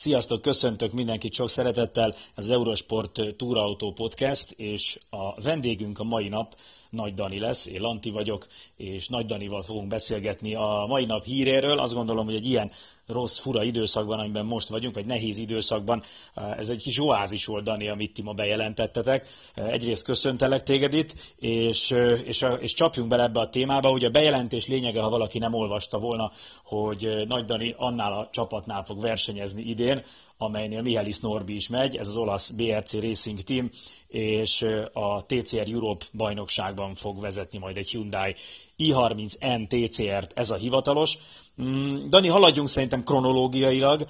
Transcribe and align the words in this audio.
Sziasztok, 0.00 0.42
köszöntök 0.42 0.92
mindenkit 0.92 1.32
sok 1.32 1.50
szeretettel, 1.50 2.10
ez 2.10 2.44
az 2.44 2.50
Eurosport 2.50 3.20
Túrautó 3.36 3.92
Podcast, 3.92 4.50
és 4.50 4.98
a 5.10 5.42
vendégünk 5.42 5.98
a 5.98 6.04
mai 6.04 6.28
nap 6.28 6.54
Nagy 6.90 7.14
Dani 7.14 7.38
lesz, 7.38 7.66
én 7.66 7.80
Lanti 7.80 8.10
vagyok, 8.10 8.46
és 8.76 9.08
Nagy 9.08 9.26
Danival 9.26 9.62
fogunk 9.62 9.88
beszélgetni 9.88 10.54
a 10.54 10.84
mai 10.88 11.04
nap 11.04 11.24
híréről. 11.24 11.78
Azt 11.78 11.94
gondolom, 11.94 12.24
hogy 12.24 12.34
egy 12.34 12.46
ilyen 12.46 12.70
rossz, 13.06 13.38
fura 13.38 13.62
időszakban, 13.62 14.18
amiben 14.18 14.44
most 14.44 14.68
vagyunk, 14.68 14.94
vagy 14.94 15.06
nehéz 15.06 15.38
időszakban, 15.38 16.02
ez 16.34 16.68
egy 16.68 16.82
kis 16.82 16.98
oázis 16.98 17.46
volt, 17.46 17.64
Dani, 17.64 17.88
amit 17.88 18.12
ti 18.12 18.22
ma 18.22 18.32
bejelentettetek. 18.32 19.28
Egyrészt 19.54 20.04
köszöntelek 20.04 20.62
téged 20.62 20.94
itt, 20.94 21.14
és, 21.38 21.90
és, 22.24 22.44
és 22.60 22.74
csapjunk 22.74 23.08
bele 23.08 23.22
ebbe 23.22 23.40
a 23.40 23.48
témába. 23.48 23.90
Ugye 23.90 24.06
a 24.06 24.10
bejelentés 24.10 24.66
lényege, 24.66 25.00
ha 25.00 25.08
valaki 25.08 25.38
nem 25.38 25.54
olvasta 25.54 25.98
volna, 25.98 26.32
hogy 26.64 27.24
Nagy 27.28 27.44
Dani 27.44 27.74
annál 27.76 28.12
a 28.12 28.28
csapatnál 28.32 28.84
fog 28.84 29.00
versenyezni 29.00 29.62
idén, 29.62 30.02
amelynél 30.38 30.82
Mihály 30.82 31.12
Norbi 31.20 31.54
is 31.54 31.68
megy, 31.68 31.96
ez 31.96 32.08
az 32.08 32.16
olasz 32.16 32.50
BRC 32.50 32.92
Racing 32.92 33.40
Team, 33.40 33.70
és 34.10 34.66
a 34.92 35.26
TCR 35.26 35.68
Europe 35.68 36.04
bajnokságban 36.12 36.94
fog 36.94 37.20
vezetni 37.20 37.58
majd 37.58 37.76
egy 37.76 37.88
Hyundai 37.88 38.34
i30N 38.78 39.66
TCR-t, 39.68 40.32
ez 40.38 40.50
a 40.50 40.56
hivatalos. 40.56 41.18
Mm, 41.62 42.08
Dani, 42.08 42.28
haladjunk 42.28 42.68
szerintem 42.68 43.02
kronológiailag. 43.04 44.06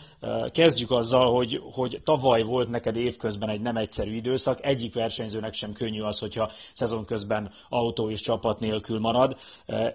Kezdjük 0.53 0.91
azzal, 0.91 1.33
hogy, 1.35 1.61
hogy 1.73 2.01
tavaly 2.05 2.43
volt 2.43 2.69
neked 2.71 2.97
évközben 2.97 3.49
egy 3.49 3.61
nem 3.61 3.77
egyszerű 3.77 4.15
időszak. 4.15 4.65
Egyik 4.65 4.95
versenyzőnek 4.95 5.55
sem 5.55 5.73
könnyű 5.73 6.01
az, 6.01 6.19
hogyha 6.19 6.51
szezon 6.73 7.05
közben 7.05 7.53
autó 7.69 8.11
és 8.11 8.21
csapat 8.21 8.61
nélkül 8.61 8.99
marad, 8.99 9.37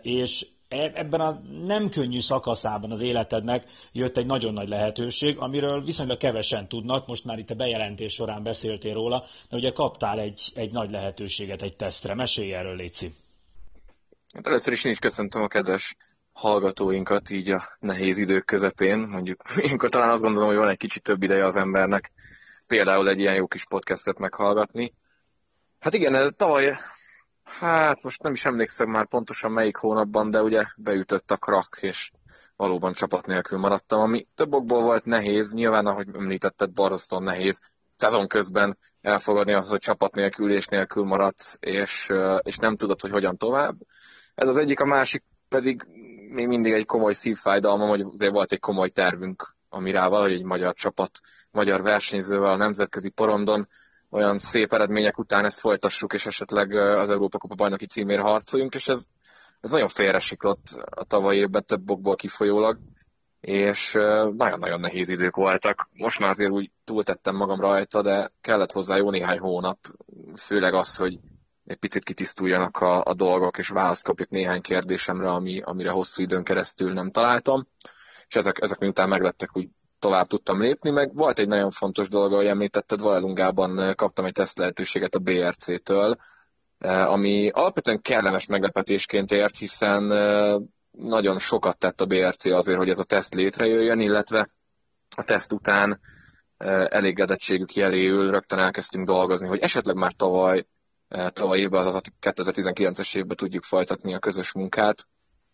és 0.01 0.45
ebben 0.93 1.19
a 1.19 1.41
nem 1.65 1.89
könnyű 1.89 2.19
szakaszában 2.19 2.91
az 2.91 3.01
életednek 3.01 3.63
jött 3.91 4.17
egy 4.17 4.25
nagyon 4.25 4.53
nagy 4.53 4.69
lehetőség, 4.69 5.37
amiről 5.37 5.83
viszonylag 5.83 6.17
kevesen 6.17 6.67
tudnak, 6.67 7.07
most 7.07 7.25
már 7.25 7.37
itt 7.37 7.49
a 7.49 7.55
bejelentés 7.55 8.13
során 8.13 8.43
beszéltél 8.43 8.93
róla, 8.93 9.23
de 9.49 9.57
ugye 9.57 9.71
kaptál 9.71 10.19
egy, 10.19 10.51
egy 10.55 10.71
nagy 10.71 10.91
lehetőséget 10.91 11.61
egy 11.61 11.75
tesztre. 11.75 12.13
Mesélj 12.13 12.53
erről, 12.53 12.75
Léci. 12.75 13.13
Hát 14.33 14.47
először 14.47 14.73
is 14.73 14.83
én 14.83 14.91
is 14.91 14.99
köszöntöm 14.99 15.41
a 15.41 15.47
kedves 15.47 15.95
hallgatóinkat 16.33 17.29
így 17.29 17.49
a 17.49 17.77
nehéz 17.79 18.17
idők 18.17 18.45
közepén. 18.45 18.97
Mondjuk 18.97 19.41
ilyenkor 19.63 19.89
talán 19.89 20.09
azt 20.09 20.21
gondolom, 20.21 20.47
hogy 20.47 20.57
van 20.57 20.69
egy 20.69 20.77
kicsit 20.77 21.03
több 21.03 21.23
ideje 21.23 21.45
az 21.45 21.55
embernek 21.55 22.11
például 22.67 23.09
egy 23.09 23.19
ilyen 23.19 23.35
jó 23.35 23.47
kis 23.47 23.65
podcastet 23.65 24.17
meghallgatni. 24.17 24.93
Hát 25.79 25.93
igen, 25.93 26.33
tavaly, 26.37 26.77
hát 27.59 28.03
most 28.03 28.21
nem 28.21 28.33
is 28.33 28.45
emlékszem 28.45 28.89
már 28.89 29.07
pontosan 29.07 29.51
melyik 29.51 29.75
hónapban, 29.75 30.31
de 30.31 30.41
ugye 30.41 30.63
beütött 30.77 31.31
a 31.31 31.37
krak, 31.37 31.77
és 31.81 32.11
valóban 32.55 32.93
csapat 32.93 33.25
nélkül 33.25 33.57
maradtam, 33.57 33.99
ami 33.99 34.25
több 34.35 34.53
okból 34.53 34.81
volt 34.81 35.05
nehéz, 35.05 35.53
nyilván, 35.53 35.85
ahogy 35.85 36.07
említetted, 36.13 36.71
borzasztóan 36.71 37.23
nehéz 37.23 37.61
szezon 37.95 38.27
közben 38.27 38.77
elfogadni 39.01 39.53
azt, 39.53 39.69
hogy 39.69 39.79
csapat 39.79 40.15
nélkül 40.15 40.51
és 40.51 40.67
nélkül 40.67 41.03
maradsz, 41.03 41.57
és, 41.59 42.09
és 42.41 42.57
nem 42.57 42.75
tudod, 42.75 43.01
hogy 43.01 43.11
hogyan 43.11 43.37
tovább. 43.37 43.75
Ez 44.35 44.47
az 44.47 44.57
egyik, 44.57 44.79
a 44.79 44.85
másik 44.85 45.23
pedig 45.49 45.85
még 46.29 46.47
mindig 46.47 46.73
egy 46.73 46.85
komoly 46.85 47.13
szívfájdalma, 47.13 47.87
hogy 47.87 48.01
azért 48.01 48.31
volt 48.31 48.51
egy 48.51 48.59
komoly 48.59 48.89
tervünk, 48.89 49.55
ami 49.69 49.91
rá 49.91 50.07
valahogy 50.07 50.33
egy 50.33 50.43
magyar 50.43 50.73
csapat, 50.73 51.19
magyar 51.51 51.81
versenyzővel 51.81 52.51
a 52.51 52.57
nemzetközi 52.57 53.09
porondon 53.09 53.67
olyan 54.15 54.37
szép 54.37 54.73
eredmények 54.73 55.17
után 55.17 55.45
ezt 55.45 55.59
folytassuk, 55.59 56.13
és 56.13 56.25
esetleg 56.25 56.71
az 56.75 57.09
Európa 57.09 57.37
Kupa 57.37 57.55
bajnoki 57.55 57.85
címére 57.85 58.21
harcoljunk, 58.21 58.73
és 58.75 58.87
ez, 58.87 59.07
ez 59.61 59.71
nagyon 59.71 59.87
félresiklott 59.87 60.67
a 60.89 61.03
tavalyi 61.03 61.37
évben 61.37 61.65
több 61.65 61.89
okból 61.89 62.15
kifolyólag, 62.15 62.77
és 63.41 63.91
nagyon-nagyon 64.37 64.79
nehéz 64.79 65.09
idők 65.09 65.35
voltak. 65.35 65.89
Most 65.93 66.19
már 66.19 66.29
azért 66.29 66.51
úgy 66.51 66.71
túltettem 66.83 67.35
magam 67.35 67.59
rajta, 67.59 68.01
de 68.01 68.31
kellett 68.41 68.71
hozzá 68.71 68.97
jó 68.97 69.09
néhány 69.09 69.39
hónap, 69.39 69.77
főleg 70.35 70.73
az, 70.73 70.95
hogy 70.95 71.19
egy 71.65 71.77
picit 71.77 72.03
kitisztuljanak 72.03 72.77
a, 72.77 73.03
a 73.03 73.13
dolgok, 73.13 73.57
és 73.57 73.67
választ 73.67 74.05
kapjuk 74.05 74.29
néhány 74.29 74.61
kérdésemre, 74.61 75.29
ami, 75.31 75.61
amire 75.61 75.89
hosszú 75.89 76.21
időn 76.23 76.43
keresztül 76.43 76.93
nem 76.93 77.11
találtam. 77.11 77.67
És 78.27 78.35
ezek, 78.35 78.61
ezek 78.61 78.79
miután 78.79 79.09
meglettek, 79.09 79.57
úgy 79.57 79.69
tovább 80.05 80.27
tudtam 80.27 80.61
lépni, 80.61 80.89
meg 80.91 81.15
volt 81.15 81.39
egy 81.39 81.47
nagyon 81.47 81.69
fontos 81.69 82.09
dolog, 82.09 82.33
ahogy 82.33 82.45
említetted, 82.45 82.99
Valelungában 82.99 83.95
kaptam 83.95 84.25
egy 84.25 84.31
teszt 84.31 84.57
lehetőséget 84.57 85.15
a 85.15 85.19
BRC-től, 85.19 86.17
eh, 86.77 87.11
ami 87.11 87.49
alapvetően 87.49 88.01
kellemes 88.01 88.45
meglepetésként 88.45 89.31
ért, 89.31 89.57
hiszen 89.57 90.11
eh, 90.11 90.55
nagyon 90.91 91.39
sokat 91.39 91.77
tett 91.77 92.01
a 92.01 92.05
BRC 92.05 92.45
azért, 92.45 92.77
hogy 92.77 92.89
ez 92.89 92.99
a 92.99 93.03
teszt 93.03 93.33
létrejöjjön, 93.33 93.99
illetve 93.99 94.49
a 95.15 95.23
teszt 95.23 95.53
után 95.53 95.99
eh, 96.57 96.85
elégedettségük 96.89 97.73
jeléül 97.73 98.31
rögtön 98.31 98.59
elkezdtünk 98.59 99.05
dolgozni, 99.05 99.47
hogy 99.47 99.59
esetleg 99.59 99.95
már 99.95 100.13
tavaly 100.13 100.65
tavaly 101.33 101.59
évben, 101.59 101.79
azaz 101.79 101.95
a 101.95 102.01
2019-es 102.21 103.17
évben 103.17 103.37
tudjuk 103.37 103.63
folytatni 103.63 104.13
a 104.13 104.19
közös 104.19 104.53
munkát, 104.53 105.07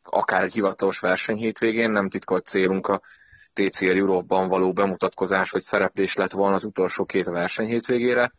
akár 0.03 0.43
egy 0.43 0.53
hivatalos 0.53 0.99
verseny 0.99 1.37
hétvégén, 1.37 1.91
nem 1.91 2.09
titkolt 2.09 2.45
célunk 2.45 2.87
a 2.87 3.01
TCR 3.53 3.95
Európban 3.95 4.47
való 4.47 4.73
bemutatkozás, 4.73 5.51
hogy 5.51 5.61
szereplés 5.61 6.15
lett 6.15 6.31
volna 6.31 6.55
az 6.55 6.65
utolsó 6.65 7.05
két 7.05 7.25
verseny 7.25 7.65
hétvégére, 7.65 8.31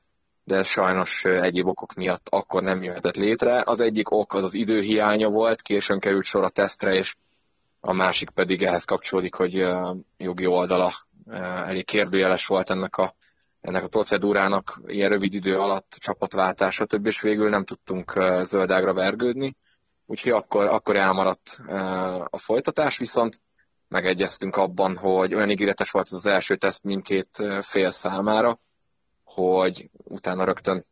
de 0.45 0.57
ez 0.57 0.67
sajnos 0.67 1.25
egyéb 1.25 1.67
okok 1.67 1.95
miatt 1.95 2.27
akkor 2.31 2.63
nem 2.63 2.83
jöhetett 2.83 3.17
létre. 3.17 3.63
Az 3.67 3.81
egyik 3.81 4.11
ok 4.11 4.35
az 4.35 4.45
az 4.45 4.55
időhiánya 4.55 5.29
volt, 5.29 5.63
későn 5.63 5.99
került 6.01 6.25
sor 6.25 6.45
a 6.45 6.49
tesztre, 6.49 6.95
és 6.95 7.15
a 7.81 7.93
másik 7.93 8.31
pedig 8.31 8.63
ehhez 8.63 8.85
kapcsolódik, 8.85 9.35
hogy 9.35 9.67
jogi 10.17 10.47
oldala 10.47 10.93
elég 11.67 11.85
kérdőjeles 11.85 12.47
volt 12.47 12.71
ennek 12.71 12.97
a 12.97 13.15
ennek 13.63 13.85
a 13.85 13.89
procedúrának 13.89 14.81
ilyen 14.87 15.09
rövid 15.09 15.35
idő 15.35 15.59
alatt 15.59 15.97
csapatváltás, 15.99 16.75
stb. 16.75 17.07
és 17.07 17.21
végül 17.21 17.49
nem 17.49 17.65
tudtunk 17.65 18.13
zöldágra 18.43 18.95
vergődni, 18.95 19.57
úgyhogy 20.07 20.33
akkor, 20.33 20.67
akkor 20.67 20.97
elmaradt 20.97 21.59
a 22.31 22.39
folytatás, 22.39 22.99
viszont 22.99 23.41
megegyeztünk 23.93 24.57
abban, 24.57 24.97
hogy 24.97 25.35
olyan 25.35 25.51
ígéretes 25.51 25.91
volt 25.91 26.09
az, 26.11 26.27
első 26.27 26.57
teszt 26.57 26.83
mindkét 26.83 27.43
fél 27.61 27.91
számára, 27.91 28.59
hogy 29.25 29.91
utána 29.93 30.45
rögtön 30.45 30.87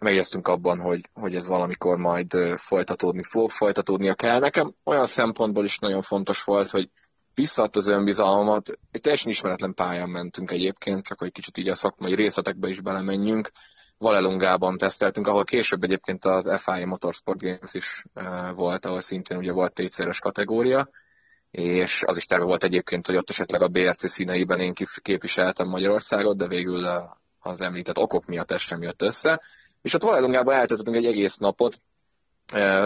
megegyeztünk 0.00 0.48
abban, 0.48 0.80
hogy, 0.80 1.08
hogy 1.12 1.34
ez 1.34 1.46
valamikor 1.46 1.98
majd 1.98 2.32
folytatódni 2.56 3.22
fog, 3.22 3.50
folytatódnia 3.50 4.14
kell. 4.14 4.38
Nekem 4.38 4.74
olyan 4.84 5.06
szempontból 5.06 5.64
is 5.64 5.78
nagyon 5.78 6.02
fontos 6.02 6.44
volt, 6.44 6.70
hogy 6.70 6.90
visszaadt 7.34 7.76
az 7.76 7.88
önbizalmat. 7.88 8.68
Egy 8.90 9.00
teljesen 9.00 9.30
ismeretlen 9.30 9.74
pályán 9.74 10.08
mentünk 10.08 10.50
egyébként, 10.50 11.04
csak 11.04 11.18
hogy 11.18 11.32
kicsit 11.32 11.58
így 11.58 11.68
a 11.68 11.74
szakmai 11.74 12.14
részletekbe 12.14 12.68
is 12.68 12.80
belemenjünk. 12.80 13.50
Valelungában 13.98 14.76
teszteltünk, 14.76 15.26
ahol 15.26 15.44
később 15.44 15.82
egyébként 15.82 16.24
az 16.24 16.62
FIA 16.62 16.86
Motorsport 16.86 17.40
Games 17.40 17.74
is 17.74 18.04
volt, 18.54 18.84
ahol 18.86 19.00
szintén 19.00 19.36
ugye 19.36 19.52
volt 19.52 19.72
tétszeres 19.72 20.18
kategória, 20.18 20.88
és 21.54 22.02
az 22.06 22.16
is 22.16 22.26
terve 22.26 22.44
volt 22.44 22.64
egyébként, 22.64 23.06
hogy 23.06 23.16
ott 23.16 23.30
esetleg 23.30 23.62
a 23.62 23.68
BRC 23.68 24.08
színeiben 24.08 24.60
én 24.60 24.72
képviseltem 25.02 25.68
Magyarországot, 25.68 26.36
de 26.36 26.46
végül 26.46 26.86
az 27.40 27.60
említett 27.60 27.98
okok 27.98 28.26
miatt 28.26 28.50
ez 28.50 28.60
sem 28.60 28.82
jött 28.82 29.02
össze. 29.02 29.40
És 29.82 29.94
ott 29.94 30.02
Valelungában 30.02 30.54
eltöltöttünk 30.54 30.96
egy 30.96 31.06
egész 31.06 31.36
napot, 31.36 31.80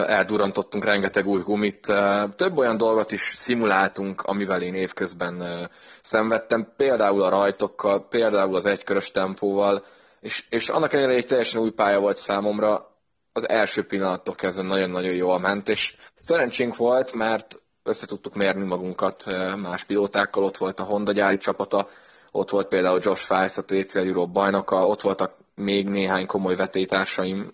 eldurantottunk 0.07 0.85
rengeteg 0.85 1.25
új 1.25 1.41
gumit. 1.41 1.93
Több 2.35 2.57
olyan 2.57 2.77
dolgot 2.77 3.11
is 3.11 3.21
szimuláltunk, 3.21 4.21
amivel 4.21 4.61
én 4.61 4.73
évközben 4.73 5.69
szenvedtem, 6.01 6.73
például 6.77 7.21
a 7.21 7.29
rajtokkal, 7.29 8.07
például 8.07 8.55
az 8.55 8.65
egykörös 8.65 9.11
tempóval, 9.11 9.85
és, 10.19 10.45
és 10.49 10.69
annak 10.69 10.93
ellenére 10.93 11.17
egy 11.17 11.27
teljesen 11.27 11.61
új 11.61 11.71
pálya 11.71 11.99
volt 11.99 12.17
számomra, 12.17 12.87
az 13.33 13.49
első 13.49 13.85
pillanattól 13.85 14.35
kezdve 14.35 14.63
nagyon-nagyon 14.63 15.13
jól 15.13 15.39
ment, 15.39 15.69
és 15.69 15.95
szerencsénk 16.21 16.75
volt, 16.75 17.13
mert 17.13 17.61
össze 17.83 18.05
tudtuk 18.05 18.35
mérni 18.35 18.65
magunkat 18.65 19.23
más 19.61 19.83
pilótákkal, 19.83 20.43
ott 20.43 20.57
volt 20.57 20.79
a 20.79 20.83
Honda 20.83 21.11
gyári 21.11 21.37
csapata, 21.37 21.87
ott 22.31 22.49
volt 22.49 22.67
például 22.67 22.99
Josh 23.03 23.25
Fice, 23.25 23.61
a 23.61 23.65
TCL 23.65 23.97
Europe 24.07 24.31
bajnoka, 24.31 24.87
ott 24.87 25.01
voltak 25.01 25.33
még 25.55 25.87
néhány 25.87 26.25
komoly 26.25 26.55
vetétársaim, 26.55 27.51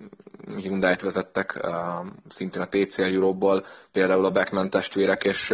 Hyundai-t 0.57 1.01
vezettek, 1.01 1.67
szintén 2.29 2.61
a 2.61 2.67
TCL 2.67 3.01
Europe-ból, 3.01 3.65
például 3.91 4.25
a 4.25 4.31
Beckman 4.31 4.69
testvérek, 4.69 5.23
és 5.23 5.51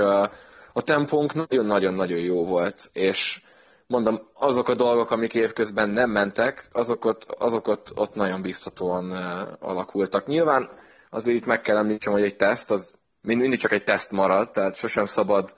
a 0.74 0.82
tempónk 0.82 1.34
nagyon-nagyon-nagyon 1.34 2.20
jó 2.20 2.46
volt, 2.46 2.90
és 2.94 3.42
mondom, 3.88 4.22
azok 4.34 4.68
a 4.68 4.76
dolgok, 4.76 5.12
amik 5.12 5.34
évközben 5.34 5.90
nem 5.90 6.10
mentek, 6.10 6.70
azok 6.72 7.06
ott, 7.06 7.24
azok 7.38 7.68
ott, 7.68 7.92
ott 7.96 8.14
nagyon 8.16 8.42
biztatóan 8.42 9.12
alakultak. 9.60 10.26
Nyilván 10.28 10.70
azért 11.10 11.38
itt 11.38 11.46
meg 11.46 11.62
kell 11.62 11.78
említsem, 11.78 12.14
hogy 12.14 12.24
egy 12.24 12.36
teszt, 12.36 12.72
az 12.72 12.94
mindig 13.22 13.60
csak 13.60 13.72
egy 13.72 13.84
teszt 13.84 14.12
marad, 14.12 14.52
tehát 14.52 14.76
sosem 14.76 15.06
szabad 15.06 15.54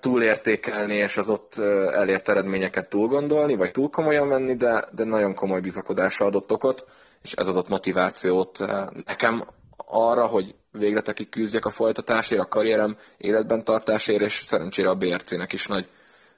túlértékelni, 0.00 0.94
és 0.94 1.16
az 1.16 1.28
ott 1.28 1.58
elért 1.92 2.28
eredményeket 2.28 2.88
túlgondolni, 2.88 3.56
vagy 3.56 3.70
túl 3.70 3.90
komolyan 3.90 4.28
venni, 4.28 4.56
de, 4.56 4.88
de 4.92 5.04
nagyon 5.04 5.34
komoly 5.34 5.60
bizakodásra 5.60 6.26
adott 6.26 6.52
okot 6.52 6.86
és 7.26 7.32
ez 7.32 7.48
adott 7.48 7.68
motivációt 7.68 8.60
eh, 8.60 8.86
nekem 9.04 9.46
arra, 9.76 10.26
hogy 10.26 10.54
végletekig 10.72 11.28
küzdjek 11.28 11.64
a 11.64 11.70
folytatásért, 11.70 12.40
a 12.40 12.48
karrierem 12.48 12.96
életben 13.18 13.64
tartásért, 13.64 14.20
és 14.20 14.42
szerencsére 14.44 14.88
a 14.88 14.94
BRC-nek 14.94 15.52
is 15.52 15.66
nagy 15.66 15.88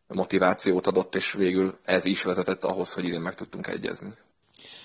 motivációt 0.06 0.86
adott, 0.86 1.14
és 1.14 1.32
végül 1.32 1.78
ez 1.84 2.04
is 2.04 2.22
vezetett 2.22 2.64
ahhoz, 2.64 2.92
hogy 2.94 3.04
idén 3.04 3.20
meg 3.20 3.34
tudtunk 3.34 3.66
egyezni. 3.66 4.14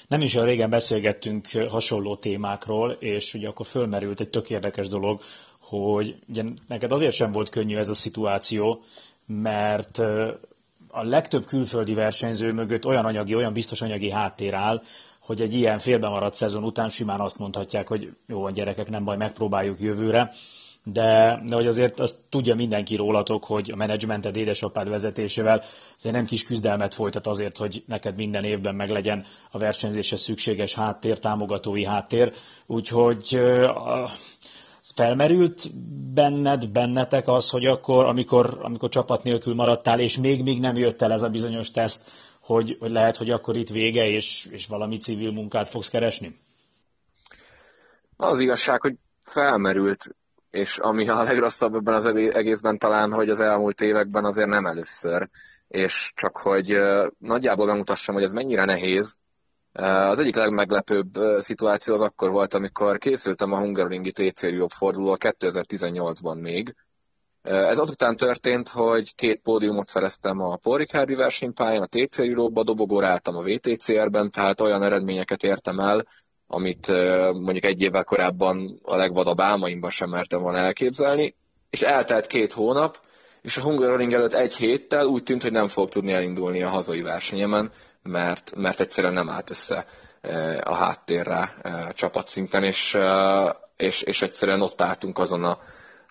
Nem 0.07 0.21
is 0.21 0.35
olyan 0.35 0.47
régen 0.47 0.69
beszélgettünk 0.69 1.47
hasonló 1.69 2.15
témákról, 2.15 2.91
és 2.91 3.33
ugye 3.33 3.47
akkor 3.47 3.65
fölmerült 3.65 4.19
egy 4.19 4.29
tök 4.29 4.49
érdekes 4.49 4.87
dolog, 4.87 5.21
hogy 5.59 6.15
ugye 6.29 6.43
neked 6.67 6.91
azért 6.91 7.13
sem 7.13 7.31
volt 7.31 7.49
könnyű 7.49 7.77
ez 7.77 7.89
a 7.89 7.93
szituáció, 7.93 8.83
mert 9.25 9.97
a 10.87 11.03
legtöbb 11.03 11.45
külföldi 11.45 11.93
versenyző 11.93 12.53
mögött 12.53 12.85
olyan 12.85 13.05
anyagi, 13.05 13.35
olyan 13.35 13.53
biztos 13.53 13.81
anyagi 13.81 14.11
háttér 14.11 14.53
áll, 14.53 14.81
hogy 15.19 15.41
egy 15.41 15.53
ilyen 15.53 15.79
félbemaradt 15.79 16.35
szezon 16.35 16.63
után 16.63 16.89
simán 16.89 17.19
azt 17.19 17.37
mondhatják, 17.37 17.87
hogy 17.87 18.15
jó 18.27 18.41
van 18.41 18.53
gyerekek, 18.53 18.89
nem 18.89 19.03
baj, 19.03 19.17
megpróbáljuk 19.17 19.79
jövőre. 19.79 20.31
De, 20.85 21.41
de 21.45 21.55
hogy 21.55 21.67
azért 21.67 21.99
azt 21.99 22.17
tudja 22.29 22.55
mindenki 22.55 22.95
rólatok, 22.95 23.43
hogy 23.43 23.71
a 23.71 23.75
menedzsmented 23.75 24.35
édesapád 24.35 24.89
vezetésével 24.89 25.63
azért 25.97 26.15
nem 26.15 26.25
kis 26.25 26.43
küzdelmet 26.43 26.93
folytat 26.93 27.27
azért, 27.27 27.57
hogy 27.57 27.83
neked 27.87 28.15
minden 28.15 28.43
évben 28.43 28.75
meglegyen 28.75 29.25
a 29.51 29.57
versenyzéshez 29.57 30.21
szükséges 30.21 30.75
háttér, 30.75 31.19
támogatói 31.19 31.85
háttér. 31.85 32.33
Úgyhogy 32.65 33.41
felmerült 34.95 35.69
benned, 36.13 36.69
bennetek 36.69 37.27
az, 37.27 37.49
hogy 37.49 37.65
akkor, 37.65 38.05
amikor, 38.05 38.57
amikor 38.61 38.89
csapat 38.89 39.23
nélkül 39.23 39.53
maradtál, 39.53 39.99
és 39.99 40.17
még 40.17 40.43
még 40.43 40.59
nem 40.59 40.75
jött 40.75 41.01
el 41.01 41.11
ez 41.11 41.21
a 41.21 41.29
bizonyos 41.29 41.71
teszt, 41.71 42.11
hogy, 42.41 42.77
hogy 42.79 42.91
lehet, 42.91 43.17
hogy 43.17 43.29
akkor 43.29 43.55
itt 43.57 43.69
vége, 43.69 44.07
és, 44.07 44.47
és 44.51 44.67
valami 44.67 44.97
civil 44.97 45.31
munkát 45.31 45.69
fogsz 45.69 45.89
keresni? 45.89 46.39
Az 48.17 48.39
igazság, 48.39 48.81
hogy 48.81 48.95
felmerült, 49.25 50.15
és 50.53 50.77
ami 50.77 51.09
a 51.09 51.23
legrosszabb 51.23 51.75
ebben 51.75 51.93
az 51.93 52.05
egészben 52.05 52.77
talán, 52.77 53.11
hogy 53.11 53.29
az 53.29 53.39
elmúlt 53.39 53.81
években 53.81 54.25
azért 54.25 54.47
nem 54.47 54.65
először, 54.65 55.29
és 55.67 56.11
csak 56.15 56.37
hogy 56.37 56.77
nagyjából 57.17 57.65
bemutassam, 57.65 58.15
hogy 58.15 58.23
ez 58.23 58.33
mennyire 58.33 58.65
nehéz, 58.65 59.17
az 59.71 60.19
egyik 60.19 60.35
legmeglepőbb 60.35 61.13
szituáció 61.37 61.93
az 61.93 62.01
akkor 62.01 62.31
volt, 62.31 62.53
amikor 62.53 62.97
készültem 62.97 63.51
a 63.51 63.59
Hungaroringi 63.59 64.11
TC 64.11 64.43
Europe 64.43 64.75
forduló 64.75 65.17
2018-ban 65.19 66.41
még. 66.41 66.75
Ez 67.41 67.77
azután 67.77 68.15
történt, 68.15 68.69
hogy 68.69 69.15
két 69.15 69.41
pódiumot 69.41 69.87
szereztem 69.87 70.39
a 70.39 70.55
Paul 70.55 70.77
Ricardi 70.77 71.15
versenypályán, 71.15 71.81
a 71.81 71.87
TC 71.89 72.19
Europe-ba, 72.19 72.63
dobogóra 72.63 73.07
álltam 73.07 73.35
a 73.35 73.43
VTCR-ben, 73.43 74.31
tehát 74.31 74.61
olyan 74.61 74.83
eredményeket 74.83 75.43
értem 75.43 75.79
el, 75.79 76.05
amit 76.47 76.87
mondjuk 77.31 77.65
egy 77.65 77.81
évvel 77.81 78.03
korábban 78.03 78.79
a 78.83 78.95
legvadabb 78.95 79.39
álmaimban 79.39 79.89
sem 79.89 80.09
mertem 80.09 80.41
volna 80.41 80.57
elképzelni, 80.57 81.35
és 81.69 81.81
eltelt 81.81 82.27
két 82.27 82.53
hónap, 82.53 82.97
és 83.41 83.57
a 83.57 83.61
Hungaroring 83.61 84.13
előtt 84.13 84.33
egy 84.33 84.55
héttel 84.55 85.05
úgy 85.05 85.23
tűnt, 85.23 85.41
hogy 85.41 85.51
nem 85.51 85.67
fog 85.67 85.89
tudni 85.89 86.11
elindulni 86.13 86.63
a 86.63 86.69
hazai 86.69 87.01
versenyemen, 87.01 87.71
mert, 88.03 88.55
mert 88.55 88.79
egyszerűen 88.79 89.13
nem 89.13 89.29
állt 89.29 89.49
össze 89.49 89.85
a 90.63 90.75
háttérre 90.75 91.55
csapatszinten, 91.93 92.63
és, 92.63 92.97
és, 93.77 94.01
és 94.01 94.21
egyszerűen 94.21 94.61
ott 94.61 94.81
álltunk 94.81 95.17
azon 95.19 95.43
a, 95.43 95.57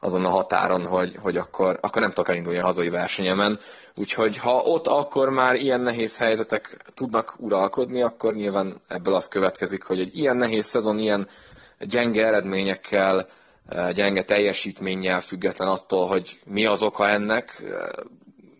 azon 0.05 0.25
a 0.25 0.31
határon, 0.31 0.87
hogy, 0.87 1.17
hogy 1.23 1.37
akkor, 1.37 1.79
akkor 1.81 2.03
nem 2.03 2.13
tudok 2.13 2.31
elindulni 2.31 2.59
a 2.59 2.65
hazai 2.65 2.89
versenyemen. 2.89 3.59
Úgyhogy 3.95 4.37
ha 4.37 4.57
ott 4.57 4.87
akkor 4.87 5.29
már 5.31 5.55
ilyen 5.55 5.81
nehéz 5.81 6.19
helyzetek 6.19 6.77
tudnak 6.95 7.35
uralkodni, 7.39 8.03
akkor 8.03 8.35
nyilván 8.35 8.81
ebből 8.89 9.15
az 9.15 9.29
következik, 9.29 9.83
hogy 9.83 10.01
egy 10.01 10.19
ilyen 10.19 10.37
nehéz 10.37 10.67
szezon, 10.67 10.99
ilyen 10.99 11.29
gyenge 11.79 12.27
eredményekkel, 12.27 13.29
gyenge 13.93 14.23
teljesítménnyel 14.23 15.21
független 15.21 15.69
attól, 15.69 16.07
hogy 16.09 16.41
mi 16.45 16.67
az 16.67 16.83
oka 16.83 17.09
ennek, 17.09 17.63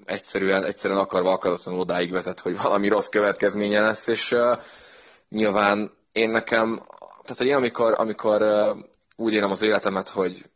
egyszerűen, 0.05 0.65
egyszerűen 0.65 1.01
akarva 1.01 1.31
akaratlanul 1.31 1.81
odáig 1.81 2.11
vezet, 2.11 2.41
hogy 2.41 2.57
valami 2.63 2.89
rossz 2.89 3.09
következménye 3.09 3.81
lesz, 3.81 4.07
és 4.07 4.33
uh, 4.33 4.59
nyilván 5.29 5.91
én 6.13 6.31
nekem, 6.31 6.83
tehát 7.23 7.41
én 7.41 7.55
amikor, 7.55 7.95
amikor 7.97 8.43
uh, 8.43 8.79
úgy 9.17 9.33
élem 9.33 9.51
az 9.51 9.63
életemet, 9.63 10.09
hogy 10.09 10.51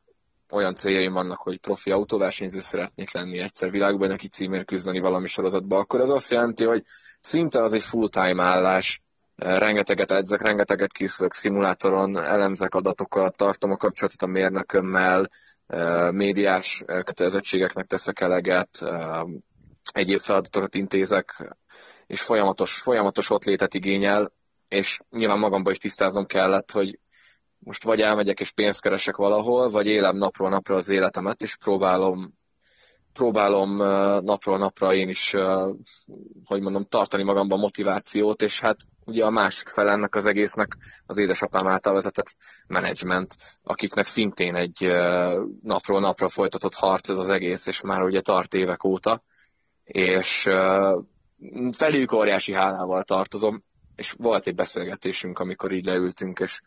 olyan 0.50 0.74
céljaim 0.74 1.12
vannak, 1.12 1.38
hogy 1.38 1.58
profi 1.58 1.90
autóversenyző 1.90 2.60
szeretnék 2.60 3.12
lenni 3.12 3.38
egyszer 3.38 3.70
világban 3.70 4.08
neki 4.08 4.28
címért 4.28 4.66
küzdeni 4.66 5.00
valami 5.00 5.26
sorozatba, 5.26 5.78
akkor 5.78 6.00
ez 6.00 6.08
azt 6.08 6.30
jelenti, 6.30 6.64
hogy 6.64 6.82
szinte 7.20 7.62
az 7.62 7.72
egy 7.72 7.82
full-time 7.82 8.42
állás, 8.42 9.00
rengeteget 9.36 10.10
edzek, 10.10 10.40
rengeteget 10.42 10.92
készülök 10.92 11.32
szimulátoron, 11.32 12.16
elemzek 12.16 12.74
adatokat, 12.74 13.36
tartom 13.36 13.70
a 13.70 13.76
kapcsolatot 13.76 14.22
a 14.22 14.26
mérnökömmel, 14.26 15.30
médiás 16.10 16.82
kötelezettségeknek 16.86 17.86
teszek 17.86 18.20
eleget, 18.20 18.68
egyéb 19.92 20.18
feladatokat 20.18 20.74
intézek, 20.74 21.56
és 22.06 22.20
folyamatos, 22.20 22.80
folyamatos 22.80 23.30
ott 23.30 23.44
létet 23.44 23.74
igényel, 23.74 24.32
és 24.68 25.00
nyilván 25.10 25.38
magamban 25.38 25.72
is 25.72 25.78
tisztáznom 25.78 26.26
kellett, 26.26 26.70
hogy 26.70 26.98
most 27.66 27.84
vagy 27.84 28.00
elmegyek 28.00 28.40
és 28.40 28.50
pénzt 28.50 28.80
keresek 28.80 29.16
valahol, 29.16 29.70
vagy 29.70 29.86
élem 29.86 30.16
napról 30.16 30.48
napra 30.48 30.74
az 30.74 30.88
életemet, 30.88 31.42
és 31.42 31.56
próbálom 31.56 32.34
próbálom 33.12 33.76
napról 34.24 34.58
napra 34.58 34.94
én 34.94 35.08
is, 35.08 35.34
hogy 36.44 36.60
mondom, 36.60 36.84
tartani 36.84 37.22
magamban 37.22 37.58
motivációt, 37.58 38.42
és 38.42 38.60
hát 38.60 38.76
ugye 39.04 39.24
a 39.24 39.30
másik 39.30 39.68
fel 39.68 39.88
ennek 39.88 40.14
az 40.14 40.26
egésznek 40.26 40.76
az 41.06 41.16
édesapám 41.16 41.68
által 41.68 41.94
vezetett 41.94 42.36
menedzsment, 42.66 43.34
akiknek 43.62 44.06
szintén 44.06 44.54
egy 44.54 44.86
napról 45.62 46.00
napra 46.00 46.28
folytatott 46.28 46.74
harc 46.74 47.08
ez 47.08 47.18
az 47.18 47.28
egész, 47.28 47.66
és 47.66 47.80
már 47.80 48.02
ugye 48.02 48.20
tart 48.20 48.54
évek 48.54 48.84
óta, 48.84 49.22
és 49.84 50.48
felük 51.72 52.12
óriási 52.12 52.52
hálával 52.52 53.02
tartozom, 53.02 53.62
és 53.94 54.14
volt 54.18 54.46
egy 54.46 54.54
beszélgetésünk, 54.54 55.38
amikor 55.38 55.72
így 55.72 55.84
leültünk, 55.84 56.38
és, 56.38 56.60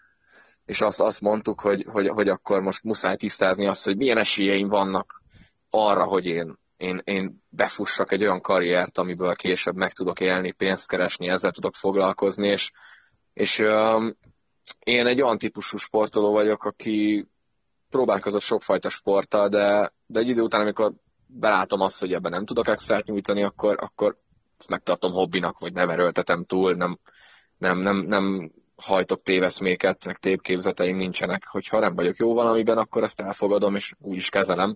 és 0.70 0.82
azt, 0.82 1.02
azt 1.02 1.22
mondtuk, 1.22 1.62
hogy, 1.62 1.86
hogy, 1.92 2.08
hogy 2.08 2.28
akkor 2.28 2.62
most 2.62 2.84
muszáj 2.84 3.16
tisztázni 3.16 3.68
azt, 3.68 3.86
hogy 3.86 3.98
milyen 3.98 4.18
esélyeim 4.18 4.68
vannak 4.68 5.22
arra, 5.70 6.04
hogy 6.04 6.26
én, 6.26 6.58
én, 6.78 7.02
én 7.04 7.44
befussak 7.50 8.12
egy 8.12 8.22
olyan 8.22 8.42
karriert, 8.42 8.98
amiből 8.98 9.36
később 9.36 9.76
meg 9.76 9.92
tudok 9.92 10.20
élni, 10.20 10.52
pénzt 10.52 10.88
keresni, 10.88 11.28
ezzel 11.28 11.52
tudok 11.52 11.76
foglalkozni, 11.76 12.48
és, 12.48 12.72
és 13.34 13.60
um, 13.60 14.18
én 14.80 15.08
egy 15.08 15.22
olyan 15.22 15.38
típusú 15.38 15.78
sportoló 15.78 16.32
vagyok, 16.32 16.64
aki 16.64 17.28
próbálkozott 17.90 18.42
sokfajta 18.42 18.90
sporttal, 18.90 19.50
de, 19.50 19.94
de 20.06 20.20
egy 20.20 20.28
idő 20.28 20.42
után, 20.42 20.62
amikor 20.62 20.94
belátom 21.26 21.82
azt, 21.82 22.00
hogy 22.00 22.14
ebben 22.14 22.32
nem 22.32 22.46
tudok 22.46 22.68
extrát 22.68 23.06
nyújtani, 23.06 23.44
akkor, 23.44 23.76
akkor 23.80 24.18
megtartom 24.68 25.12
hobbinak, 25.12 25.60
vagy 25.60 25.74
nem 25.74 25.90
erőltetem 25.90 26.46
túl, 26.46 26.74
nem, 26.74 27.00
nem, 27.58 27.78
nem, 27.78 27.98
nem 27.98 28.52
hajtok 28.82 29.24
téveszméket, 29.24 30.06
meg 30.06 30.18
tévképzeteim 30.18 30.96
nincsenek. 30.96 31.48
Hogyha 31.48 31.80
nem 31.80 31.96
vagyok 31.96 32.18
jó 32.18 32.34
valamiben, 32.34 32.78
akkor 32.78 33.04
ezt 33.04 33.20
elfogadom, 33.20 33.76
és 33.76 33.94
úgy 34.00 34.18
is 34.18 34.30
kezelem. 34.30 34.76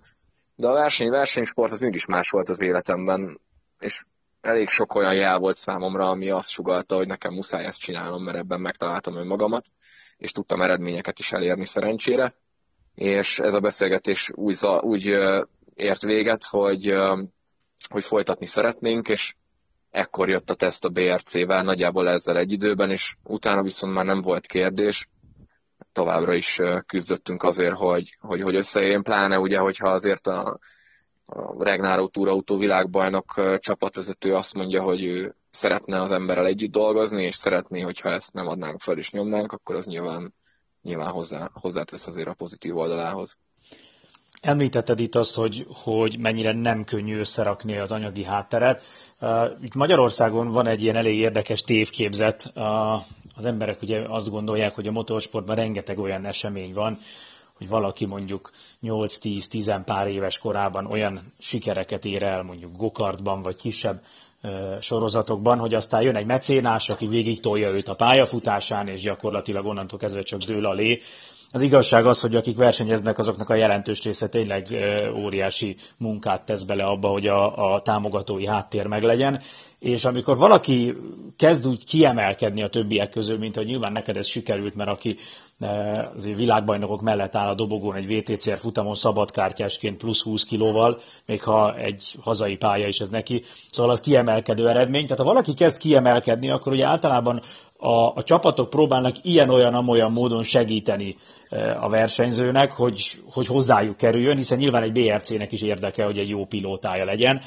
De 0.56 0.68
a 0.68 0.74
verseny, 0.74 1.10
versenysport 1.10 1.72
az 1.72 1.80
mégis 1.80 2.06
más 2.06 2.30
volt 2.30 2.50
az 2.50 2.62
életemben, 2.62 3.40
és 3.80 4.04
elég 4.42 4.70
sok 4.70 4.96
olyan 4.96 5.14
jel 5.14 5.40
volt 5.40 5.56
számomra, 5.56 6.10
ami 6.10 6.30
azt 6.30 6.50
sugalta, 6.50 6.96
hogy 6.96 7.08
nekem 7.08 7.34
muszáj 7.34 7.66
ezt 7.66 7.80
csinálnom, 7.80 8.24
mert 8.24 8.38
ebben 8.38 8.62
megtaláltam 8.62 9.16
önmagamat, 9.16 9.66
és 10.18 10.32
tudtam 10.32 10.62
eredményeket 10.62 11.20
is 11.20 11.32
elérni 11.32 11.66
szerencsére. 11.66 12.36
És 12.96 13.40
ez 13.40 13.54
a 13.54 13.60
beszélgetés 13.60 14.32
úgy, 14.36 14.58
úgy 14.82 15.06
ért 15.74 16.02
véget, 16.02 16.44
hogy, 16.44 16.94
hogy 17.90 18.04
folytatni 18.04 18.46
szeretnénk, 18.46 19.10
és 19.10 19.36
ekkor 19.94 20.30
jött 20.30 20.50
a 20.50 20.54
teszt 20.56 20.86
a 20.86 20.90
BRC-vel, 20.90 21.64
nagyjából 21.64 22.10
ezzel 22.10 22.38
egy 22.38 22.52
időben, 22.52 22.92
és 22.92 23.16
utána 23.24 23.62
viszont 23.62 23.94
már 23.94 24.06
nem 24.06 24.22
volt 24.22 24.46
kérdés, 24.46 25.10
továbbra 25.92 26.34
is 26.34 26.60
küzdöttünk 26.86 27.44
azért, 27.44 27.76
hogy, 27.76 28.16
hogy, 28.20 28.42
hogy 28.42 28.56
összejön, 28.56 29.04
pláne 29.04 29.40
ugye, 29.40 29.58
hogyha 29.58 29.90
azért 29.90 30.28
a, 30.28 30.60
a 31.26 31.64
Regnáró 31.64 32.08
túrautó 32.08 32.58
világbajnok 32.58 33.58
csapatvezető 33.60 34.34
azt 34.34 34.54
mondja, 34.54 34.82
hogy 34.82 35.04
ő 35.04 35.36
szeretne 35.52 36.02
az 36.02 36.12
emberrel 36.12 36.46
együtt 36.46 36.72
dolgozni, 36.72 37.24
és 37.24 37.36
szeretné, 37.36 37.82
hogyha 37.82 38.10
ezt 38.10 38.34
nem 38.34 38.48
adnánk 38.48 38.80
fel 38.80 38.98
és 38.98 39.12
nyomnánk, 39.12 39.52
akkor 39.52 39.76
az 39.76 39.86
nyilván, 39.86 40.34
nyilván 40.82 41.12
hozzá, 41.12 41.50
hozzátesz 41.54 42.08
azért 42.08 42.28
a 42.28 42.34
pozitív 42.34 42.78
oldalához. 42.78 43.38
Említetted 44.44 45.00
itt 45.00 45.16
azt, 45.16 45.36
hogy, 45.36 45.68
hogy 45.84 46.18
mennyire 46.20 46.54
nem 46.54 46.84
könnyű 46.84 47.20
összerakni 47.20 47.78
az 47.78 47.92
anyagi 47.92 48.24
hátteret. 48.24 48.82
Itt 49.62 49.74
Magyarországon 49.74 50.52
van 50.52 50.68
egy 50.68 50.84
ilyen 50.84 50.96
elég 50.96 51.18
érdekes 51.18 51.62
tévképzet. 51.62 52.52
Az 53.36 53.46
emberek 53.46 53.82
ugye 53.82 54.02
azt 54.08 54.30
gondolják, 54.30 54.76
hogy 54.76 54.88
a 54.88 54.92
motorsportban 54.92 55.56
rengeteg 55.56 56.00
olyan 56.00 56.26
esemény 56.26 56.74
van, 56.74 57.00
hogy 57.58 57.70
valaki 57.70 58.06
mondjuk 58.06 58.52
8-10-10 58.84 59.82
pár 59.86 60.08
éves 60.08 60.38
korában 60.38 60.86
olyan 60.86 61.34
sikereket 61.40 62.06
ér 62.06 62.24
el, 62.24 62.44
mondjuk 62.44 62.78
gokartban 62.78 63.42
vagy 63.42 63.56
kisebb 63.56 64.02
sorozatokban, 64.80 65.60
hogy 65.60 65.74
aztán 65.74 66.02
jön 66.02 66.16
egy 66.16 66.26
mecénás, 66.26 66.90
aki 66.90 67.08
végig 67.08 67.40
tolja 67.40 67.70
őt 67.70 67.88
a 67.88 67.96
pályafutásán, 67.96 68.88
és 68.88 69.02
gyakorlatilag 69.02 69.66
onnantól 69.66 70.00
kezdve 70.00 70.22
csak 70.22 70.40
dől 70.40 70.66
alé, 70.66 71.02
Az 71.54 71.62
igazság 71.62 72.06
az, 72.06 72.22
hogy 72.22 72.36
akik 72.36 72.58
versenyeznek, 72.58 73.18
azoknak 73.18 73.50
a 73.50 73.56
jelentős 73.56 74.04
része 74.04 74.28
tényleg 74.28 74.68
óriási 75.16 75.76
munkát 75.98 76.46
tesz 76.46 76.64
bele 76.64 76.84
abba, 76.84 77.08
hogy 77.08 77.28
a, 77.28 77.74
a 77.74 77.82
támogatói 77.82 78.46
háttér 78.46 78.86
meglegyen, 78.86 79.42
és 79.80 80.06
amikor 80.06 80.38
valaki 80.38 80.94
kezd 81.38 81.68
úgy 81.68 81.86
kiemelkedni 81.86 82.64
a 82.64 82.68
többiek 82.68 83.10
közül, 83.10 83.38
mint 83.38 83.56
hogy 83.56 83.66
nyilván 83.66 83.92
neked 83.92 84.18
ez 84.18 84.28
sikerült, 84.28 84.76
mert 84.76 84.90
aki 84.90 85.18
azért 86.16 86.38
világbajnokok 86.38 87.02
mellett 87.02 87.36
áll 87.36 87.50
a 87.50 87.56
dobogón 87.56 87.96
egy 87.96 88.08
VTCR 88.08 88.58
futamon 88.58 88.96
szabadkártyásként 88.96 89.98
plusz 89.98 90.22
20 90.24 90.44
kilóval, 90.44 91.00
még 91.26 91.44
ha 91.44 91.76
egy 91.76 92.16
hazai 92.22 92.56
pálya 92.56 92.88
is 92.88 93.00
ez 93.00 93.10
neki, 93.10 93.44
szóval 93.72 93.92
az 93.92 94.00
kiemelkedő 94.00 94.70
eredmény. 94.70 95.04
Tehát 95.04 95.18
ha 95.18 95.24
valaki 95.24 95.54
kezd 95.54 95.78
kiemelkedni, 95.78 96.50
akkor 96.50 96.72
ugye 96.72 96.86
általában 96.86 97.42
a, 97.84 98.14
a 98.16 98.24
csapatok 98.24 98.70
próbálnak 98.70 99.16
ilyen-olyan-amolyan 99.22 100.12
módon 100.12 100.44
segíteni 100.44 101.16
a 101.80 101.90
versenyzőnek, 101.90 102.72
hogy, 102.72 103.20
hogy 103.32 103.48
hozzájuk 103.48 103.98
kerüljön, 103.98 104.36
hiszen 104.36 104.58
nyilván 104.58 104.84
egy 104.84 104.92
BRC-nek 104.92 105.52
is 105.52 105.62
érdeke, 105.62 106.06
hogy 106.06 106.18
egy 106.18 106.30
jó 106.30 106.46
pilótája 106.46 107.06
legyen. 107.06 107.42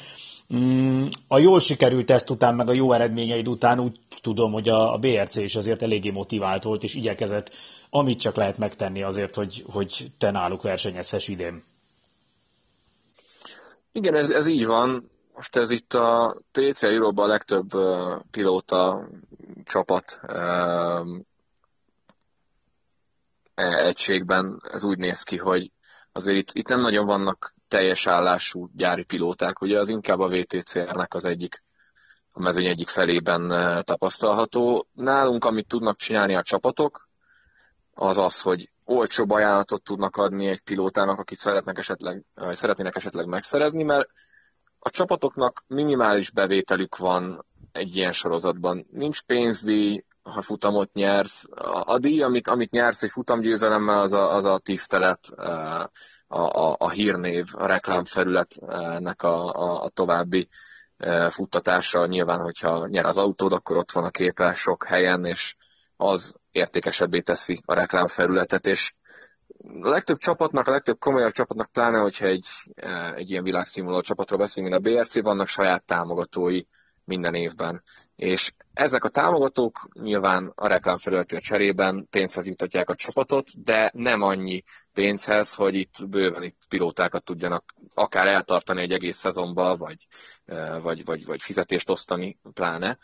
Mm, 0.55 1.05
a 1.27 1.37
jól 1.37 1.59
sikerült 1.59 2.05
teszt 2.05 2.29
után, 2.29 2.55
meg 2.55 2.69
a 2.69 2.73
jó 2.73 2.91
eredményeid 2.93 3.47
után 3.47 3.79
úgy 3.79 3.99
tudom, 4.21 4.51
hogy 4.51 4.69
a 4.69 4.97
BRC 4.97 5.35
is 5.35 5.55
azért 5.55 5.81
eléggé 5.81 6.09
motivált 6.09 6.63
volt, 6.63 6.83
és 6.83 6.95
igyekezett 6.95 7.51
amit 7.89 8.19
csak 8.19 8.35
lehet 8.35 8.57
megtenni 8.57 9.03
azért, 9.03 9.35
hogy, 9.35 9.63
hogy 9.71 10.11
te 10.17 10.31
náluk 10.31 10.61
versenyezhess 10.61 11.27
idén. 11.27 11.63
Igen, 13.91 14.15
ez, 14.15 14.29
ez 14.29 14.47
így 14.47 14.65
van. 14.65 15.09
Most 15.33 15.55
ez 15.55 15.69
itt 15.69 15.93
a 15.93 16.37
TC 16.51 16.83
Euróban 16.83 17.25
a 17.25 17.31
legtöbb 17.31 17.69
pilóta 18.31 19.07
csapat 19.67 20.19
uh, 20.23 21.17
egységben 23.55 24.61
ez 24.71 24.83
úgy 24.83 24.97
néz 24.97 25.23
ki, 25.23 25.37
hogy 25.37 25.71
azért 26.11 26.37
itt, 26.37 26.49
itt 26.51 26.67
nem 26.67 26.79
nagyon 26.79 27.05
vannak 27.05 27.53
teljes 27.67 28.07
állású 28.07 28.69
gyári 28.75 29.03
pilóták, 29.03 29.61
ugye 29.61 29.79
az 29.79 29.89
inkább 29.89 30.19
a 30.19 30.27
VTCR-nek 30.27 31.13
az 31.13 31.25
egyik 31.25 31.63
a 32.31 32.39
mezőny 32.41 32.65
egyik 32.65 32.87
felében 32.87 33.49
tapasztalható. 33.85 34.87
Nálunk, 34.93 35.45
amit 35.45 35.67
tudnak 35.67 35.97
csinálni 35.97 36.35
a 36.35 36.41
csapatok, 36.43 37.09
az 37.93 38.17
az, 38.17 38.41
hogy 38.41 38.69
olcsóbb 38.85 39.29
ajánlatot 39.29 39.83
tudnak 39.83 40.15
adni 40.15 40.47
egy 40.47 40.61
pilótának, 40.61 41.19
akit 41.19 41.37
szeretnek 41.37 41.77
esetleg, 41.77 42.23
vagy 42.33 42.55
szeretnének 42.55 42.95
esetleg 42.95 43.25
megszerezni, 43.25 43.83
mert 43.83 44.09
a 44.79 44.89
csapatoknak 44.89 45.63
minimális 45.67 46.31
bevételük 46.31 46.97
van 46.97 47.45
egy 47.71 47.95
ilyen 47.95 48.11
sorozatban. 48.11 48.87
Nincs 48.91 49.21
pénzdíj, 49.21 50.03
ha 50.21 50.41
futamot 50.41 50.93
nyersz. 50.93 51.45
A, 51.51 51.93
a 51.93 51.97
díj, 51.99 52.21
amit, 52.21 52.47
amit 52.47 52.71
nyersz 52.71 53.03
egy 53.03 53.09
futamgyőzelemmel, 53.09 53.99
az 53.99 54.13
a, 54.13 54.33
az 54.33 54.45
a 54.45 54.59
tisztelet, 54.59 55.25
a, 55.29 55.89
a, 56.27 56.75
a 56.79 56.89
hírnév, 56.89 57.45
a 57.51 57.65
reklámfelületnek 57.65 59.21
a, 59.23 59.53
a, 59.53 59.83
a 59.83 59.89
további 59.89 60.49
futtatása. 61.29 62.05
Nyilván, 62.05 62.39
hogyha 62.39 62.87
nyer 62.87 63.05
az 63.05 63.17
autód, 63.17 63.51
akkor 63.51 63.77
ott 63.77 63.91
van 63.91 64.03
a 64.03 64.09
képe 64.09 64.53
sok 64.53 64.85
helyen, 64.85 65.25
és 65.25 65.55
az 65.95 66.35
értékesebbé 66.51 67.19
teszi 67.19 67.61
a 67.65 67.73
reklámfelületet, 67.73 68.65
és 68.65 68.93
a 69.81 69.89
legtöbb 69.89 70.17
csapatnak, 70.17 70.67
a 70.67 70.71
legtöbb 70.71 70.99
komolyabb 70.99 71.31
csapatnak, 71.31 71.71
pláne, 71.71 71.97
hogyha 71.97 72.25
egy, 72.25 72.45
egy 73.15 73.31
ilyen 73.31 73.43
világszínvonalú 73.43 74.01
csapatról 74.01 74.39
beszélünk, 74.39 74.73
mint 74.73 74.87
a 74.87 74.89
BRC, 74.89 75.21
vannak 75.21 75.47
saját 75.47 75.85
támogatói 75.85 76.61
minden 77.07 77.33
évben. 77.33 77.83
És 78.15 78.51
ezek 78.73 79.03
a 79.03 79.09
támogatók 79.09 79.87
nyilván 79.93 80.51
a 80.55 80.67
reklámfelületért 80.67 81.43
cserében 81.43 82.07
pénzhez 82.09 82.47
jutatják 82.47 82.89
a 82.89 82.95
csapatot, 82.95 83.63
de 83.63 83.91
nem 83.93 84.21
annyi 84.21 84.63
pénzhez, 84.93 85.53
hogy 85.53 85.75
itt 85.75 86.07
bőven 86.09 86.43
itt 86.43 86.57
pilótákat 86.69 87.23
tudjanak 87.23 87.73
akár 87.93 88.27
eltartani 88.27 88.81
egy 88.81 88.91
egész 88.91 89.17
szezonba, 89.17 89.75
vagy, 89.75 90.07
vagy, 90.81 91.05
vagy, 91.05 91.25
vagy 91.25 91.41
fizetést 91.41 91.89
osztani 91.89 92.39
pláne. 92.53 92.97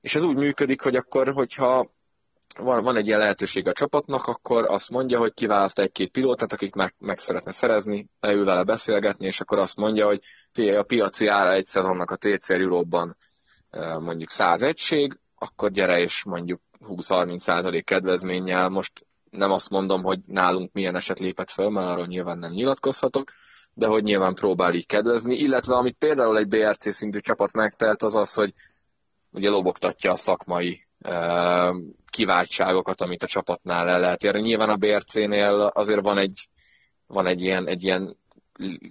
És 0.00 0.14
ez 0.14 0.22
úgy 0.22 0.36
működik, 0.36 0.80
hogy 0.80 0.96
akkor, 0.96 1.32
hogyha 1.32 1.90
van, 2.58 2.82
van 2.82 2.96
egy 2.96 3.06
ilyen 3.06 3.18
lehetőség 3.18 3.66
a 3.66 3.72
csapatnak, 3.72 4.26
akkor 4.26 4.64
azt 4.64 4.90
mondja, 4.90 5.18
hogy 5.18 5.34
kiválaszt 5.34 5.78
egy-két 5.78 6.10
pilótát, 6.10 6.52
akit 6.52 6.74
meg, 6.74 6.94
meg 6.98 7.18
szeretne 7.18 7.52
szerezni, 7.52 8.08
leül 8.20 8.44
vele 8.44 8.64
beszélgetni, 8.64 9.26
és 9.26 9.40
akkor 9.40 9.58
azt 9.58 9.76
mondja, 9.76 10.06
hogy 10.06 10.20
figyelj, 10.52 10.76
a 10.76 10.82
piaci 10.82 11.26
ára 11.26 11.52
egy 11.52 11.64
szezonnak 11.64 12.10
a 12.10 12.16
TCR 12.16 12.52
Euróban 12.60 13.16
mondjuk 13.98 14.30
100 14.30 14.62
egység, 14.62 15.18
akkor 15.38 15.70
gyere 15.70 16.00
és 16.00 16.24
mondjuk 16.24 16.60
20-30 16.88 17.38
százalék 17.38 17.84
kedvezménnyel. 17.84 18.68
Most 18.68 19.06
nem 19.30 19.50
azt 19.50 19.70
mondom, 19.70 20.02
hogy 20.02 20.18
nálunk 20.26 20.72
milyen 20.72 20.96
eset 20.96 21.18
lépett 21.18 21.50
fel, 21.50 21.70
mert 21.70 21.88
arról 21.88 22.06
nyilván 22.06 22.38
nem 22.38 22.50
nyilatkozhatok, 22.50 23.30
de 23.74 23.86
hogy 23.86 24.02
nyilván 24.02 24.34
próbál 24.34 24.74
így 24.74 24.86
kedvezni, 24.86 25.36
illetve 25.36 25.74
amit 25.74 25.96
például 25.98 26.38
egy 26.38 26.48
BRC 26.48 26.92
szintű 26.92 27.18
csapat 27.18 27.52
megtelt, 27.52 28.02
az 28.02 28.14
az, 28.14 28.34
hogy 28.34 28.52
ugye 29.30 29.48
lobogtatja 29.48 30.12
a 30.12 30.16
szakmai 30.16 30.86
kiváltságokat, 32.10 33.00
amit 33.00 33.22
a 33.22 33.26
csapatnál 33.26 33.88
el 33.88 34.00
lehet 34.00 34.22
érni. 34.22 34.40
Nyilván 34.40 34.68
a 34.68 34.76
BRC-nél 34.76 35.70
azért 35.74 36.04
van 36.04 36.18
egy, 36.18 36.48
van 37.06 37.26
egy 37.26 37.40
ilyen, 37.40 37.66
egy 37.66 37.82
ilyen, 37.82 38.16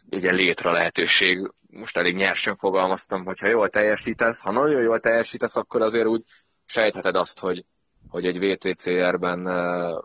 egy 0.09 0.23
létre 0.23 0.71
lehetőség. 0.71 1.51
Most 1.69 1.97
elég 1.97 2.15
nyersen 2.15 2.55
fogalmaztam, 2.55 3.25
hogy 3.25 3.39
ha 3.39 3.47
jól 3.47 3.69
teljesítesz, 3.69 4.41
ha 4.41 4.51
nagyon 4.51 4.81
jól 4.81 4.99
teljesítesz, 4.99 5.55
akkor 5.55 5.81
azért 5.81 6.07
úgy 6.07 6.23
sejtheted 6.65 7.15
azt, 7.15 7.39
hogy, 7.39 7.65
hogy 8.09 8.25
egy 8.25 8.39
VTCR-ben 8.39 9.49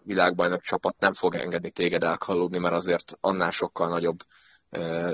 világbajnok 0.05 0.63
csapat 0.63 0.99
nem 0.99 1.13
fog 1.13 1.35
engedni 1.35 1.71
téged 1.71 2.03
elkalódni, 2.03 2.59
mert 2.59 2.75
azért 2.75 3.17
annál 3.21 3.51
sokkal 3.51 3.89
nagyobb 3.89 4.19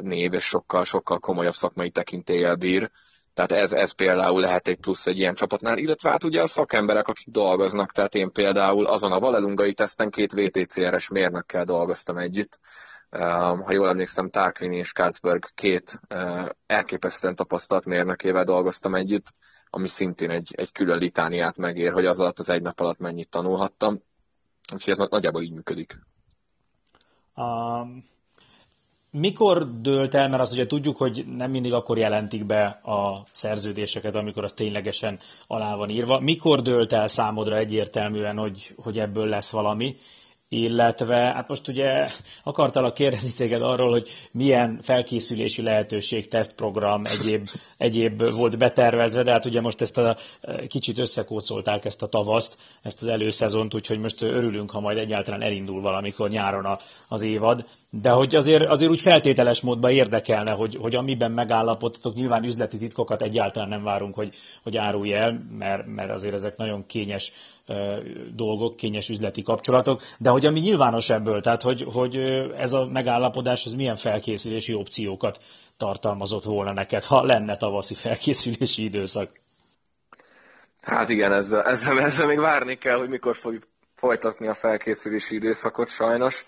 név 0.00 0.32
és 0.32 0.44
sokkal, 0.44 0.84
sokkal 0.84 1.18
komolyabb 1.18 1.54
szakmai 1.54 1.90
tekintéllyel 1.90 2.54
bír 2.56 2.90
tehát 3.34 3.52
ez, 3.64 3.72
ez 3.72 3.92
például 3.92 4.40
lehet 4.40 4.68
egy 4.68 4.78
plusz 4.78 5.06
egy 5.06 5.18
ilyen 5.18 5.34
csapatnál, 5.34 5.78
illetve 5.78 6.10
hát 6.10 6.24
ugye 6.24 6.42
a 6.42 6.46
szakemberek, 6.46 7.08
akik 7.08 7.28
dolgoznak, 7.28 7.92
tehát 7.92 8.14
én 8.14 8.32
például 8.32 8.86
azon 8.86 9.12
a 9.12 9.18
valelungai 9.18 9.74
teszten 9.74 10.10
két 10.10 10.32
VTCR-es 10.32 11.08
mérnökkel 11.08 11.64
dolgoztam 11.64 12.16
együtt. 12.16 12.58
Ha 13.10 13.72
jól 13.72 13.88
emlékszem, 13.88 14.30
Tarquini 14.30 14.76
és 14.76 14.92
Katzberg 14.92 15.44
két 15.54 16.00
elképesztően 16.66 17.34
tapasztalt 17.34 17.84
mérnökével 17.84 18.44
dolgoztam 18.44 18.94
együtt, 18.94 19.34
ami 19.70 19.88
szintén 19.88 20.30
egy, 20.30 20.54
egy 20.56 20.72
külön 20.72 20.98
litániát 20.98 21.56
megér, 21.56 21.92
hogy 21.92 22.06
az 22.06 22.20
alatt 22.20 22.38
az 22.38 22.48
egy 22.48 22.62
nap 22.62 22.80
alatt 22.80 22.98
mennyit 22.98 23.30
tanulhattam. 23.30 24.02
Úgyhogy 24.72 24.92
ez 24.92 25.08
nagyjából 25.08 25.42
így 25.42 25.52
működik. 25.52 25.98
Um, 27.34 28.04
mikor 29.10 29.80
dőlt 29.80 30.14
el, 30.14 30.28
mert 30.28 30.42
azt 30.42 30.52
ugye 30.52 30.66
tudjuk, 30.66 30.96
hogy 30.96 31.24
nem 31.26 31.50
mindig 31.50 31.72
akkor 31.72 31.98
jelentik 31.98 32.46
be 32.46 32.64
a 32.66 33.26
szerződéseket, 33.30 34.14
amikor 34.14 34.44
az 34.44 34.52
ténylegesen 34.52 35.18
alá 35.46 35.74
van 35.74 35.88
írva. 35.88 36.20
Mikor 36.20 36.62
dőlt 36.62 36.92
el 36.92 37.08
számodra 37.08 37.56
egyértelműen, 37.56 38.36
hogy, 38.36 38.74
hogy 38.76 38.98
ebből 38.98 39.26
lesz 39.26 39.52
valami? 39.52 39.96
Illetve 40.52 41.16
hát 41.16 41.48
most 41.48 41.68
ugye 41.68 42.08
akartalak 42.44 42.94
kérdezni 42.94 43.32
téged 43.32 43.62
arról, 43.62 43.90
hogy 43.90 44.08
milyen 44.32 44.78
felkészülési 44.82 45.62
lehetőség, 45.62 46.28
tesztprogram, 46.28 47.02
egyéb, 47.04 47.48
egyéb 47.78 48.22
volt 48.30 48.58
betervezve, 48.58 49.22
de 49.22 49.30
hát 49.30 49.44
ugye 49.44 49.60
most 49.60 49.80
ezt 49.80 49.98
a 49.98 50.16
kicsit 50.66 50.98
összekócolták 50.98 51.84
ezt 51.84 52.02
a 52.02 52.06
tavaszt, 52.06 52.58
ezt 52.82 53.02
az 53.02 53.08
előszezont, 53.08 53.74
úgyhogy 53.74 53.98
most 53.98 54.22
örülünk, 54.22 54.70
ha 54.70 54.80
majd 54.80 54.98
egyáltalán 54.98 55.42
elindul 55.42 55.80
valamikor 55.80 56.28
nyáron 56.28 56.64
a, 56.64 56.78
az 57.08 57.22
évad, 57.22 57.64
de 57.90 58.10
hogy 58.10 58.34
azért, 58.34 58.66
azért 58.68 58.90
úgy 58.90 59.00
feltételes 59.00 59.60
módban 59.60 59.90
érdekelne, 59.90 60.50
hogy, 60.50 60.76
hogy 60.76 60.94
amiben 60.94 61.30
megállapodtatok, 61.30 62.14
nyilván 62.14 62.44
üzleti 62.44 62.78
titkokat 62.78 63.22
egyáltalán 63.22 63.68
nem 63.68 63.82
várunk, 63.82 64.14
hogy, 64.14 64.34
hogy 64.62 64.76
árulj 64.76 65.12
el, 65.12 65.46
mert, 65.58 65.86
mert 65.86 66.10
azért 66.10 66.34
ezek 66.34 66.56
nagyon 66.56 66.86
kényes 66.86 67.32
dolgok, 68.34 68.76
kényes 68.76 69.08
üzleti 69.08 69.42
kapcsolatok, 69.42 70.00
de 70.18 70.30
hogy 70.30 70.46
ami 70.46 70.60
nyilvános 70.60 71.10
ebből, 71.10 71.40
tehát 71.40 71.62
hogy, 71.62 71.86
hogy 71.92 72.16
ez 72.56 72.72
a 72.72 72.86
megállapodás, 72.86 73.66
ez 73.66 73.72
milyen 73.72 73.96
felkészülési 73.96 74.74
opciókat 74.74 75.38
tartalmazott 75.76 76.44
volna 76.44 76.72
neked, 76.72 77.04
ha 77.04 77.22
lenne 77.22 77.56
tavaszi 77.56 77.94
felkészülési 77.94 78.84
időszak? 78.84 79.30
Hát 80.80 81.08
igen, 81.08 81.32
ezzel, 81.32 81.62
ezzel, 81.62 82.00
ezzel 82.00 82.26
még 82.26 82.38
várni 82.38 82.78
kell, 82.78 82.98
hogy 82.98 83.08
mikor 83.08 83.36
fogjuk 83.36 83.66
folytatni 83.94 84.48
a 84.48 84.54
felkészülési 84.54 85.34
időszakot 85.34 85.88
sajnos. 85.88 86.46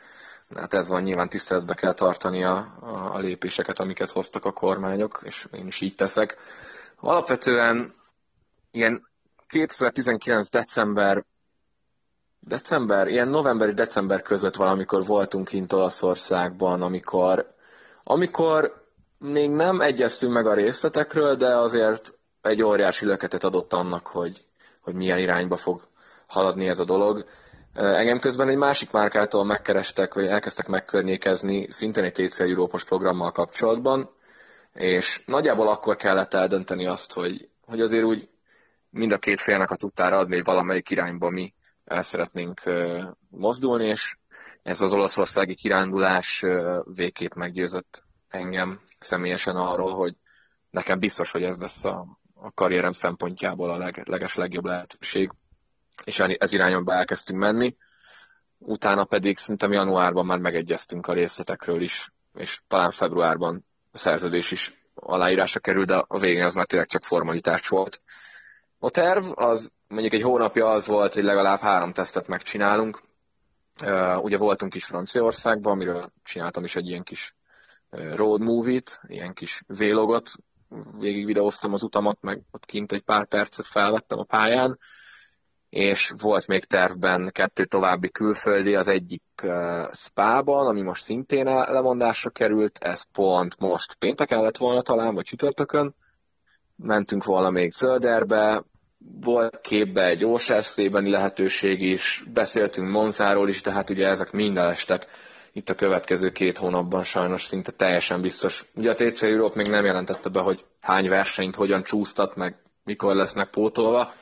Hát 0.55 0.75
ez 0.75 0.89
van, 0.89 1.03
nyilván 1.03 1.29
tiszteletbe 1.29 1.75
kell 1.75 1.95
tartani 1.95 2.45
a, 2.45 2.57
a, 2.81 3.15
a 3.15 3.19
lépéseket, 3.19 3.79
amiket 3.79 4.11
hoztak 4.11 4.45
a 4.45 4.53
kormányok, 4.53 5.21
és 5.25 5.47
én 5.53 5.67
is 5.67 5.81
így 5.81 5.95
teszek. 5.95 6.37
Alapvetően 7.01 7.95
ilyen 8.71 9.11
2019. 9.53 10.49
december 10.51 11.25
december, 12.41 13.09
ilyen 13.09 13.29
novemberi 13.29 13.73
december 13.73 14.23
között 14.23 14.57
valamikor 14.57 15.05
voltunk 15.07 15.49
kint 15.49 15.73
Olaszországban, 15.73 16.83
amikor, 16.83 17.55
amikor 18.03 18.85
még 19.19 19.51
nem 19.51 19.81
egyeztünk 19.81 20.33
meg 20.33 20.47
a 20.47 20.55
részletekről, 20.55 21.35
de 21.37 21.57
azért 21.57 22.15
egy 22.43 22.63
óriási 22.63 23.07
löketet 23.07 23.45
adott 23.45 23.73
annak, 23.73 24.07
hogy, 24.07 24.45
hogy 24.81 24.95
milyen 24.95 25.19
irányba 25.19 25.57
fog 25.57 25.81
haladni 26.27 26.69
ez 26.69 26.79
a 26.79 26.85
dolog. 26.85 27.25
Engem 27.75 28.19
közben 28.21 28.49
egy 28.49 28.57
másik 28.57 28.91
márkától 28.91 29.45
megkerestek, 29.45 30.15
vagy 30.15 30.27
elkezdtek 30.27 30.67
megkörnyékezni, 30.67 31.71
szintén 31.71 32.05
egy 32.05 32.13
TCL 32.13 32.43
Európos 32.43 32.85
programmal 32.85 33.33
kapcsolatban, 33.33 34.11
és 34.75 35.23
nagyjából 35.27 35.69
akkor 35.69 35.97
kellett 35.97 36.35
eldönteni 36.35 36.87
azt, 36.87 37.13
hogy, 37.13 37.49
hogy 37.67 37.81
azért 37.81 38.05
úgy 38.05 38.29
mind 38.93 39.13
a 39.13 39.19
két 39.19 39.41
félnek 39.41 39.71
a 39.71 39.77
tudtára 39.77 40.19
adni, 40.19 40.35
hogy 40.35 40.45
valamelyik 40.45 40.91
irányba 40.91 41.31
mi 41.31 41.55
el 41.85 42.03
szeretnénk 42.03 42.61
mozdulni, 43.29 43.87
és 43.87 44.17
ez 44.63 44.81
az 44.81 44.93
olaszországi 44.93 45.55
kirándulás 45.55 46.43
végképp 46.95 47.33
meggyőzött 47.35 48.03
engem 48.29 48.81
személyesen 48.99 49.57
arról, 49.57 49.95
hogy 49.95 50.15
nekem 50.71 50.99
biztos, 50.99 51.31
hogy 51.31 51.43
ez 51.43 51.59
lesz 51.59 51.85
a, 51.85 52.07
a 52.35 52.51
karrierem 52.53 52.93
szempontjából 52.93 53.71
a 53.71 53.77
leg, 53.77 54.03
leges 54.09 54.35
legjobb 54.35 54.65
lehetőség, 54.65 55.31
és 56.05 56.19
ez 56.19 56.53
irányba 56.53 56.93
elkezdtünk 56.93 57.39
menni. 57.39 57.77
Utána 58.59 59.05
pedig 59.05 59.37
szerintem 59.37 59.73
januárban 59.73 60.27
már 60.27 60.39
megegyeztünk 60.39 61.07
a 61.07 61.13
részletekről 61.13 61.83
is, 61.83 62.11
és 62.35 62.61
talán 62.69 62.91
februárban 62.91 63.65
a 63.93 63.99
szerződés 63.99 64.51
is 64.51 64.85
aláírása 64.95 65.61
került, 65.61 65.87
de 65.87 66.05
a 66.09 66.19
végén 66.19 66.45
az 66.45 66.55
már 66.55 66.67
tényleg 66.67 66.89
csak 66.89 67.05
formalitás 67.05 67.69
volt. 67.69 68.01
A 68.85 68.91
terv 68.91 69.25
az 69.35 69.71
mondjuk 69.89 70.13
egy 70.13 70.23
hónapja 70.23 70.67
az 70.67 70.87
volt, 70.87 71.15
hogy 71.15 71.25
legalább 71.25 71.61
három 71.61 71.93
tesztet 71.93 72.27
megcsinálunk. 72.27 73.03
Ugye 74.17 74.37
voltunk 74.37 74.75
is 74.75 74.85
Franciaországban, 74.85 75.73
amiről 75.73 76.11
csináltam 76.23 76.65
is 76.65 76.77
egy 76.77 76.87
ilyen 76.87 77.03
kis 77.03 77.35
road 77.91 78.41
movie-t, 78.41 79.01
ilyen 79.07 79.33
kis 79.35 79.63
vlogot, 79.67 80.31
végig 80.99 81.27
videóztam 81.27 81.73
az 81.73 81.83
utamat, 81.83 82.19
meg 82.21 82.41
ott 82.51 82.65
kint 82.65 82.93
egy 82.93 83.03
pár 83.03 83.27
percet 83.27 83.67
felvettem 83.67 84.19
a 84.19 84.25
pályán, 84.25 84.79
és 85.69 86.13
volt 86.23 86.47
még 86.47 86.65
tervben 86.65 87.31
kettő 87.33 87.65
további 87.65 88.11
külföldi, 88.11 88.75
az 88.75 88.89
egyik 88.89 89.23
uh, 89.43 89.93
Spa-ban, 89.93 90.67
ami 90.67 90.83
most 90.83 91.03
szintén 91.03 91.45
lemondásra 91.45 92.31
került, 92.31 92.79
ez 92.79 93.03
pont 93.13 93.59
most 93.59 93.95
pénteken 93.95 94.43
lett 94.43 94.57
volna 94.57 94.83
talán, 94.83 95.15
vagy 95.15 95.25
csütörtökön, 95.25 95.95
mentünk 96.77 97.25
volna 97.25 97.51
még 97.51 97.73
Zölderbe, 97.73 98.65
volt 99.21 99.61
képbe 99.61 100.05
egy 100.07 100.25
Ósárszébeni 100.25 101.11
lehetőség 101.11 101.81
is, 101.83 102.25
beszéltünk 102.33 102.91
Monzáról 102.91 103.49
is, 103.49 103.63
de 103.63 103.73
hát 103.73 103.91
ugye 103.91 104.07
ezek 104.07 104.33
mind 104.33 104.57
elestek 104.57 105.07
itt 105.53 105.69
a 105.69 105.75
következő 105.75 106.31
két 106.31 106.59
hónapban 106.59 107.05
sajnos 107.05 107.43
szinte 107.45 107.71
teljesen 107.71 108.21
biztos. 108.21 108.65
Ugye 108.75 108.91
a 108.91 108.95
TC 108.95 109.23
Europe 109.23 109.57
még 109.57 109.67
nem 109.67 109.85
jelentette 109.85 110.29
be, 110.29 110.41
hogy 110.41 110.65
hány 110.81 111.09
versenyt 111.09 111.55
hogyan 111.55 111.83
csúsztat, 111.83 112.37
meg 112.37 112.57
mikor 112.85 113.15
lesznek 113.15 113.51
pótolva, 113.51 114.13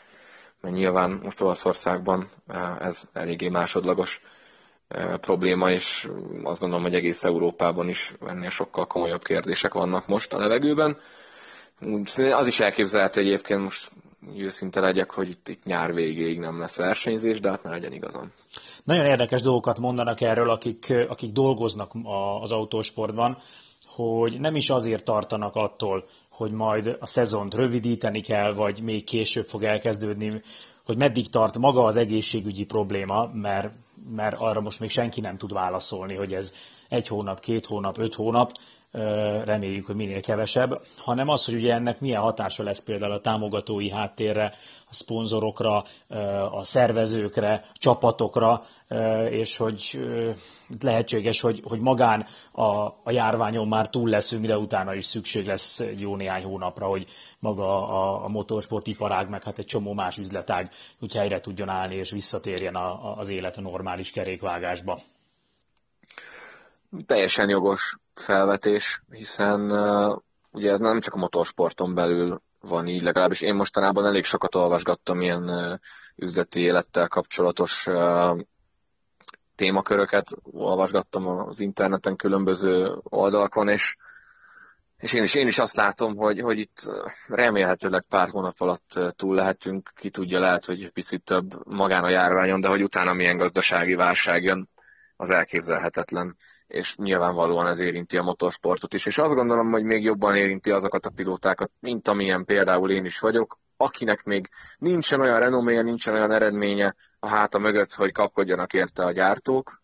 mert 0.60 0.74
nyilván 0.74 1.20
most 1.22 1.40
Olaszországban 1.40 2.30
eh, 2.46 2.76
ez 2.80 3.02
eléggé 3.12 3.48
másodlagos 3.48 4.20
eh, 4.88 5.16
probléma, 5.18 5.70
és 5.70 6.08
azt 6.42 6.60
gondolom, 6.60 6.84
hogy 6.84 6.94
egész 6.94 7.24
Európában 7.24 7.88
is 7.88 8.14
ennél 8.26 8.50
sokkal 8.50 8.86
komolyabb 8.86 9.22
kérdések 9.22 9.72
vannak 9.72 10.06
most 10.06 10.32
a 10.32 10.38
levegőben. 10.38 10.98
Az 12.32 12.46
is 12.46 12.60
elképzelhető 12.60 13.20
egyébként 13.20 13.62
most 13.62 13.90
őszinte 14.36 14.80
legyek, 14.80 15.10
hogy 15.10 15.28
itt, 15.28 15.48
itt 15.48 15.64
nyár 15.64 15.94
végéig 15.94 16.38
nem 16.38 16.58
lesz 16.58 16.76
versenyzés, 16.76 17.40
de 17.40 17.48
hát 17.50 17.62
ne 17.62 17.70
legyen 17.70 17.92
igazam. 17.92 18.32
Nagyon 18.84 19.04
érdekes 19.04 19.42
dolgokat 19.42 19.78
mondanak 19.78 20.20
erről, 20.20 20.50
akik, 20.50 20.92
akik 21.08 21.32
dolgoznak 21.32 21.92
az 22.40 22.50
autósportban, 22.50 23.38
hogy 23.86 24.40
nem 24.40 24.56
is 24.56 24.70
azért 24.70 25.04
tartanak 25.04 25.54
attól, 25.54 26.04
hogy 26.30 26.50
majd 26.50 26.96
a 27.00 27.06
szezont 27.06 27.54
rövidíteni 27.54 28.20
kell, 28.20 28.52
vagy 28.52 28.82
még 28.82 29.04
később 29.04 29.46
fog 29.46 29.62
elkezdődni, 29.62 30.42
hogy 30.84 30.96
meddig 30.96 31.30
tart 31.30 31.58
maga 31.58 31.84
az 31.84 31.96
egészségügyi 31.96 32.64
probléma, 32.64 33.30
mert, 33.32 33.74
mert 34.14 34.36
arra 34.38 34.60
most 34.60 34.80
még 34.80 34.90
senki 34.90 35.20
nem 35.20 35.36
tud 35.36 35.52
válaszolni, 35.52 36.14
hogy 36.14 36.32
ez 36.34 36.52
egy 36.88 37.08
hónap, 37.08 37.40
két 37.40 37.66
hónap, 37.66 37.98
öt 37.98 38.14
hónap, 38.14 38.52
reméljük, 39.44 39.86
hogy 39.86 39.94
minél 39.94 40.20
kevesebb, 40.20 40.72
hanem 40.96 41.28
az, 41.28 41.44
hogy 41.44 41.54
ugye 41.54 41.74
ennek 41.74 42.00
milyen 42.00 42.20
hatása 42.20 42.62
lesz 42.62 42.80
például 42.80 43.12
a 43.12 43.20
támogatói 43.20 43.90
háttérre, 43.90 44.54
a 44.88 44.94
szponzorokra, 44.94 45.84
a 46.50 46.64
szervezőkre, 46.64 47.52
a 47.52 47.76
csapatokra, 47.78 48.62
és 49.28 49.56
hogy 49.56 50.00
lehetséges, 50.80 51.40
hogy, 51.40 51.62
hogy 51.64 51.80
magán 51.80 52.26
a, 52.52 52.64
a 53.04 53.10
járványon 53.10 53.68
már 53.68 53.88
túl 53.88 54.08
leszünk, 54.08 54.46
de 54.46 54.58
utána 54.58 54.94
is 54.94 55.04
szükség 55.04 55.46
lesz 55.46 55.84
jó 55.96 56.16
néhány 56.16 56.44
hónapra, 56.44 56.86
hogy 56.86 57.06
maga 57.38 57.88
a, 57.88 58.24
a 58.24 58.28
motorsportiparág, 58.28 59.28
meg 59.28 59.42
hát 59.42 59.58
egy 59.58 59.66
csomó 59.66 59.92
más 59.92 60.18
üzletág 60.18 60.70
úgy 61.00 61.14
helyre 61.14 61.40
tudjon 61.40 61.68
állni, 61.68 61.94
és 61.94 62.10
visszatérjen 62.10 62.74
a, 62.74 63.18
az 63.18 63.28
élet 63.28 63.56
a 63.56 63.60
normális 63.60 64.10
kerékvágásba. 64.10 65.00
Teljesen 67.06 67.48
jogos 67.48 67.96
felvetés, 68.14 69.02
hiszen 69.10 69.70
ugye 70.50 70.70
ez 70.70 70.80
nem 70.80 71.00
csak 71.00 71.14
a 71.14 71.18
motorsporton 71.18 71.94
belül 71.94 72.42
van 72.60 72.86
így, 72.86 73.02
legalábbis 73.02 73.40
én 73.40 73.54
mostanában 73.54 74.06
elég 74.06 74.24
sokat 74.24 74.54
olvasgattam 74.54 75.20
ilyen 75.20 75.80
üzleti 76.16 76.60
élettel 76.60 77.08
kapcsolatos 77.08 77.86
uh, 77.86 78.40
témaköröket, 79.60 80.26
olvasgattam 80.42 81.26
az 81.26 81.60
interneten 81.60 82.16
különböző 82.16 82.98
oldalakon, 83.02 83.68
és, 83.68 83.96
és 84.96 85.12
én, 85.12 85.22
is, 85.22 85.34
én 85.34 85.46
is 85.46 85.58
azt 85.58 85.76
látom, 85.76 86.16
hogy, 86.16 86.40
hogy 86.40 86.58
itt 86.58 86.90
remélhetőleg 87.26 88.02
pár 88.08 88.28
hónap 88.28 88.54
alatt 88.58 88.98
túl 89.16 89.34
lehetünk, 89.34 89.90
ki 89.94 90.10
tudja, 90.10 90.40
lehet, 90.40 90.64
hogy 90.64 90.90
picit 90.92 91.24
több 91.24 91.66
magán 91.66 92.04
a 92.04 92.10
járványon, 92.10 92.60
de 92.60 92.68
hogy 92.68 92.82
utána 92.82 93.12
milyen 93.12 93.36
gazdasági 93.36 93.94
válság 93.94 94.42
jön, 94.42 94.68
az 95.20 95.30
elképzelhetetlen 95.30 96.36
és 96.66 96.96
nyilvánvalóan 96.96 97.66
ez 97.66 97.78
érinti 97.78 98.16
a 98.16 98.22
motorsportot 98.22 98.94
is, 98.94 99.06
és 99.06 99.18
azt 99.18 99.34
gondolom, 99.34 99.70
hogy 99.70 99.84
még 99.84 100.02
jobban 100.02 100.36
érinti 100.36 100.70
azokat 100.70 101.06
a 101.06 101.10
pilótákat, 101.10 101.70
mint 101.80 102.08
amilyen 102.08 102.44
például 102.44 102.90
én 102.90 103.04
is 103.04 103.18
vagyok, 103.18 103.58
akinek 103.76 104.24
még 104.24 104.48
nincsen 104.78 105.20
olyan 105.20 105.38
renoméja, 105.38 105.82
nincsen 105.82 106.14
olyan 106.14 106.30
eredménye 106.30 106.94
a 107.18 107.28
háta 107.28 107.58
mögött, 107.58 107.92
hogy 107.92 108.12
kapkodjanak 108.12 108.72
érte 108.72 109.04
a 109.04 109.12
gyártók, 109.12 109.82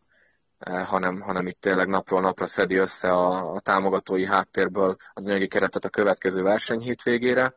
eh, 0.58 0.86
hanem, 0.86 1.20
hanem 1.20 1.46
itt 1.46 1.60
tényleg 1.60 1.88
napról 1.88 2.20
napra 2.20 2.46
szedi 2.46 2.76
össze 2.76 3.08
a, 3.08 3.52
a 3.54 3.60
támogatói 3.60 4.26
háttérből 4.26 4.96
az 5.12 5.24
anyagi 5.24 5.48
keretet 5.48 5.84
a 5.84 5.88
következő 5.88 6.42
verseny 6.42 6.80
hétvégére. 6.80 7.54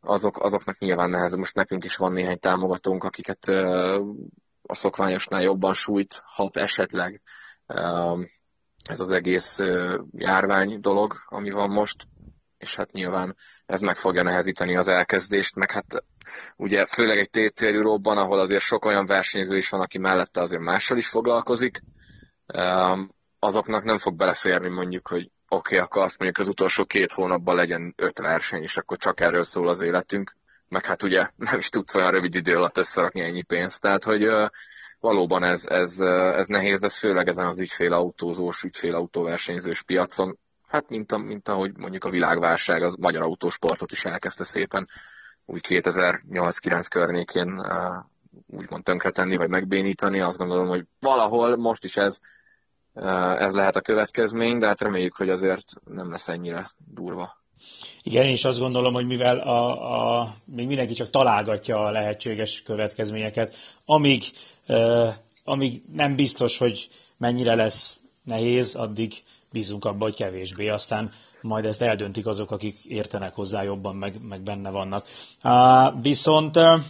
Azok, 0.00 0.42
azoknak 0.42 0.78
nyilván 0.78 1.10
nehezebb. 1.10 1.38
Most 1.38 1.54
nekünk 1.54 1.84
is 1.84 1.96
van 1.96 2.12
néhány 2.12 2.38
támogatónk, 2.38 3.04
akiket 3.04 3.48
eh, 3.48 3.98
a 4.70 4.74
szokványosnál 4.74 5.42
jobban 5.42 5.74
sújt, 5.74 6.22
hat 6.24 6.56
esetleg 6.56 7.22
ez 8.84 9.00
az 9.00 9.10
egész 9.10 9.58
járvány 10.12 10.80
dolog, 10.80 11.14
ami 11.28 11.50
van 11.50 11.70
most, 11.70 12.04
és 12.58 12.76
hát 12.76 12.92
nyilván 12.92 13.36
ez 13.66 13.80
meg 13.80 13.96
fogja 13.96 14.22
nehezíteni 14.22 14.76
az 14.76 14.88
elkezdést, 14.88 15.54
meg 15.54 15.70
hát 15.70 16.04
ugye 16.56 16.86
főleg 16.86 17.18
egy 17.18 17.30
TCR 17.30 17.64
Euróban, 17.64 18.18
ahol 18.18 18.38
azért 18.38 18.62
sok 18.62 18.84
olyan 18.84 19.06
versenyző 19.06 19.56
is 19.56 19.68
van, 19.68 19.80
aki 19.80 19.98
mellette 19.98 20.40
azért 20.40 20.62
mással 20.62 20.96
is 20.96 21.08
foglalkozik, 21.08 21.82
azoknak 23.38 23.84
nem 23.84 23.98
fog 23.98 24.16
beleférni 24.16 24.68
mondjuk, 24.68 25.08
hogy 25.08 25.30
oké, 25.48 25.74
okay, 25.74 25.78
akkor 25.78 26.02
azt 26.02 26.18
mondjuk 26.18 26.40
az 26.40 26.48
utolsó 26.48 26.84
két 26.84 27.12
hónapban 27.12 27.54
legyen 27.54 27.94
öt 27.96 28.18
verseny, 28.18 28.62
és 28.62 28.76
akkor 28.76 28.98
csak 28.98 29.20
erről 29.20 29.44
szól 29.44 29.68
az 29.68 29.80
életünk, 29.80 30.36
meg 30.68 30.84
hát 30.84 31.02
ugye 31.02 31.28
nem 31.50 31.58
is 31.58 31.68
tudsz 31.68 31.94
olyan 31.94 32.10
rövid 32.10 32.34
idő 32.34 32.56
alatt 32.56 32.78
összerakni 32.78 33.20
ennyi 33.20 33.42
pénzt, 33.42 33.80
tehát 33.80 34.04
hogy 34.04 34.26
valóban 35.00 35.42
ez, 35.42 35.66
ez, 35.66 36.00
ez 36.36 36.46
nehéz, 36.46 36.82
ez 36.82 36.98
főleg 36.98 37.28
ezen 37.28 37.46
az 37.46 37.60
ügyfélautózós, 37.60 38.62
ügyfélautóversenyzős 38.62 39.82
piacon, 39.82 40.38
hát 40.66 40.88
mint, 40.88 41.12
a, 41.12 41.18
mint 41.18 41.48
ahogy 41.48 41.76
mondjuk 41.76 42.04
a 42.04 42.10
világválság 42.10 42.82
az 42.82 42.94
magyar 42.94 43.22
autósportot 43.22 43.92
is 43.92 44.04
elkezdte 44.04 44.44
szépen 44.44 44.88
úgy 45.50 45.64
2008-9 45.68 46.86
környékén 46.90 47.62
úgymond 48.46 48.84
tönkretenni, 48.84 49.36
vagy 49.36 49.48
megbénítani. 49.48 50.20
Azt 50.20 50.38
gondolom, 50.38 50.66
hogy 50.66 50.84
valahol 51.00 51.56
most 51.56 51.84
is 51.84 51.96
ez, 51.96 52.20
ez 53.38 53.52
lehet 53.52 53.76
a 53.76 53.80
következmény, 53.80 54.58
de 54.58 54.66
hát 54.66 54.80
reméljük, 54.80 55.16
hogy 55.16 55.30
azért 55.30 55.64
nem 55.84 56.10
lesz 56.10 56.28
ennyire 56.28 56.70
durva. 56.76 57.36
Igen, 58.08 58.26
én 58.26 58.32
is 58.32 58.44
azt 58.44 58.58
gondolom, 58.58 58.92
hogy 58.92 59.06
mivel 59.06 59.38
a, 59.38 60.20
a, 60.20 60.34
még 60.44 60.66
mindenki 60.66 60.92
csak 60.92 61.10
találgatja 61.10 61.84
a 61.84 61.90
lehetséges 61.90 62.62
következményeket, 62.62 63.54
amíg, 63.84 64.22
uh, 64.68 65.08
amíg 65.44 65.82
nem 65.92 66.16
biztos, 66.16 66.58
hogy 66.58 66.88
mennyire 67.16 67.54
lesz 67.54 68.00
nehéz, 68.24 68.74
addig 68.74 69.12
bízunk 69.52 69.84
abba, 69.84 70.04
hogy 70.04 70.14
kevésbé. 70.14 70.68
Aztán 70.68 71.10
majd 71.40 71.64
ezt 71.64 71.82
eldöntik 71.82 72.26
azok, 72.26 72.50
akik 72.50 72.84
értenek 72.84 73.34
hozzá 73.34 73.62
jobban, 73.62 73.96
meg, 73.96 74.20
meg 74.22 74.42
benne 74.42 74.70
vannak. 74.70 75.06
Uh, 75.44 76.02
viszont 76.02 76.56
uh, 76.56 76.80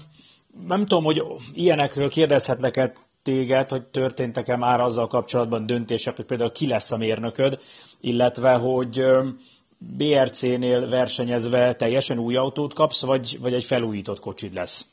nem 0.67 0.81
tudom, 0.87 1.05
hogy 1.05 1.23
ilyenekről 1.55 2.09
kérdezhetlek-e 2.09 2.93
téged, 3.23 3.71
hogy 3.71 3.83
történtek-e 3.87 4.57
már 4.57 4.81
azzal 4.81 5.07
kapcsolatban 5.07 5.67
döntések, 5.67 6.17
hogy 6.17 6.25
például 6.25 6.53
ki 6.53 6.67
lesz 6.67 6.91
a 6.91 6.97
mérnököd, 6.97 7.59
illetve 8.01 8.53
hogy 8.53 9.05
BRC-nél 9.79 10.89
versenyezve 10.89 11.75
teljesen 11.75 12.19
új 12.19 12.37
autót 12.37 12.75
kapsz, 12.75 13.03
vagy, 13.03 13.39
vagy 13.41 13.53
egy 13.53 13.65
felújított 13.65 14.21
kocsid 14.21 14.55
lesz? 14.55 14.87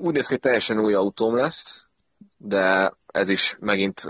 úgy 0.00 0.12
néz 0.12 0.26
ki, 0.26 0.32
hogy 0.32 0.40
teljesen 0.40 0.78
új 0.80 0.94
autóm 0.94 1.36
lesz, 1.36 1.86
de 2.36 2.92
ez 3.06 3.28
is 3.28 3.56
megint 3.60 4.00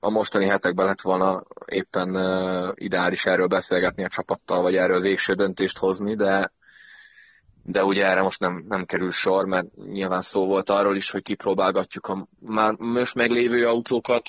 a 0.00 0.10
mostani 0.10 0.46
hetekben 0.46 0.86
lett 0.86 1.00
volna 1.00 1.42
éppen 1.66 2.08
ideális 2.74 3.26
erről 3.26 3.46
beszélgetni 3.46 4.04
a 4.04 4.08
csapattal, 4.08 4.62
vagy 4.62 4.76
erről 4.76 5.00
végső 5.00 5.34
döntést 5.34 5.78
hozni, 5.78 6.14
de 6.14 6.52
de 7.62 7.84
ugye 7.84 8.06
erre 8.06 8.22
most 8.22 8.40
nem, 8.40 8.64
nem 8.68 8.84
kerül 8.84 9.10
sor, 9.10 9.44
mert 9.44 9.66
nyilván 9.74 10.20
szó 10.20 10.46
volt 10.46 10.70
arról 10.70 10.96
is, 10.96 11.10
hogy 11.10 11.22
kipróbálgatjuk 11.22 12.06
a 12.06 12.28
már 12.40 12.74
most 12.76 13.14
meglévő 13.14 13.66
autókat, 13.66 14.28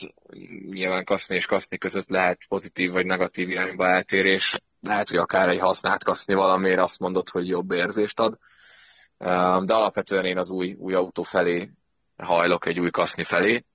nyilván 0.70 1.06
kaszni 1.06 1.36
és 1.36 1.46
kaszni 1.46 1.78
között 1.78 2.10
lehet 2.10 2.48
pozitív 2.48 2.92
vagy 2.92 3.06
negatív 3.06 3.50
irányba 3.50 3.88
eltérés, 3.88 4.58
lehet, 4.82 5.10
hogy 5.10 5.18
akár 5.18 5.50
egy 5.50 5.60
használt 5.60 6.04
kaszni 6.04 6.34
valamiért 6.34 6.80
azt 6.80 7.00
mondod, 7.00 7.30
hogy 7.30 7.48
jobb 7.48 7.72
érzést 7.72 8.20
ad, 8.20 8.38
de 9.66 9.74
alapvetően 9.74 10.26
én 10.26 10.38
az 10.38 10.52
új, 10.52 10.74
új 10.74 10.94
autó 10.94 11.24
felé 11.24 11.70
hajlok, 12.18 12.66
egy 12.66 12.80
új 12.80 12.90
kaszni 12.90 13.24
felé, 13.24 13.66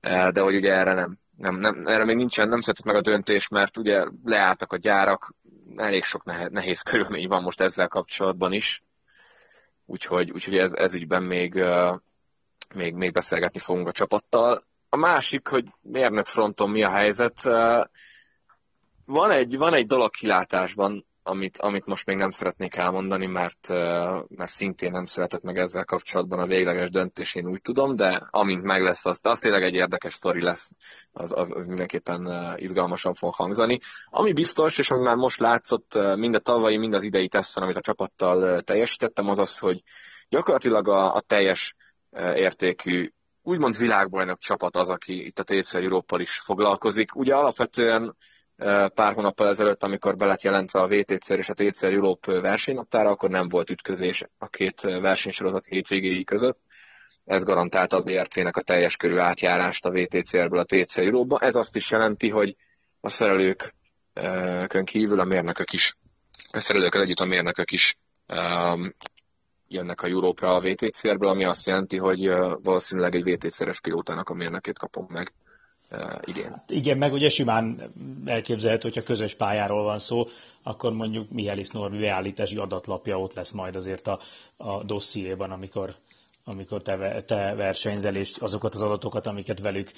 de 0.00 0.40
hogy 0.40 0.54
ugye 0.54 0.72
erre 0.72 0.94
nem, 0.94 1.18
nem, 1.36 1.56
nem 1.56 1.86
erre 1.86 2.04
még 2.04 2.16
nincsen, 2.16 2.48
nem 2.48 2.60
született 2.60 2.84
meg 2.84 2.96
a 2.96 3.00
döntés, 3.00 3.48
mert 3.48 3.76
ugye 3.76 4.04
leálltak 4.24 4.72
a 4.72 4.76
gyárak, 4.76 5.34
elég 5.76 6.04
sok 6.04 6.24
nehéz, 6.24 6.48
nehéz 6.50 6.80
körülmény 6.80 7.28
van 7.28 7.42
most 7.42 7.60
ezzel 7.60 7.88
kapcsolatban 7.88 8.52
is, 8.52 8.82
úgyhogy, 9.92 10.30
úgyhogy 10.30 10.56
ez, 10.56 10.72
ez 10.72 10.94
ügyben 10.94 11.22
még, 11.22 11.64
még, 12.74 12.94
még 12.94 13.12
beszélgetni 13.12 13.58
fogunk 13.58 13.86
a 13.88 13.92
csapattal. 13.92 14.62
A 14.88 14.96
másik, 14.96 15.48
hogy 15.48 15.64
mérnök 15.80 16.24
fronton 16.24 16.70
mi 16.70 16.82
a 16.82 16.90
helyzet, 16.90 17.42
van 19.04 19.30
egy, 19.30 19.56
van 19.56 19.74
egy 19.74 19.86
dolog 19.86 20.10
kilátásban, 20.10 21.06
amit, 21.22 21.58
amit 21.58 21.86
most 21.86 22.06
még 22.06 22.16
nem 22.16 22.30
szeretnék 22.30 22.74
elmondani, 22.74 23.26
mert, 23.26 23.68
mert 24.28 24.50
szintén 24.50 24.90
nem 24.90 25.04
született 25.04 25.42
meg 25.42 25.58
ezzel 25.58 25.84
kapcsolatban 25.84 26.38
a 26.38 26.46
végleges 26.46 26.90
döntés, 26.90 27.34
én 27.34 27.48
úgy 27.48 27.60
tudom, 27.62 27.96
de 27.96 28.26
amint 28.30 28.62
meg 28.62 28.82
lesz, 28.82 29.06
az, 29.06 29.18
az 29.22 29.38
tényleg 29.38 29.62
egy 29.62 29.74
érdekes 29.74 30.14
sztori 30.14 30.42
lesz, 30.42 30.70
az, 31.12 31.32
az, 31.34 31.52
az 31.54 31.66
mindenképpen 31.66 32.54
izgalmasan 32.56 33.14
fog 33.14 33.34
hangzani. 33.34 33.78
Ami 34.06 34.32
biztos, 34.32 34.78
és 34.78 34.90
ami 34.90 35.02
már 35.02 35.16
most 35.16 35.40
látszott 35.40 35.98
mind 36.16 36.34
a 36.34 36.38
tavalyi, 36.38 36.76
mind 36.76 36.94
az 36.94 37.02
idei 37.02 37.28
teszten, 37.28 37.62
amit 37.62 37.76
a 37.76 37.80
csapattal 37.80 38.60
teljesítettem, 38.60 39.28
az 39.28 39.38
az, 39.38 39.58
hogy 39.58 39.82
gyakorlatilag 40.28 40.88
a, 40.88 41.14
a 41.14 41.20
teljes 41.20 41.74
értékű 42.34 43.10
úgymond 43.42 43.76
világbajnok 43.78 44.38
csapat 44.38 44.76
az, 44.76 44.88
aki 44.88 45.26
itt 45.26 45.38
a 45.38 45.42
TCR 45.42 45.82
Európpal 45.82 46.20
is 46.20 46.38
foglalkozik. 46.38 47.14
Ugye 47.14 47.34
alapvetően 47.34 48.16
pár 48.94 49.14
hónappal 49.14 49.48
ezelőtt, 49.48 49.82
amikor 49.82 50.16
be 50.16 50.26
lett 50.26 50.42
jelentve 50.42 50.80
a 50.80 50.86
VTC 50.88 51.28
és 51.28 51.48
a 51.48 51.54
TCR 51.54 51.92
Europe 51.92 52.40
versenynaptára, 52.40 53.10
akkor 53.10 53.30
nem 53.30 53.48
volt 53.48 53.70
ütközés 53.70 54.24
a 54.38 54.48
két 54.48 54.80
versenysorozat 54.80 55.64
hétvégéi 55.64 56.24
között. 56.24 56.58
Ez 57.24 57.44
garantálta 57.44 57.96
a 57.96 58.02
BRC-nek 58.02 58.56
a 58.56 58.62
teljes 58.62 58.96
körű 58.96 59.16
átjárást 59.16 59.84
a 59.84 59.90
VTCR-ből 59.90 60.58
a 60.58 60.64
TCR 60.64 61.02
Europe-ba. 61.02 61.38
Ez 61.38 61.54
azt 61.54 61.76
is 61.76 61.90
jelenti, 61.90 62.28
hogy 62.30 62.56
a 63.00 63.08
szerelőkön 63.08 64.84
kívül 64.84 65.20
a 65.20 65.24
mérnökök 65.24 65.72
is, 65.72 65.96
a 66.52 66.60
szerelőkkel 66.60 67.00
együtt 67.02 67.18
a 67.18 67.24
mérnökök 67.24 67.70
is 67.70 67.98
um, 68.28 68.94
jönnek 69.68 70.02
a 70.02 70.06
Európra 70.06 70.54
a 70.54 70.60
VTCR-ből, 70.60 71.28
ami 71.28 71.44
azt 71.44 71.66
jelenti, 71.66 71.96
hogy 71.96 72.26
valószínűleg 72.62 73.14
egy 73.14 73.24
VTCR-es 73.24 73.80
pilótának 73.80 74.28
a 74.28 74.34
mérnökét 74.34 74.78
kapom 74.78 75.06
meg 75.08 75.32
idén. 76.24 76.62
Igen, 76.68 76.98
meg 76.98 77.12
ugye 77.12 77.28
simán 77.28 77.92
elképzelhető, 78.24 78.82
hogyha 78.88 79.02
közös 79.02 79.34
pályáról 79.34 79.82
van 79.82 79.98
szó, 79.98 80.24
akkor 80.62 80.92
mondjuk 80.92 81.30
Mihály 81.30 81.62
Norvi 81.72 81.98
beállítási 81.98 82.56
adatlapja 82.56 83.20
ott 83.20 83.34
lesz 83.34 83.52
majd 83.52 83.76
azért 83.76 84.06
a, 84.06 84.18
a 84.56 84.84
dossziéban, 84.84 85.50
amikor, 85.50 85.94
amikor 86.44 86.82
te, 86.82 87.22
te 87.22 87.54
versenyzel, 87.54 88.16
és 88.16 88.36
azokat 88.36 88.74
az 88.74 88.82
adatokat, 88.82 89.26
amiket 89.26 89.60
velük 89.60 89.90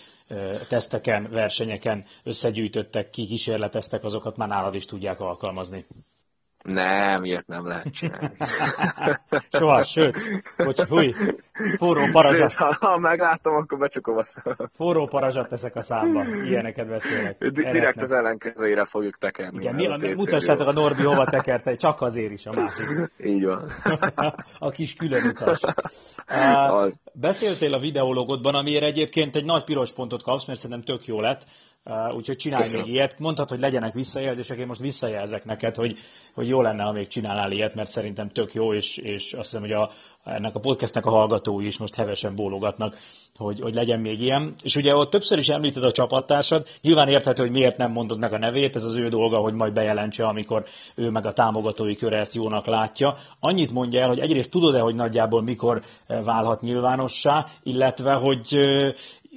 teszteken, 0.68 1.30
versenyeken 1.30 2.04
összegyűjtöttek, 2.22 3.10
kikísérleteztek, 3.10 4.04
azokat 4.04 4.36
már 4.36 4.48
nálad 4.48 4.74
is 4.74 4.84
tudják 4.84 5.20
alkalmazni. 5.20 5.86
Nem, 6.64 7.24
ilyet 7.24 7.46
nem 7.46 7.66
lehet 7.66 7.92
csinálni. 7.92 8.36
Soha, 9.58 9.84
sőt, 9.84 10.20
bocs, 10.56 10.80
húj, 10.80 11.14
forró 11.76 12.02
parazsat. 12.12 12.50
Sőt, 12.50 12.58
ha, 12.58 12.76
ha 12.80 12.98
meglátom, 12.98 13.54
akkor 13.54 13.78
becsukom 13.78 14.16
a 14.16 14.22
szám. 14.22 14.54
Forró 14.76 15.06
parazsat 15.06 15.48
teszek 15.48 15.74
a 15.76 15.82
számba, 15.82 16.24
ilyeneket 16.44 16.88
beszélek. 16.88 17.38
Direkt 17.48 18.00
az 18.00 18.10
ellenkezőire 18.10 18.84
fogjuk 18.84 19.18
tekerni. 19.18 19.58
Igen, 19.58 19.74
mi, 19.74 19.86
a, 19.86 20.14
mutassátok 20.16 20.66
a 20.66 20.72
Norbi 20.72 21.02
hova 21.02 21.24
tekerte, 21.24 21.76
csak 21.76 22.00
azért 22.00 22.32
is 22.32 22.46
a 22.46 22.52
másik. 22.52 23.12
Így 23.32 23.44
van. 23.44 23.70
a 24.58 24.70
kis 24.70 24.94
külön 24.94 25.26
utas. 25.26 25.60
Uh, 26.28 26.92
beszéltél 27.12 27.72
a 27.72 27.78
videólogodban, 27.78 28.54
amiért 28.54 28.84
egyébként 28.84 29.36
egy 29.36 29.44
nagy 29.44 29.64
piros 29.64 29.92
pontot 29.92 30.22
kapsz, 30.22 30.46
mert 30.46 30.58
szerintem 30.58 30.96
tök 30.96 31.06
jó 31.06 31.20
lett. 31.20 31.44
Uh, 31.86 32.16
úgyhogy 32.16 32.36
csinálj 32.36 32.62
Köszönöm. 32.62 32.84
még 32.84 32.94
ilyet. 32.94 33.18
Mondhatod, 33.18 33.50
hogy 33.50 33.60
legyenek 33.60 33.94
visszajelzések, 33.94 34.58
én 34.58 34.66
most 34.66 34.80
visszajelzek 34.80 35.44
neked, 35.44 35.74
hogy, 35.74 35.98
hogy 36.34 36.48
jó 36.48 36.62
lenne, 36.62 36.82
ha 36.82 36.92
még 36.92 37.06
csinálnál 37.06 37.52
ilyet, 37.52 37.74
mert 37.74 37.90
szerintem 37.90 38.28
tök 38.28 38.54
jó, 38.54 38.74
és, 38.74 38.96
és 38.96 39.32
azt 39.32 39.50
hiszem, 39.50 39.60
hogy 39.60 39.72
a, 39.72 39.90
ennek 40.24 40.54
a 40.54 40.60
podcastnek 40.60 41.06
a 41.06 41.10
hallgatói 41.10 41.66
is 41.66 41.78
most 41.78 41.94
hevesen 41.94 42.34
bólogatnak, 42.34 42.98
hogy, 43.36 43.60
hogy 43.60 43.74
legyen 43.74 44.00
még 44.00 44.20
ilyen. 44.20 44.54
És 44.62 44.76
ugye 44.76 44.96
ott 44.96 45.10
többször 45.10 45.38
is 45.38 45.48
említed 45.48 45.84
a 45.84 45.92
csapattársad, 45.92 46.66
nyilván 46.80 47.08
érthető, 47.08 47.42
hogy 47.42 47.50
miért 47.50 47.76
nem 47.76 47.92
mondod 47.92 48.18
meg 48.18 48.32
a 48.32 48.38
nevét, 48.38 48.76
ez 48.76 48.84
az 48.84 48.94
ő 48.94 49.08
dolga, 49.08 49.38
hogy 49.38 49.54
majd 49.54 49.72
bejelentse, 49.72 50.26
amikor 50.26 50.64
ő 50.94 51.10
meg 51.10 51.26
a 51.26 51.32
támogatói 51.32 51.94
köre 51.94 52.18
ezt 52.18 52.34
jónak 52.34 52.66
látja. 52.66 53.16
Annyit 53.40 53.72
mondja 53.72 54.00
el, 54.00 54.08
hogy 54.08 54.18
egyrészt 54.18 54.50
tudod-e, 54.50 54.80
hogy 54.80 54.94
nagyjából 54.94 55.42
mikor 55.42 55.82
válhat 56.24 56.60
nyilvánossá, 56.60 57.46
illetve, 57.62 58.12
hogy 58.12 58.58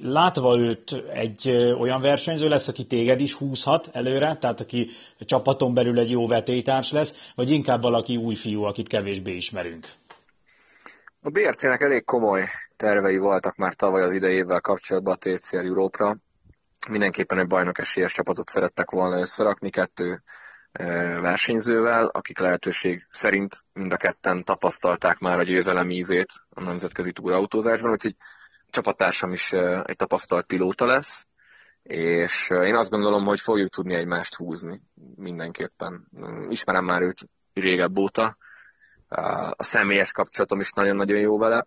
látva 0.02 0.58
őt 0.58 1.04
egy 1.12 1.48
olyan 1.78 2.00
versenyző 2.00 2.48
lesz, 2.48 2.68
aki 2.68 2.84
téged 2.84 3.20
is 3.20 3.34
húzhat 3.34 3.90
előre, 3.92 4.36
tehát 4.36 4.60
aki 4.60 4.88
csapaton 5.20 5.74
belül 5.74 5.98
egy 5.98 6.10
jó 6.10 6.26
vetélytárs 6.26 6.92
lesz, 6.92 7.30
vagy 7.34 7.50
inkább 7.50 7.82
valaki 7.82 8.16
új 8.16 8.34
fiú, 8.34 8.62
akit 8.62 8.88
kevésbé 8.88 9.36
ismerünk? 9.36 9.88
A 11.20 11.30
BRC-nek 11.30 11.80
elég 11.80 12.04
komoly 12.04 12.48
tervei 12.76 13.16
voltak 13.16 13.56
már 13.56 13.74
tavaly 13.74 14.02
az 14.02 14.12
idejével 14.12 14.60
kapcsolatban 14.60 15.14
a 15.14 15.16
TCR 15.16 15.64
Európra. 15.64 16.16
Mindenképpen 16.88 17.38
egy 17.38 17.46
bajnok 17.46 17.78
esélyes 17.78 18.12
csapatot 18.12 18.48
szerettek 18.48 18.90
volna 18.90 19.18
összerakni 19.18 19.70
kettő 19.70 20.22
versenyzővel, 21.20 22.06
akik 22.06 22.38
lehetőség 22.38 23.06
szerint 23.10 23.54
mind 23.72 23.92
a 23.92 23.96
ketten 23.96 24.44
tapasztalták 24.44 25.18
már 25.18 25.38
a 25.38 25.42
győzelem 25.42 25.90
ízét 25.90 26.32
a 26.50 26.62
nemzetközi 26.62 27.12
túrautózásban, 27.12 27.90
úgyhogy 27.90 28.16
csapattársam 28.70 29.32
is 29.32 29.52
egy 29.84 29.96
tapasztalt 29.96 30.46
pilóta 30.46 30.86
lesz, 30.86 31.26
és 31.82 32.50
én 32.50 32.74
azt 32.74 32.90
gondolom, 32.90 33.24
hogy 33.24 33.40
fogjuk 33.40 33.68
tudni 33.68 33.94
egymást 33.94 34.34
húzni 34.34 34.82
mindenképpen. 35.16 36.08
Ismerem 36.48 36.84
már 36.84 37.02
őt 37.02 37.18
régebb 37.52 37.98
óta, 37.98 38.36
a 39.56 39.62
személyes 39.62 40.12
kapcsolatom 40.12 40.60
is 40.60 40.72
nagyon-nagyon 40.72 41.18
jó 41.18 41.38
vele, 41.38 41.66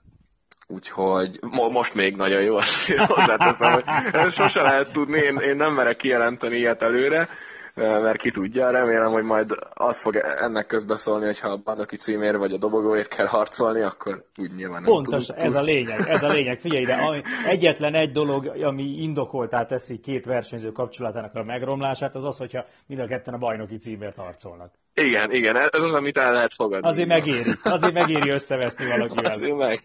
úgyhogy 0.68 1.40
mo- 1.42 1.72
most 1.72 1.94
még 1.94 2.16
nagyon 2.16 2.42
jó, 2.42 2.56
hozzáteszem, 3.16 3.72
hogy 3.72 4.32
sose 4.32 4.62
lehet 4.62 4.92
tudni, 4.92 5.20
én, 5.20 5.38
én 5.38 5.56
nem 5.56 5.74
merek 5.74 5.98
kijelenteni 5.98 6.58
ilyet 6.58 6.82
előre, 6.82 7.30
mert 7.76 8.18
ki 8.18 8.32
tudja, 8.32 8.70
remélem, 8.70 9.12
hogy 9.12 9.24
majd 9.24 9.52
az 9.74 10.02
fog 10.02 10.16
ennek 10.16 10.66
közbeszólni, 10.66 11.26
hogyha 11.26 11.50
a 11.50 11.62
bajnoki 11.64 11.96
címér 11.96 12.38
vagy 12.38 12.54
a 12.54 12.58
dobogóért 12.58 13.08
kell 13.08 13.26
harcolni, 13.26 13.82
akkor 13.82 14.26
úgy 14.38 14.56
nyilván 14.56 14.82
nem 14.82 14.92
Pontos, 14.92 15.26
tud, 15.26 15.36
ez 15.38 15.54
a 15.54 15.62
lényeg, 15.62 16.00
ez 16.08 16.24
a 16.24 16.28
lényeg. 16.28 16.60
Figyelj 16.60 16.82
ide, 16.82 16.94
ami, 16.94 17.22
egyetlen 17.46 17.94
egy 17.94 18.12
dolog, 18.12 18.46
ami 18.62 18.84
indokoltá 18.84 19.66
teszi 19.66 20.00
két 20.00 20.26
versenyző 20.26 20.72
kapcsolatának 20.72 21.36
a 21.36 21.44
megromlását, 21.44 22.16
az 22.16 22.24
az, 22.24 22.38
hogyha 22.38 22.66
mind 22.88 23.02
a 23.02 23.08
ketten 23.08 23.34
a 23.34 23.38
bajnoki 23.38 23.78
címért 23.78 24.18
harcolnak. 24.18 24.74
Igen, 24.94 25.32
igen, 25.32 25.56
ez 25.56 25.82
az, 25.82 25.94
amit 25.94 26.18
el 26.18 26.32
lehet 26.32 26.54
fogadni. 26.54 26.88
Azért 26.88 27.08
megéri, 27.08 27.52
azért 27.64 27.94
megéri 27.94 28.30
összeveszni 28.30 28.88
valakivel. 28.88 29.32
Azért 29.42 29.58
meg. 29.58 29.82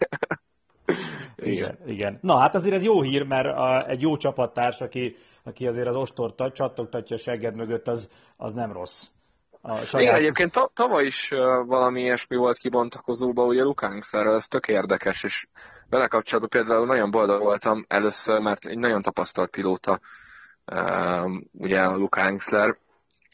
Igen. 1.37 1.79
igen. 1.87 2.19
Na 2.23 2.39
hát 2.39 2.55
azért 2.55 2.75
ez 2.75 2.83
jó 2.83 3.03
hír, 3.03 3.23
mert 3.23 3.47
a, 3.47 3.89
egy 3.89 4.01
jó 4.01 4.17
csapattárs, 4.17 4.81
aki, 4.81 5.17
aki 5.45 5.67
azért 5.67 5.87
az 5.89 5.97
ostor 5.97 6.53
csattogtatja 6.53 7.17
a 7.17 7.19
segged 7.19 7.57
mögött, 7.57 7.89
az, 7.89 8.11
az 8.37 8.53
nem 8.53 8.73
rossz. 8.73 9.09
A 9.61 9.77
saját... 9.77 10.07
Igen, 10.07 10.15
egyébként 10.15 10.53
ta- 10.53 10.71
tavaly 10.75 11.05
is 11.05 11.29
valami 11.67 12.01
ilyesmi 12.01 12.37
volt 12.37 12.59
kibontakozóba, 12.59 13.45
ugye 13.45 13.63
Lukánkszerrel, 13.63 14.35
ez 14.35 14.49
tök 14.49 14.69
érdekes, 14.69 15.25
és 15.25 15.47
vele 15.89 16.07
kapcsolatban 16.07 16.61
például 16.61 16.87
nagyon 16.87 17.11
boldog 17.11 17.43
voltam 17.43 17.85
először, 17.89 18.41
mert 18.41 18.67
egy 18.67 18.79
nagyon 18.79 19.03
tapasztalt 19.03 19.51
pilóta, 19.51 20.01
ugye 21.53 21.81
a 21.81 21.97
Lukánkszerr, 21.97 22.77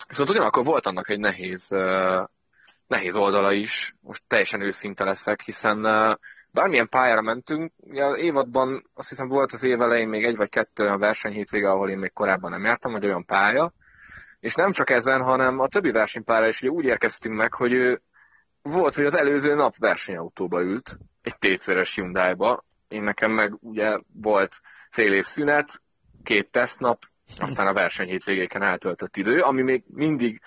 viszont 0.09 0.31
ugyanakkor 0.31 0.65
volt 0.65 0.87
annak 0.87 1.09
egy 1.09 1.19
nehéz, 1.19 1.69
nehéz 2.87 3.15
oldala 3.15 3.53
is, 3.53 3.95
most 4.01 4.23
teljesen 4.27 4.61
őszinte 4.61 5.05
leszek, 5.05 5.41
hiszen 5.41 5.83
bármilyen 6.51 6.89
pályára 6.89 7.23
mentünk, 7.23 7.73
ugye 7.77 8.05
az 8.05 8.19
évadban 8.19 8.91
azt 8.95 9.09
hiszem 9.09 9.29
volt 9.29 9.53
az 9.53 9.63
év 9.63 9.81
elején 9.81 10.09
még 10.09 10.25
egy 10.25 10.37
vagy 10.37 10.49
kettő 10.49 10.83
olyan 10.83 10.99
versenyhétvége, 10.99 11.71
ahol 11.71 11.91
én 11.91 11.99
még 11.99 12.13
korábban 12.13 12.51
nem 12.51 12.65
jártam, 12.65 12.93
vagy 12.93 13.05
olyan 13.05 13.25
pálya, 13.25 13.73
és 14.41 14.55
nem 14.55 14.73
csak 14.73 14.91
ezen, 14.91 15.23
hanem 15.23 15.59
a 15.59 15.69
többi 15.69 15.91
versenypályára 15.91 16.47
is 16.47 16.63
ugye 16.63 16.71
úgy 16.71 16.85
érkeztünk 16.85 17.37
meg, 17.37 17.55
hogy 17.55 17.73
ő 17.73 18.03
volt, 18.63 18.95
hogy 18.95 19.05
az 19.05 19.15
előző 19.15 19.55
nap 19.55 19.77
versenyautóba 19.77 20.63
ült, 20.63 20.99
egy 21.23 21.39
tétszeres 21.39 21.95
Hyundai-ba, 21.95 22.65
én 22.89 23.03
nekem 23.03 23.31
meg 23.31 23.57
ugye 23.61 23.99
volt 24.13 24.61
fél 24.91 25.13
év 25.13 25.25
szünet, 25.25 25.83
két 26.23 26.51
tesztnap, 26.51 27.03
aztán 27.39 27.67
a 27.67 27.73
verseny 27.73 28.09
hétvégéken 28.09 28.63
eltöltött 28.63 29.17
idő, 29.17 29.41
ami 29.41 29.63
még 29.63 29.83
mindig, 29.87 30.41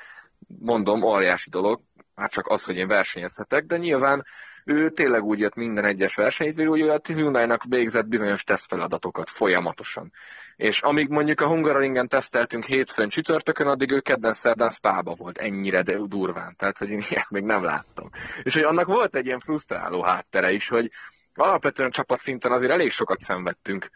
mondom, 0.48 1.04
óriási 1.04 1.50
dolog, 1.50 1.82
már 2.16 2.30
csak 2.30 2.48
az, 2.48 2.64
hogy 2.64 2.76
én 2.76 2.88
versenyezhetek, 2.88 3.66
de 3.66 3.78
nyilván 3.78 4.26
ő 4.66 4.90
tényleg 4.90 5.24
úgy 5.24 5.40
jött 5.40 5.56
minden 5.56 5.86
egyes 5.86 6.16
versenyt, 6.16 6.56
hogy 6.56 6.82
a 6.82 7.00
Hyundai-nak 7.04 7.64
végzett 7.70 8.08
bizonyos 8.08 8.44
tesztfeladatokat 8.44 9.30
folyamatosan. 9.30 10.12
És 10.56 10.82
amíg 10.82 11.10
mondjuk 11.10 11.42
a 11.42 11.48
Hungaroringen 11.48 12.08
teszteltünk 12.08 12.64
hétfőn 12.64 13.10
csütörtökön, 13.10 13.68
addig 13.68 13.92
ő 13.92 14.00
kedden 14.00 14.34
szerdán 14.34 14.70
spába 14.70 15.14
volt, 15.14 15.38
ennyire 15.38 15.82
de 15.82 15.98
durván. 15.98 16.56
Tehát, 16.58 16.78
hogy 16.78 16.90
én 16.90 17.02
ilyet 17.10 17.30
még 17.30 17.44
nem 17.44 17.64
láttam. 17.64 18.10
És 18.44 18.54
hogy 18.54 18.64
annak 18.64 18.86
volt 18.86 19.16
egy 19.16 19.26
ilyen 19.26 19.40
frusztráló 19.40 20.04
háttere 20.04 20.52
is, 20.52 20.68
hogy 20.68 20.92
alapvetően 21.34 21.92
csapatszinten 21.92 22.52
azért 22.52 22.72
elég 22.72 22.92
sokat 22.92 23.20
szenvedtünk 23.20 23.90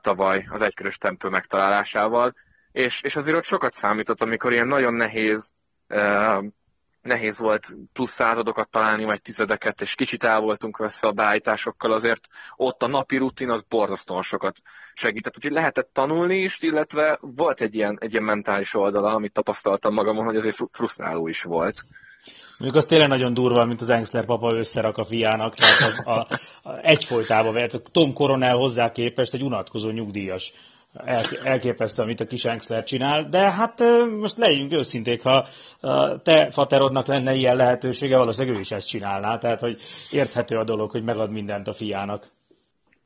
tavaly 0.00 0.46
az 0.50 0.62
egykörös 0.62 0.98
tempő 0.98 1.28
megtalálásával, 1.28 2.34
és, 2.72 3.02
és 3.02 3.16
azért 3.16 3.36
ott 3.36 3.44
sokat 3.44 3.72
számított, 3.72 4.22
amikor 4.22 4.52
ilyen 4.52 4.66
nagyon 4.66 4.94
nehéz 4.94 5.52
nehéz 7.02 7.38
volt 7.38 7.76
plusz 7.92 8.10
századokat 8.12 8.70
találni, 8.70 9.04
vagy 9.04 9.22
tizedeket, 9.22 9.80
és 9.80 9.94
kicsit 9.94 10.22
el 10.22 10.40
voltunk 10.40 10.76
veszve 10.76 11.08
a 11.08 11.12
beállításokkal, 11.12 11.92
azért 11.92 12.26
ott 12.56 12.82
a 12.82 12.86
napi 12.86 13.16
rutin 13.16 13.50
az 13.50 13.62
borzasztóan 13.62 14.22
sokat 14.22 14.56
segített. 14.94 15.36
Úgyhogy 15.36 15.52
lehetett 15.52 15.90
tanulni 15.92 16.36
is, 16.36 16.60
illetve 16.60 17.18
volt 17.20 17.60
egy 17.60 17.74
ilyen, 17.74 17.98
egy 18.00 18.12
ilyen 18.12 18.24
mentális 18.24 18.74
oldala, 18.74 19.14
amit 19.14 19.32
tapasztaltam 19.32 19.94
magamon, 19.94 20.24
hogy 20.24 20.36
azért 20.36 20.60
frusztráló 20.72 21.28
is 21.28 21.42
volt. 21.42 21.84
Mondjuk 22.58 22.82
az 22.82 22.88
tényleg 22.88 23.08
nagyon 23.08 23.34
durva, 23.34 23.64
mint 23.64 23.80
az 23.80 23.88
Engsler 23.88 24.24
papa 24.24 24.52
összerak 24.52 24.98
a 24.98 25.04
fiának, 25.04 25.54
tehát 25.54 25.82
az 25.82 26.02
a, 26.04 26.26
a 26.62 26.78
egyfolytában 26.82 27.52
vett. 27.52 27.82
Tom 27.92 28.12
Coronel 28.12 28.56
hozzá 28.56 28.92
képest 28.92 29.34
egy 29.34 29.42
unatkozó 29.42 29.90
nyugdíjas 29.90 30.52
elképesztő, 31.42 32.02
amit 32.02 32.20
a 32.20 32.26
kis 32.26 32.44
Engsler 32.44 32.84
csinál, 32.84 33.28
de 33.28 33.50
hát 33.50 33.82
most 34.20 34.38
legyünk 34.38 34.72
őszinték, 34.72 35.22
ha 35.22 35.46
te 36.22 36.50
faterodnak 36.50 37.06
lenne 37.06 37.34
ilyen 37.34 37.56
lehetősége, 37.56 38.18
valószínűleg 38.18 38.56
ő 38.56 38.60
is 38.60 38.70
ezt 38.70 38.88
csinálná, 38.88 39.38
tehát 39.38 39.60
hogy 39.60 39.80
érthető 40.10 40.56
a 40.56 40.64
dolog, 40.64 40.90
hogy 40.90 41.02
megad 41.02 41.30
mindent 41.30 41.68
a 41.68 41.72
fiának. 41.72 42.30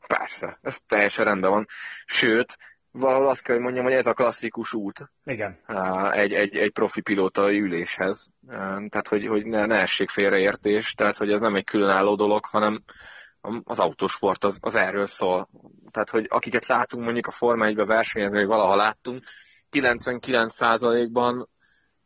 Persze, 0.07 0.59
ez 0.63 0.79
teljesen 0.89 1.25
rendben 1.25 1.51
van. 1.51 1.67
Sőt, 2.07 2.59
valahol 2.93 3.29
azt 3.29 3.43
kell, 3.43 3.55
hogy 3.55 3.65
mondjam, 3.65 3.85
hogy 3.85 3.95
ez 3.95 4.07
a 4.07 4.13
klasszikus 4.13 4.73
út. 4.73 5.11
Igen. 5.25 5.59
Egy, 6.11 6.33
egy, 6.33 6.57
egy 6.57 6.73
profi 6.73 7.01
pilótai 7.01 7.61
üléshez. 7.61 8.31
Tehát, 8.89 9.09
hogy, 9.09 9.27
hogy 9.27 9.47
ne, 9.47 9.67
ne 9.67 9.81
essék 9.81 10.09
félreértés, 10.09 10.93
tehát, 10.93 11.17
hogy 11.17 11.31
ez 11.31 11.41
nem 11.41 11.55
egy 11.55 11.65
különálló 11.65 12.15
dolog, 12.15 12.45
hanem 12.45 12.83
az 13.65 13.79
autósport 13.79 14.45
az, 14.45 14.59
az 14.61 14.75
erről 14.75 15.07
szól. 15.07 15.49
Tehát, 15.91 16.11
hogy 16.11 16.27
akiket 16.29 16.67
látunk 16.67 17.05
mondjuk 17.05 17.27
a 17.27 17.31
Forma 17.31 17.65
1 17.65 17.77
versenyezni, 17.77 18.39
vagy 18.39 18.49
valaha 18.49 18.77
láttunk, 18.77 19.25
99%-ban 19.71 21.49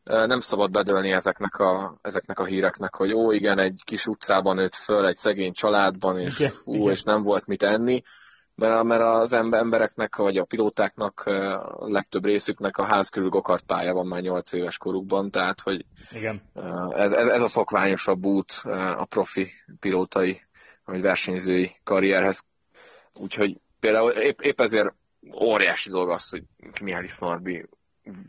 nem 0.04 0.40
szabad 0.40 0.70
bedölni 0.70 1.10
ezeknek 1.10 1.58
a, 1.58 1.98
ezeknek 2.02 2.38
a 2.38 2.44
híreknek, 2.44 2.94
hogy 2.94 3.12
ó, 3.12 3.32
igen, 3.32 3.58
egy 3.58 3.80
kis 3.84 4.06
utcában 4.06 4.56
nőtt 4.56 4.74
föl, 4.74 5.06
egy 5.06 5.16
szegény 5.16 5.52
családban, 5.52 6.18
és 6.18 6.38
igen, 6.38 6.52
fú, 6.52 6.74
igen. 6.74 6.90
és 6.90 7.02
nem 7.02 7.22
volt 7.22 7.46
mit 7.46 7.62
enni, 7.62 8.02
mert, 8.56 8.82
mert 8.82 9.02
az 9.02 9.32
embereknek, 9.32 10.16
vagy 10.16 10.38
a 10.38 10.44
pilótáknak, 10.44 11.20
a 11.20 11.88
legtöbb 11.88 12.24
részüknek 12.24 12.76
a 12.76 12.84
ház 12.84 13.08
körül 13.08 13.28
gokartpálya 13.28 13.92
van 13.92 14.06
már 14.06 14.20
8 14.20 14.52
éves 14.52 14.78
korukban, 14.78 15.30
tehát, 15.30 15.60
hogy 15.60 15.84
igen. 16.10 16.42
Ez, 16.90 17.12
ez, 17.12 17.28
ez 17.28 17.42
a 17.42 17.48
szokványosabb 17.48 18.24
út 18.24 18.52
a 18.96 19.04
profi 19.04 19.50
pilótai 19.80 20.40
vagy 20.84 21.00
versenyzői 21.00 21.70
karrierhez. 21.84 22.44
Úgyhogy 23.14 23.60
például 23.80 24.10
épp, 24.10 24.40
épp 24.40 24.60
ezért 24.60 24.94
óriási 25.40 25.90
dolog 25.90 26.10
az, 26.10 26.28
hogy 26.28 26.42
Mihály 26.80 27.08
Norbi 27.18 27.68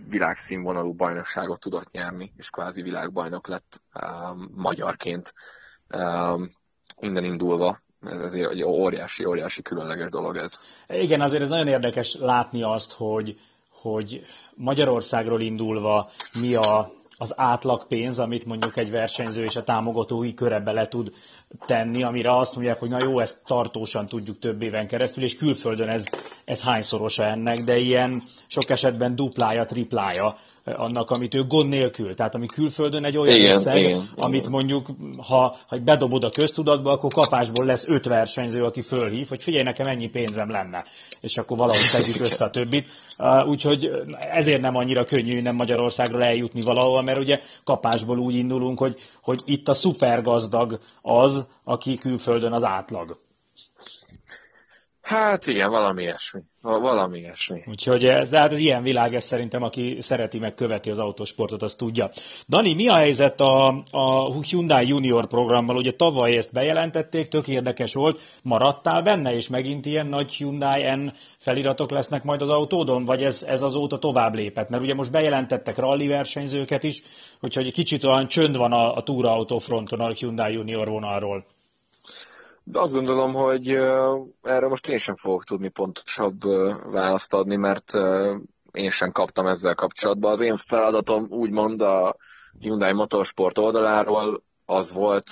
világszínvonalú 0.10 0.94
bajnokságot 0.94 1.60
tudott 1.60 1.92
nyerni, 1.92 2.34
és 2.38 2.50
kvázi 2.50 2.82
világbajnok 2.82 3.48
lett 3.48 3.82
um, 3.94 4.50
magyarként 4.56 5.34
um, 5.90 6.52
innen 7.00 7.24
indulva. 7.24 7.82
Ez 8.02 8.22
azért 8.22 8.52
egy 8.52 8.64
óriási, 8.64 9.26
óriási 9.26 9.62
különleges 9.62 10.10
dolog 10.10 10.38
ez. 10.38 10.60
Igen, 10.88 11.22
azért 11.22 11.42
ez 11.42 11.50
nagyon 11.50 11.68
érdekes 11.68 12.16
látni 12.16 12.64
azt, 12.64 12.94
hogy, 12.94 13.40
hogy 13.70 14.22
Magyarországról 14.56 15.42
indulva 15.42 16.10
mi 16.34 16.56
a, 16.56 16.92
az 17.18 17.34
átlagpénz, 17.36 18.20
amit 18.20 18.46
mondjuk 18.46 18.78
egy 18.78 18.92
versenyző 18.92 19.44
és 19.44 19.56
a 19.56 19.64
támogatói 19.64 20.34
köre 20.34 20.60
bele 20.60 20.88
tud 20.88 21.12
tenni, 21.66 22.04
amire 22.04 22.38
azt 22.38 22.56
mondják, 22.56 22.80
hogy 22.80 22.90
na 22.90 23.04
jó, 23.04 23.20
ezt 23.20 23.42
tartósan 23.46 24.06
tudjuk 24.06 24.40
több 24.40 24.62
éven 24.62 24.88
keresztül, 24.88 25.24
és 25.24 25.36
külföldön 25.36 25.90
ez, 25.90 26.10
ez 26.46 26.64
hányszorosa 26.64 27.24
ennek, 27.24 27.58
de 27.58 27.78
ilyen 27.78 28.22
sok 28.48 28.70
esetben 28.70 29.16
duplája, 29.16 29.66
triplája 29.66 30.38
annak, 30.76 31.12
amit 31.12 31.34
ő 31.34 31.44
gond 31.44 31.70
nélkül. 31.70 32.16
Tehát 32.16 32.36
ami 32.36 32.46
külföldön 32.46 33.04
egy 33.04 33.18
olyan 33.18 33.36
igen, 33.36 33.52
összeg, 33.52 33.78
igen, 33.78 34.10
amit 34.16 34.40
igen. 34.40 34.52
mondjuk, 34.52 34.88
ha, 35.28 35.56
ha 35.68 35.78
bedobod 35.78 36.24
a 36.24 36.30
köztudatba, 36.30 36.92
akkor 36.92 37.14
kapásból 37.14 37.66
lesz 37.66 37.88
öt 37.88 38.06
versenyző, 38.06 38.64
aki 38.64 38.82
fölhív, 38.82 39.28
hogy 39.28 39.44
figyelj, 39.44 39.64
nekem 39.64 39.86
ennyi 39.86 40.08
pénzem 40.08 40.50
lenne. 40.50 40.84
És 41.22 41.38
akkor 41.38 41.58
valahogy 41.58 41.86
szedjük 41.86 42.20
össze 42.20 42.46
a 42.46 42.50
többit. 42.50 42.88
Uh, 43.18 43.48
úgyhogy 43.48 43.90
ezért 44.20 44.62
nem 44.62 44.76
annyira 44.76 45.04
könnyű 45.04 45.42
nem 45.42 45.56
Magyarországra 45.56 46.24
eljutni 46.24 46.62
valahol, 46.62 47.02
mert 47.02 47.20
ugye 47.20 47.40
kapásból 47.64 48.20
úgy 48.20 48.36
indulunk, 48.36 48.80
hogy, 48.80 49.00
hogy 49.22 49.42
itt 49.46 49.68
a 49.68 49.74
szupergazdag 49.74 50.80
az, 51.02 51.46
aki 51.64 51.98
külföldön 51.98 52.52
az 52.52 52.64
átlag. 52.64 53.20
Hát 55.08 55.48
igen, 55.48 55.70
valami 55.70 56.02
ilyesmi. 56.02 56.42
Valami 56.62 57.18
ilyesmi. 57.18 57.64
Úgyhogy 57.66 58.06
ez, 58.06 58.34
hát 58.34 58.52
ez 58.52 58.60
ilyen 58.60 58.84
világ, 58.84 59.16
ez 59.16 59.24
szerintem, 59.24 59.64
aki 59.64 59.98
szereti 60.00 60.40
meg 60.40 60.54
követi 60.54 60.90
az 60.90 61.00
autósportot, 61.00 61.62
az 61.62 61.76
tudja. 61.76 62.10
Dani, 62.48 62.74
mi 62.74 62.88
a 62.88 62.96
helyzet 62.96 63.42
a, 63.42 63.68
a 63.92 64.34
Hyundai 64.42 64.88
Junior 64.88 65.28
programmal? 65.28 65.76
Ugye 65.76 65.92
tavaly 65.92 66.36
ezt 66.36 66.54
bejelentették, 66.54 67.28
tök 67.28 67.48
érdekes 67.48 67.94
volt. 67.94 68.20
Maradtál 68.44 69.02
benne, 69.02 69.36
és 69.36 69.48
megint 69.48 69.86
ilyen 69.86 70.08
nagy 70.08 70.32
Hyundai 70.32 70.96
N 70.96 71.14
feliratok 71.38 71.92
lesznek 71.92 72.24
majd 72.24 72.42
az 72.42 72.50
autódon, 72.50 73.06
vagy 73.06 73.24
ez, 73.24 73.44
ez 73.44 73.62
azóta 73.62 73.98
tovább 73.98 74.36
lépett? 74.36 74.70
Mert 74.70 74.84
ugye 74.84 74.94
most 74.94 75.12
bejelentettek 75.12 75.78
rally 75.78 76.08
versenyzőket 76.08 76.84
is, 76.84 77.02
úgyhogy 77.42 77.72
kicsit 77.72 78.04
olyan 78.04 78.28
csönd 78.28 78.58
van 78.58 78.72
a, 78.72 78.96
a 78.96 79.04
túraautó 79.04 79.60
fronton 79.60 80.00
a 80.00 80.08
Hyundai 80.08 80.54
Junior 80.54 80.88
vonalról. 80.88 81.46
De 82.70 82.80
azt 82.80 82.94
gondolom, 82.94 83.34
hogy 83.34 83.70
erre 84.42 84.68
most 84.68 84.88
én 84.88 84.98
sem 84.98 85.16
fogok 85.16 85.44
tudni 85.44 85.70
pontosabb 85.70 86.44
választ 86.92 87.34
adni, 87.34 87.56
mert 87.56 87.94
én 88.72 88.90
sem 88.90 89.12
kaptam 89.12 89.48
ezzel 89.48 89.76
kapcsolatban. 89.76 90.32
Az 90.32 90.40
én 90.40 90.56
feladatom 90.56 91.28
úgymond 91.30 91.82
a 91.82 92.16
Hyundai 92.60 92.94
Motorsport 92.94 93.58
oldaláról 93.58 94.44
az 94.66 94.94
volt, 94.94 95.26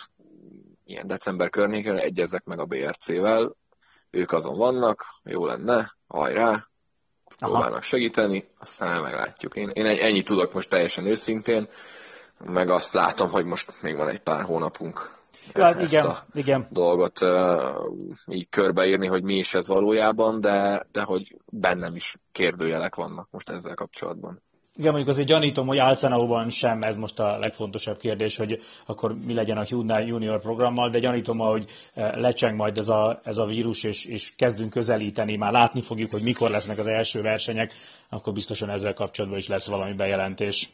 ilyen 0.86 1.08
december 1.08 1.50
környékén 1.50 1.96
egyezzek 1.96 2.44
meg 2.44 2.60
a 2.60 2.66
BRC-vel, 2.66 3.56
ők 4.10 4.32
azon 4.32 4.58
vannak, 4.58 5.06
jó 5.24 5.46
lenne, 5.46 5.96
hajrá, 6.08 6.68
próbálnak 7.38 7.84
segíteni, 7.84 8.48
aztán 8.60 9.02
meglátjuk. 9.02 9.56
Én, 9.56 9.70
én 9.70 9.86
ennyit 9.86 10.26
tudok 10.26 10.54
most 10.54 10.70
teljesen 10.70 11.06
őszintén, 11.06 11.68
meg 12.38 12.70
azt 12.70 12.94
látom, 12.94 13.30
hogy 13.30 13.46
most 13.46 13.82
még 13.82 13.96
van 13.96 14.10
egy 14.10 14.22
pár 14.22 14.42
hónapunk 14.42 15.24
ja, 15.54 15.68
ezt 15.68 15.92
igen, 15.92 16.06
a 16.06 16.26
igen. 16.34 16.68
dolgot 16.70 17.22
uh, 17.22 17.36
így 18.28 18.50
körbeírni, 18.50 19.08
hogy 19.08 19.24
mi 19.24 19.36
is 19.36 19.54
ez 19.54 19.68
valójában, 19.68 20.42
de, 20.42 20.86
de 20.92 21.04
hogy 21.04 21.38
bennem 21.52 21.96
is 21.96 22.16
kérdőjelek 22.32 22.96
vannak 22.96 23.28
most 23.32 23.50
ezzel 23.50 23.76
kapcsolatban. 23.76 24.42
Igen, 24.78 24.92
mondjuk 24.92 25.12
azért 25.12 25.28
gyanítom, 25.28 25.68
hogy 25.68 25.78
Alcenauban 25.78 26.50
sem 26.50 26.82
ez 26.82 26.98
most 26.98 27.20
a 27.20 27.38
legfontosabb 27.38 27.98
kérdés, 27.98 28.38
hogy 28.38 28.62
akkor 28.86 29.16
mi 29.26 29.34
legyen 29.34 29.58
a 29.58 29.62
Hyundai 29.62 30.08
Junior 30.08 30.40
programmal, 30.40 30.90
de 30.90 31.00
gyanítom, 31.00 31.38
hogy 31.38 31.70
lecseng 31.94 32.56
majd 32.56 32.78
ez 32.78 32.90
a, 32.90 33.20
ez 33.24 33.38
a 33.38 33.46
vírus, 33.46 33.84
és, 33.84 34.06
és 34.06 34.36
kezdünk 34.36 34.70
közelíteni, 34.70 35.36
már 35.36 35.52
látni 35.52 35.82
fogjuk, 35.82 36.12
hogy 36.12 36.24
mikor 36.24 36.50
lesznek 36.50 36.78
az 36.78 36.88
első 36.88 37.22
versenyek, 37.22 37.74
akkor 38.10 38.34
biztosan 38.34 38.70
ezzel 38.70 38.94
kapcsolatban 38.94 39.40
is 39.40 39.48
lesz 39.48 39.68
valami 39.68 39.94
bejelentés. 39.94 40.70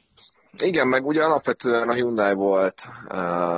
Igen, 0.57 0.87
meg 0.87 1.05
ugye 1.05 1.23
alapvetően 1.23 1.89
a 1.89 1.93
Hyundai 1.93 2.33
volt 2.33 2.89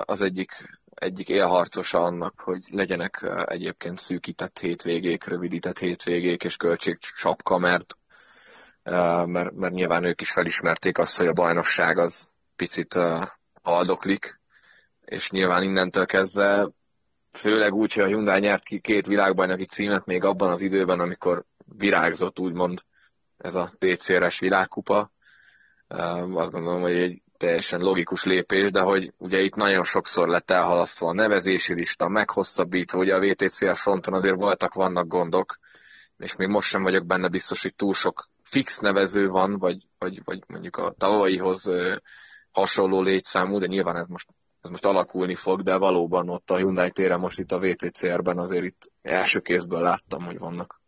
az 0.05 0.21
egyik 0.21 0.81
egyik 0.93 1.29
élharcosa 1.29 1.99
annak, 1.99 2.39
hogy 2.39 2.65
legyenek 2.71 3.25
egyébként 3.45 3.99
szűkített 3.99 4.59
hétvégék, 4.59 5.23
rövidített 5.23 5.79
hétvégék 5.79 6.43
és 6.43 6.57
költségsapka, 6.57 7.57
mert, 7.57 7.97
mert, 9.25 9.51
mert 9.51 9.73
nyilván 9.73 10.03
ők 10.03 10.21
is 10.21 10.31
felismerték 10.31 10.97
azt, 10.97 11.17
hogy 11.17 11.27
a 11.27 11.33
bajnokság 11.33 11.97
az 11.97 12.31
picit 12.55 12.99
aldoklik, 13.61 14.39
és 15.05 15.29
nyilván 15.29 15.63
innentől 15.63 16.05
kezdve, 16.05 16.69
főleg 17.31 17.73
úgy, 17.73 17.93
hogy 17.93 18.03
a 18.03 18.07
Hyundai 18.07 18.39
nyert 18.39 18.63
ki 18.63 18.79
két 18.79 19.07
világbajnoki 19.07 19.65
címet 19.65 20.05
még 20.05 20.23
abban 20.23 20.49
az 20.49 20.61
időben, 20.61 20.99
amikor 20.99 21.45
virágzott 21.77 22.39
úgymond 22.39 22.79
ez 23.37 23.55
a 23.55 23.73
DCR-es 23.79 24.39
világkupa, 24.39 25.11
azt 26.33 26.51
gondolom, 26.51 26.81
hogy 26.81 26.97
egy 26.97 27.22
teljesen 27.43 27.81
logikus 27.81 28.23
lépés, 28.23 28.71
de 28.71 28.81
hogy 28.81 29.13
ugye 29.17 29.39
itt 29.39 29.55
nagyon 29.55 29.83
sokszor 29.83 30.27
lett 30.27 30.51
elhalasztva 30.51 31.07
a 31.07 31.13
nevezési 31.13 31.73
lista, 31.73 32.07
meghosszabbítva, 32.07 32.99
ugye 32.99 33.15
a 33.15 33.19
VTCR 33.19 33.75
fronton 33.75 34.13
azért 34.13 34.39
voltak, 34.39 34.73
vannak 34.73 35.07
gondok, 35.07 35.57
és 36.17 36.35
még 36.35 36.47
most 36.47 36.69
sem 36.69 36.83
vagyok 36.83 37.05
benne 37.05 37.27
biztos, 37.27 37.61
hogy 37.61 37.75
túl 37.75 37.93
sok 37.93 38.29
fix 38.43 38.79
nevező 38.79 39.27
van, 39.27 39.57
vagy, 39.57 39.87
vagy, 39.97 40.21
vagy 40.23 40.43
mondjuk 40.47 40.77
a 40.77 40.95
tavalyihoz 40.97 41.69
hasonló 42.51 43.01
létszámú, 43.01 43.59
de 43.59 43.65
nyilván 43.65 43.95
ez 43.95 44.07
most, 44.07 44.27
ez 44.61 44.69
most 44.69 44.85
alakulni 44.85 45.35
fog, 45.35 45.61
de 45.61 45.77
valóban 45.77 46.29
ott 46.29 46.49
a 46.49 46.57
Hyundai 46.57 46.91
téren 46.91 47.19
most 47.19 47.39
itt 47.39 47.51
a 47.51 47.59
VTCR-ben 47.59 48.37
azért 48.37 48.63
itt 48.63 48.91
első 49.01 49.39
kézből 49.39 49.81
láttam, 49.81 50.23
hogy 50.23 50.37
vannak 50.37 50.81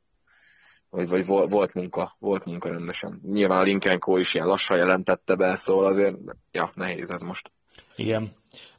vagy, 0.96 1.10
vagy 1.10 1.50
volt 1.50 1.74
munka, 1.74 2.16
volt 2.20 2.46
munka 2.46 2.70
rendesen. 2.70 3.22
Nyilván 3.32 3.60
a 3.60 3.64
Lincoln 3.64 4.00
Co. 4.00 4.18
is 4.18 4.34
ilyen 4.34 4.48
lassan 4.48 4.78
jelentette 4.78 5.36
be, 5.36 5.56
szóval 5.56 5.86
azért, 5.86 6.16
ja, 6.52 6.70
nehéz 6.74 7.10
ez 7.10 7.22
most. 7.22 7.52
Igen. 7.96 8.32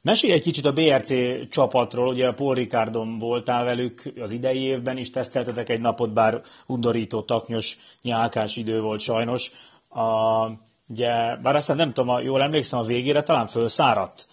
Mesélj 0.03 0.33
egy 0.33 0.43
kicsit 0.43 0.65
a 0.65 0.73
BRC 0.73 1.13
csapatról, 1.49 2.09
ugye 2.09 2.27
a 2.27 2.33
Paul 2.33 2.55
Ricardon 2.55 3.19
voltál 3.19 3.65
velük 3.65 4.03
az 4.21 4.31
idei 4.31 4.61
évben 4.63 4.97
is, 4.97 5.11
teszteltetek 5.11 5.69
egy 5.69 5.81
napot, 5.81 6.13
bár 6.13 6.43
undorító, 6.67 7.23
taknyos, 7.23 7.77
nyálkás 8.03 8.57
idő 8.57 8.81
volt 8.81 9.01
sajnos. 9.01 9.51
A, 9.89 10.47
ugye, 10.89 11.37
bár 11.43 11.57
aztán 11.57 11.77
nem 11.77 11.93
tudom, 11.93 12.23
jól 12.23 12.43
emlékszem, 12.43 12.79
a 12.79 12.85
végére 12.85 13.23
talán 13.23 13.47
fölszáradt. 13.47 14.27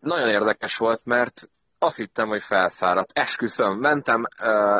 Nagyon 0.00 0.28
érdekes 0.28 0.76
volt, 0.76 1.04
mert 1.04 1.50
azt 1.78 1.96
hittem, 1.96 2.28
hogy 2.28 2.42
felszáradt. 2.42 3.18
Esküszöm, 3.18 3.78
mentem 3.78 4.22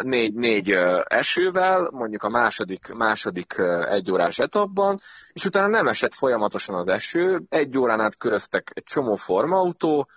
négy, 0.03 0.35
négy 0.35 0.71
esővel, 1.05 1.89
mondjuk 1.93 2.23
a 2.23 2.29
második, 2.29 2.95
második 2.95 3.55
uh, 3.59 3.93
egyórás 3.93 4.39
etapban, 4.39 5.01
és 5.33 5.45
utána 5.45 5.67
nem 5.67 5.89
esett 5.89 6.15
folyamatosan 6.15 6.75
az 6.75 6.89
eső, 6.89 7.43
egy 7.49 7.79
órán 7.79 8.01
át 8.01 8.17
köröztek 8.17 8.71
egy 8.75 8.83
csomó 8.83 9.15
formautó, 9.15 10.09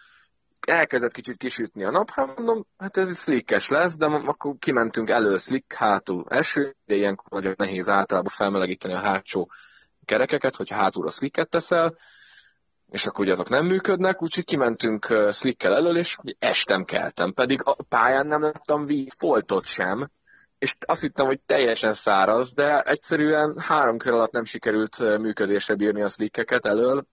elkezdett 0.68 1.12
kicsit 1.12 1.38
kisütni 1.38 1.84
a 1.84 1.92
nap, 1.92 2.10
hát 2.10 2.38
mondom, 2.38 2.66
hát 2.78 2.98
ez 2.98 3.20
slickes 3.20 3.70
lesz, 3.70 3.98
de 3.98 4.06
akkor 4.06 4.56
kimentünk 4.60 5.10
elő 5.10 5.38
slick, 5.38 5.74
hátul 5.74 6.26
eső, 6.28 6.76
de 6.86 6.96
ilyenkor 6.96 7.28
nagyon 7.30 7.54
nehéz 7.58 7.90
általában 7.90 8.32
felmelegíteni 8.36 8.94
a 8.94 9.00
hátsó 9.00 9.50
kerekeket, 10.06 10.56
hogyha 10.56 10.76
hátulra 10.76 11.10
slicket 11.10 11.50
teszel, 11.50 11.96
és 12.92 13.06
akkor 13.06 13.24
ugye 13.24 13.34
azok 13.34 13.50
nem 13.50 13.66
működnek, 13.66 14.22
úgyhogy 14.22 14.44
kimentünk 14.44 15.06
slickkel 15.32 15.76
elől, 15.76 15.98
és 15.98 16.18
estem 16.40 16.84
keltem, 16.84 17.34
pedig 17.34 17.62
a 17.64 17.76
pályán 17.90 18.28
nem 18.28 18.42
láttam 18.42 18.86
víz, 18.86 19.16
foltot 19.18 19.66
sem, 19.66 20.10
és 20.60 20.76
azt 20.86 21.02
hittem, 21.02 21.26
hogy 21.26 21.42
teljesen 21.46 21.94
száraz, 21.94 22.54
de 22.54 22.82
egyszerűen 22.82 23.58
három 23.60 23.98
kör 23.98 24.14
alatt 24.14 24.32
nem 24.32 24.44
sikerült 24.44 25.20
működésre 25.20 25.76
bírni 25.76 26.02
a 26.02 26.10
slickeket 26.10 26.66
elől. 26.66 27.06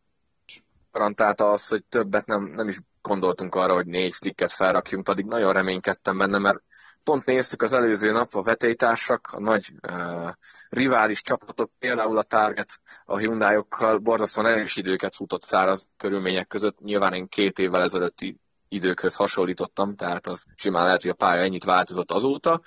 Garantálta 0.93 1.51
az, 1.51 1.69
hogy 1.69 1.85
többet 1.89 2.27
nem, 2.27 2.43
nem 2.43 2.69
is 2.69 2.79
gondoltunk 3.03 3.55
arra, 3.55 3.75
hogy 3.75 3.87
négy 3.87 4.13
slicket 4.13 4.53
felrakjunk, 4.53 5.05
pedig 5.05 5.25
nagyon 5.25 5.53
reménykedtem 5.53 6.19
benne, 6.19 6.39
mert 6.39 6.63
pont 7.07 7.25
néztük 7.25 7.63
az 7.63 7.73
előző 7.73 8.13
nap 8.13 8.29
a 8.35 8.43
vetélytársak, 8.43 9.29
a 9.33 9.41
nagy 9.41 9.73
uh, 9.89 10.31
rivális 10.69 11.23
csapatok, 11.23 11.71
például 11.79 12.19
a 12.19 12.23
Target 12.23 12.69
a 13.05 13.17
Hyundai-okkal 13.19 13.99
borzasztóan 13.99 14.47
erős 14.47 14.77
időket 14.77 15.15
futott 15.15 15.43
száraz 15.43 15.91
körülmények 15.97 16.47
között. 16.47 16.79
Nyilván 16.81 17.13
én 17.13 17.29
két 17.29 17.59
évvel 17.59 17.83
ezelőtti 17.83 18.41
időkhöz 18.69 19.15
hasonlítottam, 19.15 19.97
tehát 19.97 20.27
az 20.27 20.45
simán 20.57 20.85
lehet, 20.85 21.03
hogy 21.03 21.11
a 21.11 21.15
pálya 21.15 21.43
ennyit 21.43 21.65
változott 21.65 22.11
azóta, 22.11 22.61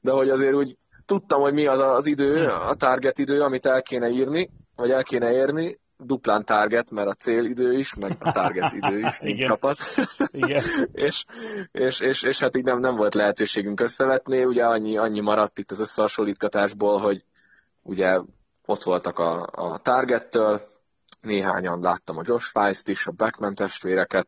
de 0.00 0.10
hogy 0.10 0.30
azért 0.30 0.54
úgy 0.54 0.76
tudtam, 1.04 1.40
hogy 1.40 1.52
mi 1.52 1.66
az 1.66 1.80
az 1.80 2.06
idő, 2.06 2.46
a 2.46 2.74
target 2.74 3.18
idő, 3.18 3.40
amit 3.40 3.66
el 3.66 3.82
kéne 3.82 4.08
írni, 4.08 4.50
vagy 4.76 4.90
el 4.90 5.02
kéne 5.02 5.32
érni, 5.32 5.78
duplán 5.96 6.44
target, 6.44 6.90
mert 6.90 7.08
a 7.08 7.14
célidő 7.14 7.72
is, 7.72 7.94
meg 7.94 8.16
a 8.20 8.32
target 8.32 8.72
idő 8.72 8.98
is, 8.98 9.20
mint 9.20 9.36
Igen. 9.38 9.48
csapat. 9.48 9.78
Igen. 10.30 10.62
és, 10.92 11.24
és, 11.72 12.00
és, 12.00 12.22
és, 12.22 12.38
hát 12.38 12.56
így 12.56 12.64
nem, 12.64 12.78
nem 12.78 12.96
volt 12.96 13.14
lehetőségünk 13.14 13.80
összevetni, 13.80 14.44
ugye 14.44 14.64
annyi, 14.64 14.96
annyi 14.96 15.20
maradt 15.20 15.58
itt 15.58 15.70
az 15.70 15.80
összehasonlítgatásból, 15.80 16.98
hogy 16.98 17.24
ugye 17.82 18.20
ott 18.66 18.82
voltak 18.82 19.18
a, 19.18 19.48
a 19.52 19.78
Targettől, 19.78 20.72
néhányan 21.20 21.80
láttam 21.80 22.16
a 22.16 22.22
Josh 22.24 22.50
Feist 22.50 22.88
is, 22.88 23.06
a 23.06 23.12
Beckman 23.12 23.54
testvéreket, 23.54 24.26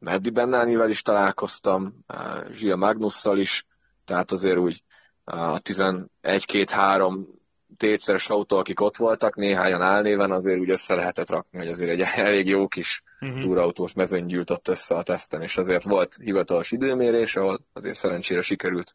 Meddi 0.00 0.30
Bennánivel 0.30 0.90
is 0.90 1.02
találkoztam, 1.02 2.04
Zsia 2.50 2.76
Magnusszal 2.76 3.38
is, 3.38 3.66
tehát 4.04 4.30
azért 4.30 4.58
úgy 4.58 4.82
a 5.24 5.58
11-2-3 5.58 7.26
tétszeres 7.76 8.28
autó, 8.28 8.56
akik 8.56 8.80
ott 8.80 8.96
voltak, 8.96 9.36
néhányan 9.36 9.82
álnéven 9.82 10.30
azért 10.30 10.60
úgy 10.60 10.70
össze 10.70 10.94
lehetett 10.94 11.30
rakni, 11.30 11.58
hogy 11.58 11.68
azért 11.68 11.90
egy 11.90 12.00
elég 12.26 12.46
jó 12.46 12.68
kis 12.68 13.02
uh-huh. 13.20 13.40
túrautós 13.40 13.92
mezőny 13.92 14.26
gyűjtött 14.26 14.68
össze 14.68 14.94
a 14.94 15.02
teszten, 15.02 15.42
és 15.42 15.56
azért 15.56 15.82
volt 15.82 16.16
hivatalos 16.22 16.70
időmérés, 16.70 17.36
ahol 17.36 17.60
azért 17.72 17.96
szerencsére 17.96 18.40
sikerült 18.40 18.94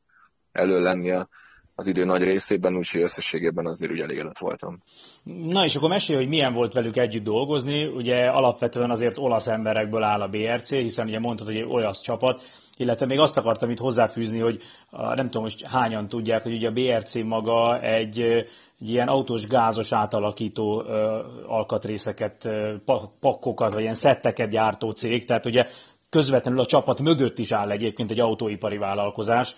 elő 0.52 0.82
lenni 0.82 1.12
a 1.12 1.30
az 1.80 1.88
idő 1.88 2.06
nagy 2.06 2.24
részében, 2.24 2.76
úgyhogy 2.76 3.02
összességében 3.02 3.66
azért 3.66 3.92
úgy 3.92 4.00
elégedett 4.00 4.38
voltam. 4.38 4.82
Na 5.24 5.66
és 5.66 5.76
akkor 5.76 5.90
mesélj, 5.90 6.20
hogy 6.20 6.30
milyen 6.30 6.54
volt 6.54 6.74
velük 6.74 6.98
együtt 6.98 7.24
dolgozni. 7.24 7.86
Ugye 7.86 8.28
alapvetően 8.28 8.90
azért 8.90 9.18
olasz 9.18 9.48
emberekből 9.48 10.04
áll 10.04 10.22
a 10.22 10.28
BRC, 10.28 10.70
hiszen 10.70 11.08
ugye 11.08 11.20
mondtad, 11.20 11.48
hogy 11.48 11.56
egy 11.56 11.68
olasz 11.68 12.02
csapat, 12.02 12.42
illetve 12.80 13.06
még 13.06 13.20
azt 13.20 13.38
akartam 13.38 13.70
itt 13.70 13.80
hozzáfűzni, 13.80 14.40
hogy 14.40 14.62
nem 14.92 15.26
tudom, 15.26 15.42
hogy 15.44 15.64
hányan 15.68 16.08
tudják, 16.08 16.44
hogy 16.44 16.54
ugye 16.54 16.68
a 16.68 16.72
BRC 16.72 17.16
maga 17.16 17.82
egy, 17.82 18.20
egy 18.80 18.90
ilyen 18.90 19.08
autós 19.08 19.48
gázos 19.48 19.92
átalakító 19.92 20.84
alkatrészeket, 21.48 22.50
pakkokat, 23.20 23.74
vagy 23.74 23.82
ilyen 23.82 23.94
szetteket 23.94 24.50
gyártó 24.50 24.92
cég, 24.92 25.26
tehát 25.26 25.46
ugye 25.46 25.66
közvetlenül 26.10 26.60
a 26.60 26.66
csapat 26.66 27.02
mögött 27.02 27.40
is 27.40 27.52
áll 27.52 27.72
egyébként 27.72 28.12
egy 28.12 28.20
autóipari 28.20 28.78
vállalkozás, 28.78 29.56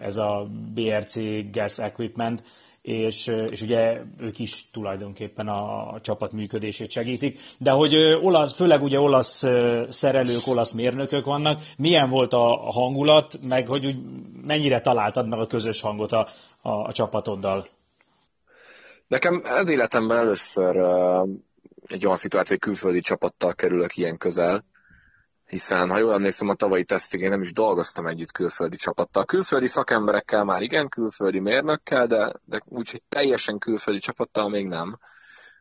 ez 0.00 0.16
a 0.16 0.46
BRC 0.74 1.16
Gas 1.50 1.78
Equipment, 1.78 2.42
és, 2.82 3.26
és 3.50 3.62
ugye 3.62 4.02
ők 4.18 4.38
is 4.38 4.70
tulajdonképpen 4.70 5.48
a, 5.48 6.00
csapat 6.00 6.32
működését 6.32 6.90
segítik. 6.90 7.38
De 7.58 7.70
hogy 7.70 7.94
olasz, 8.22 8.54
főleg 8.54 8.82
ugye 8.82 9.00
olasz 9.00 9.44
szerelők, 9.88 10.46
olasz 10.46 10.72
mérnökök 10.72 11.24
vannak, 11.24 11.60
milyen 11.76 12.10
volt 12.10 12.32
a, 12.32 12.56
hangulat, 12.56 13.38
meg 13.42 13.66
hogy 13.66 13.86
úgy 13.86 13.96
mennyire 14.46 14.80
találtad 14.80 15.28
meg 15.28 15.38
a 15.38 15.46
közös 15.46 15.80
hangot 15.80 16.12
a, 16.12 16.26
a, 16.62 16.70
a 16.70 16.92
csapatoddal? 16.92 17.66
Nekem 19.08 19.42
ez 19.44 19.68
életemben 19.68 20.18
először 20.18 20.76
egy 21.86 22.04
olyan 22.04 22.16
szituáció, 22.16 22.50
hogy 22.50 22.58
külföldi 22.58 23.00
csapattal 23.00 23.54
kerülök 23.54 23.96
ilyen 23.96 24.18
közel, 24.18 24.64
hiszen 25.52 25.90
ha 25.90 25.98
jól 25.98 26.12
emlékszem, 26.12 26.48
a 26.48 26.54
tavalyi 26.54 26.84
tesztig 26.84 27.20
én 27.20 27.30
nem 27.30 27.42
is 27.42 27.52
dolgoztam 27.52 28.06
együtt 28.06 28.32
külföldi 28.32 28.76
csapattal. 28.76 29.24
Külföldi 29.24 29.66
szakemberekkel 29.66 30.44
már 30.44 30.62
igen, 30.62 30.88
külföldi 30.88 31.40
mérnökkel, 31.40 32.06
de, 32.06 32.32
de 32.44 32.62
úgyhogy 32.64 33.02
teljesen 33.08 33.58
külföldi 33.58 34.00
csapattal 34.00 34.48
még 34.48 34.66
nem. 34.66 34.98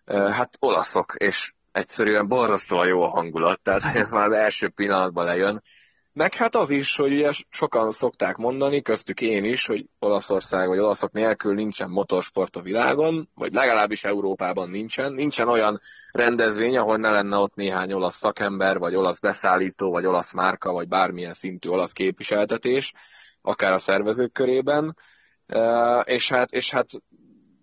Hát 0.06 0.58
olaszok, 0.60 1.14
és 1.18 1.54
egyszerűen 1.72 2.28
borzasztóan 2.28 2.88
jó 2.88 3.02
a 3.02 3.10
hangulat, 3.10 3.62
tehát 3.62 4.10
már 4.12 4.28
az 4.28 4.34
első 4.34 4.70
pillanatban 4.70 5.26
lejön. 5.26 5.64
Meg 6.14 6.34
hát 6.34 6.56
az 6.56 6.70
is, 6.70 6.96
hogy 6.96 7.14
ugye 7.14 7.32
sokan 7.50 7.92
szokták 7.92 8.36
mondani, 8.36 8.82
köztük 8.82 9.22
én 9.22 9.44
is, 9.44 9.66
hogy 9.66 9.86
Olaszország 10.00 10.68
vagy 10.68 10.80
olaszok 10.80 11.12
nélkül 11.12 11.54
nincsen 11.54 11.90
motorsport 11.90 12.56
a 12.56 12.62
világon, 12.62 13.30
vagy 13.36 13.54
legalábbis 13.54 14.04
Európában 14.04 14.70
nincsen. 14.70 15.14
Nincsen 15.14 15.48
olyan 15.48 15.80
rendezvény, 16.12 16.78
ahol 16.78 16.98
ne 16.98 17.10
lenne 17.10 17.38
ott 17.38 17.56
néhány 17.56 17.94
olasz 17.94 18.16
szakember, 18.16 18.78
vagy 18.78 18.96
olasz 18.96 19.20
beszállító, 19.20 19.92
vagy 19.92 20.06
olasz 20.06 20.34
márka, 20.34 20.72
vagy 20.72 20.88
bármilyen 20.88 21.34
szintű 21.34 21.70
olasz 21.70 21.92
képviseltetés, 21.92 22.94
akár 23.42 23.72
a 23.72 23.78
szervezők 23.78 24.32
körében. 24.32 24.98
És 26.04 26.30
hát, 26.30 26.52
és 26.52 26.72
hát 26.72 26.88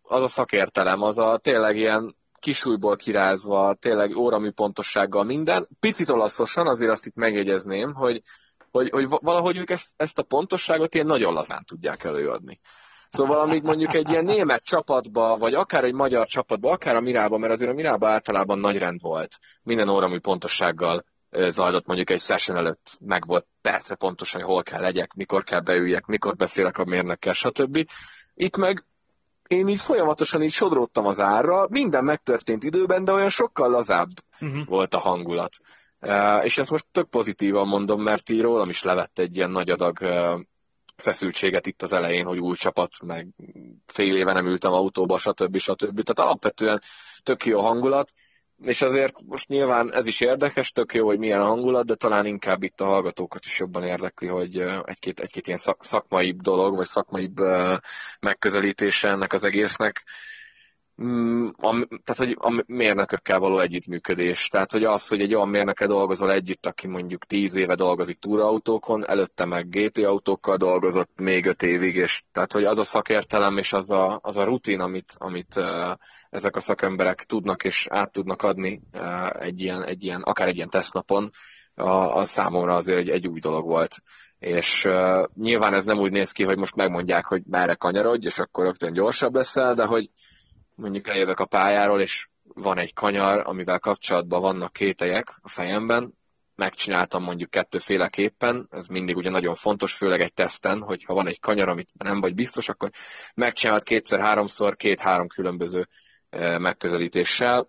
az 0.03 0.23
a 0.23 0.29
szakértelem, 0.29 1.03
az 1.03 1.19
a 1.19 1.39
tényleg 1.43 1.77
ilyen 1.77 2.17
kisújból 2.41 2.97
kirázva, 2.97 3.75
tényleg 3.81 4.17
óramű 4.17 4.51
pontossággal 4.51 5.25
minden. 5.25 5.69
Picit 5.81 6.09
olaszosan, 6.09 6.67
azért 6.67 6.91
azt 6.91 7.07
itt 7.07 7.15
megjegyezném, 7.15 7.95
hogy, 7.95 8.23
hogy, 8.71 8.91
hogy 8.91 9.07
valahogy 9.09 9.57
ők 9.57 9.71
ezt, 9.71 9.89
ezt 9.97 10.19
a 10.19 10.23
pontosságot 10.23 10.95
ilyen 10.95 11.07
nagyon 11.07 11.33
lazán 11.33 11.65
tudják 11.65 12.05
előadni. 12.05 12.61
Szóval 13.11 13.41
amíg 13.41 13.63
mondjuk 13.63 13.95
egy 13.95 14.09
ilyen 14.09 14.25
német 14.25 14.65
csapatba, 14.65 15.37
vagy 15.37 15.55
akár 15.55 15.85
egy 15.85 15.95
magyar 15.95 16.27
csapatba, 16.27 16.71
akár 16.71 16.97
a 16.97 17.01
Mirába, 17.01 17.39
mert 17.39 17.53
azért 17.53 17.71
a 17.71 17.75
Mirába 17.75 18.09
általában 18.09 18.59
nagy 18.59 18.79
rend 18.79 19.01
volt, 19.01 19.39
minden 19.63 19.89
óramű 19.89 20.19
pontossággal 20.19 21.05
zajlott 21.31 21.87
mondjuk 21.87 22.11
egy 22.11 22.21
session 22.21 22.57
előtt, 22.57 22.97
meg 23.01 23.27
volt 23.27 23.47
percre 23.63 23.95
pontosan, 23.95 24.41
hogy 24.41 24.51
hol 24.51 24.63
kell 24.63 24.81
legyek, 24.81 25.13
mikor 25.15 25.45
kell 25.45 25.61
beüljek, 25.61 26.07
mikor 26.07 26.37
beszélek 26.37 26.79
a 26.79 26.85
mérnökkel, 26.85 27.33
stb. 27.33 27.87
Itt 28.35 28.57
meg 28.57 28.85
én 29.49 29.69
így 29.69 29.81
folyamatosan 29.81 30.43
így 30.43 30.53
sodródtam 30.53 31.07
az 31.07 31.21
árra, 31.21 31.67
minden 31.71 32.05
megtörtént 32.05 32.65
időben, 32.65 33.05
de 33.05 33.13
olyan 33.13 33.29
sokkal 33.29 33.71
lazább 33.71 34.09
uh-huh. 34.41 34.67
volt 34.67 34.95
a 34.95 34.99
hangulat. 34.99 35.53
Uh, 36.01 36.45
és 36.45 36.59
ezt 36.59 36.71
most 36.71 36.87
tök 36.93 37.09
pozitívan 37.09 37.69
mondom, 37.69 38.03
mert 38.03 38.31
így 38.31 38.41
rólam 38.41 38.69
is 38.69 38.83
levett 38.83 39.19
egy 39.19 39.37
ilyen 39.37 39.51
nagy 39.51 39.71
adag 39.71 39.99
uh, 40.01 40.41
feszültséget 40.97 41.67
itt 41.67 41.83
az 41.83 41.93
elején, 41.93 42.25
hogy 42.25 42.39
új 42.39 42.57
csapat, 42.57 42.91
meg 43.03 43.29
fél 43.87 44.17
éve 44.17 44.33
nem 44.33 44.47
ültem 44.47 44.73
autóba, 44.73 45.19
stb. 45.19 45.59
stb. 45.59 46.03
Tehát 46.03 46.31
alapvetően 46.31 46.83
tök 47.23 47.47
jó 47.47 47.61
hangulat. 47.61 48.13
És 48.63 48.83
azért 48.83 49.15
most 49.27 49.49
nyilván 49.49 49.95
ez 49.95 50.07
is 50.07 50.21
érdekes, 50.21 50.73
tök 50.73 50.95
jó, 50.95 51.07
hogy 51.07 51.19
milyen 51.19 51.41
a 51.41 51.47
hangulat, 51.47 51.87
de 51.87 51.95
talán 51.95 52.27
inkább 52.27 52.63
itt 52.63 52.81
a 52.81 52.85
hallgatókat 52.85 53.45
is 53.45 53.59
jobban 53.59 53.83
érdekli, 53.83 54.29
hogy 54.29 54.59
egy-két, 54.85 55.21
egy-két 55.21 55.47
ilyen 55.47 55.59
szak, 55.59 55.85
szakmaibb 55.85 56.41
dolog, 56.41 56.77
vagy 56.77 56.87
szakmaibb 56.87 57.39
megközelítése 58.21 59.09
ennek 59.09 59.33
az 59.33 59.45
egésznek 59.45 60.05
a, 61.57 61.87
tehát, 61.89 62.17
hogy 62.17 62.37
a 62.39 62.63
mérnökökkel 62.67 63.39
való 63.39 63.59
együttműködés. 63.59 64.49
Tehát, 64.49 64.71
hogy 64.71 64.85
az, 64.85 65.09
hogy 65.09 65.21
egy 65.21 65.35
olyan 65.35 65.49
mérnöke 65.49 65.87
dolgozol 65.87 66.33
együtt, 66.33 66.67
aki 66.67 66.87
mondjuk 66.87 67.25
10 67.25 67.55
éve 67.55 67.75
dolgozik 67.75 68.19
túraautókon, 68.19 69.07
előtte 69.07 69.45
meg 69.45 69.69
GT 69.69 69.99
autókkal 69.99 70.57
dolgozott 70.57 71.11
még 71.17 71.47
5 71.47 71.63
évig, 71.63 71.95
és 71.95 72.23
tehát, 72.33 72.53
hogy 72.53 72.65
az 72.65 72.79
a 72.79 72.85
szakértelem 72.85 73.59
és 73.59 73.73
az 73.73 73.91
a, 73.91 74.19
az 74.23 74.37
a 74.37 74.45
rutin, 74.45 74.81
amit, 74.81 75.15
amit 75.19 75.61
ezek 76.31 76.57
a 76.57 76.61
szakemberek 76.61 77.23
tudnak 77.23 77.65
és 77.65 77.87
át 77.91 78.13
tudnak 78.13 78.43
adni 78.43 78.81
egy 79.33 79.61
ilyen, 79.61 79.85
egy 79.85 80.05
ilyen, 80.05 80.23
akár 80.23 80.49
egy 80.49 80.57
ilyen 80.57 80.71
tesztnapon, 80.71 81.31
a, 81.75 82.17
a 82.17 82.25
számomra 82.25 82.75
azért 82.75 82.99
egy, 82.99 83.09
egy 83.09 83.29
új 83.29 83.41
dolog 83.41 83.67
volt 83.67 84.03
és 84.39 84.85
uh, 84.85 85.25
nyilván 85.35 85.75
ez 85.75 85.85
nem 85.85 85.99
úgy 85.99 86.11
néz 86.11 86.33
ki, 86.33 86.45
hogy 86.45 86.57
most 86.57 86.75
megmondják, 86.75 87.25
hogy 87.27 87.43
merre 87.47 87.75
kanyarodj, 87.75 88.27
és 88.27 88.39
akkor 88.39 88.65
rögtön 88.65 88.93
gyorsabb 88.93 89.35
leszel, 89.35 89.75
de 89.75 89.85
hogy 89.85 90.11
mondjuk 90.79 91.07
lejövök 91.07 91.41
a 91.41 91.47
pályáról, 91.47 92.01
és 92.01 92.29
van 92.43 92.79
egy 92.79 92.95
kanyar, 92.95 93.43
amivel 93.47 93.79
kapcsolatban 93.79 94.41
vannak 94.41 94.73
kételyek 94.73 95.39
a 95.43 95.49
fejemben, 95.49 96.15
megcsináltam 96.55 97.23
mondjuk 97.23 97.51
kettőféleképpen, 97.51 98.69
ez 98.71 98.87
mindig 98.87 99.17
ugye 99.17 99.31
nagyon 99.31 99.55
fontos, 99.55 99.95
főleg 99.95 100.21
egy 100.21 100.33
teszten, 100.33 100.81
hogy 100.81 101.05
ha 101.05 101.15
van 101.15 101.27
egy 101.27 101.41
kanyar, 101.41 101.69
amit 101.69 101.91
nem 101.99 102.21
vagy 102.21 102.35
biztos, 102.35 102.69
akkor 102.69 102.91
megcsinálod 103.35 103.83
kétszer-háromszor, 103.83 104.77
két-három 104.77 105.29
különböző 105.29 105.87
eh, 106.31 106.59
megközelítéssel, 106.59 107.69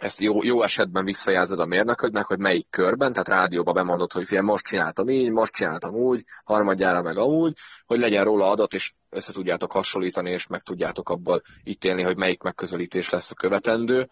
ezt 0.00 0.20
jó, 0.20 0.42
jó 0.42 0.62
esetben 0.62 1.04
visszajelzed 1.04 1.58
a 1.58 1.66
mérnöködnek, 1.66 2.24
hogy 2.24 2.38
melyik 2.38 2.66
körben, 2.70 3.12
tehát 3.12 3.28
rádióba 3.28 3.72
bemondod, 3.72 4.12
hogy 4.12 4.26
figyelj, 4.26 4.46
most 4.46 4.64
csináltam 4.64 5.08
így, 5.08 5.30
most 5.30 5.54
csináltam 5.54 5.94
úgy, 5.94 6.24
harmadjára 6.44 7.02
meg 7.02 7.16
amúgy, 7.16 7.52
hogy 7.86 7.98
legyen 7.98 8.24
róla 8.24 8.50
adat, 8.50 8.74
és 8.74 8.92
össze 9.10 9.32
tudjátok 9.32 9.72
hasonlítani, 9.72 10.30
és 10.30 10.46
meg 10.46 10.60
tudjátok 10.60 11.08
abból 11.08 11.42
ítélni, 11.64 12.02
hogy 12.02 12.16
melyik 12.16 12.42
megközelítés 12.42 13.10
lesz 13.10 13.30
a 13.30 13.34
követendő. 13.34 14.08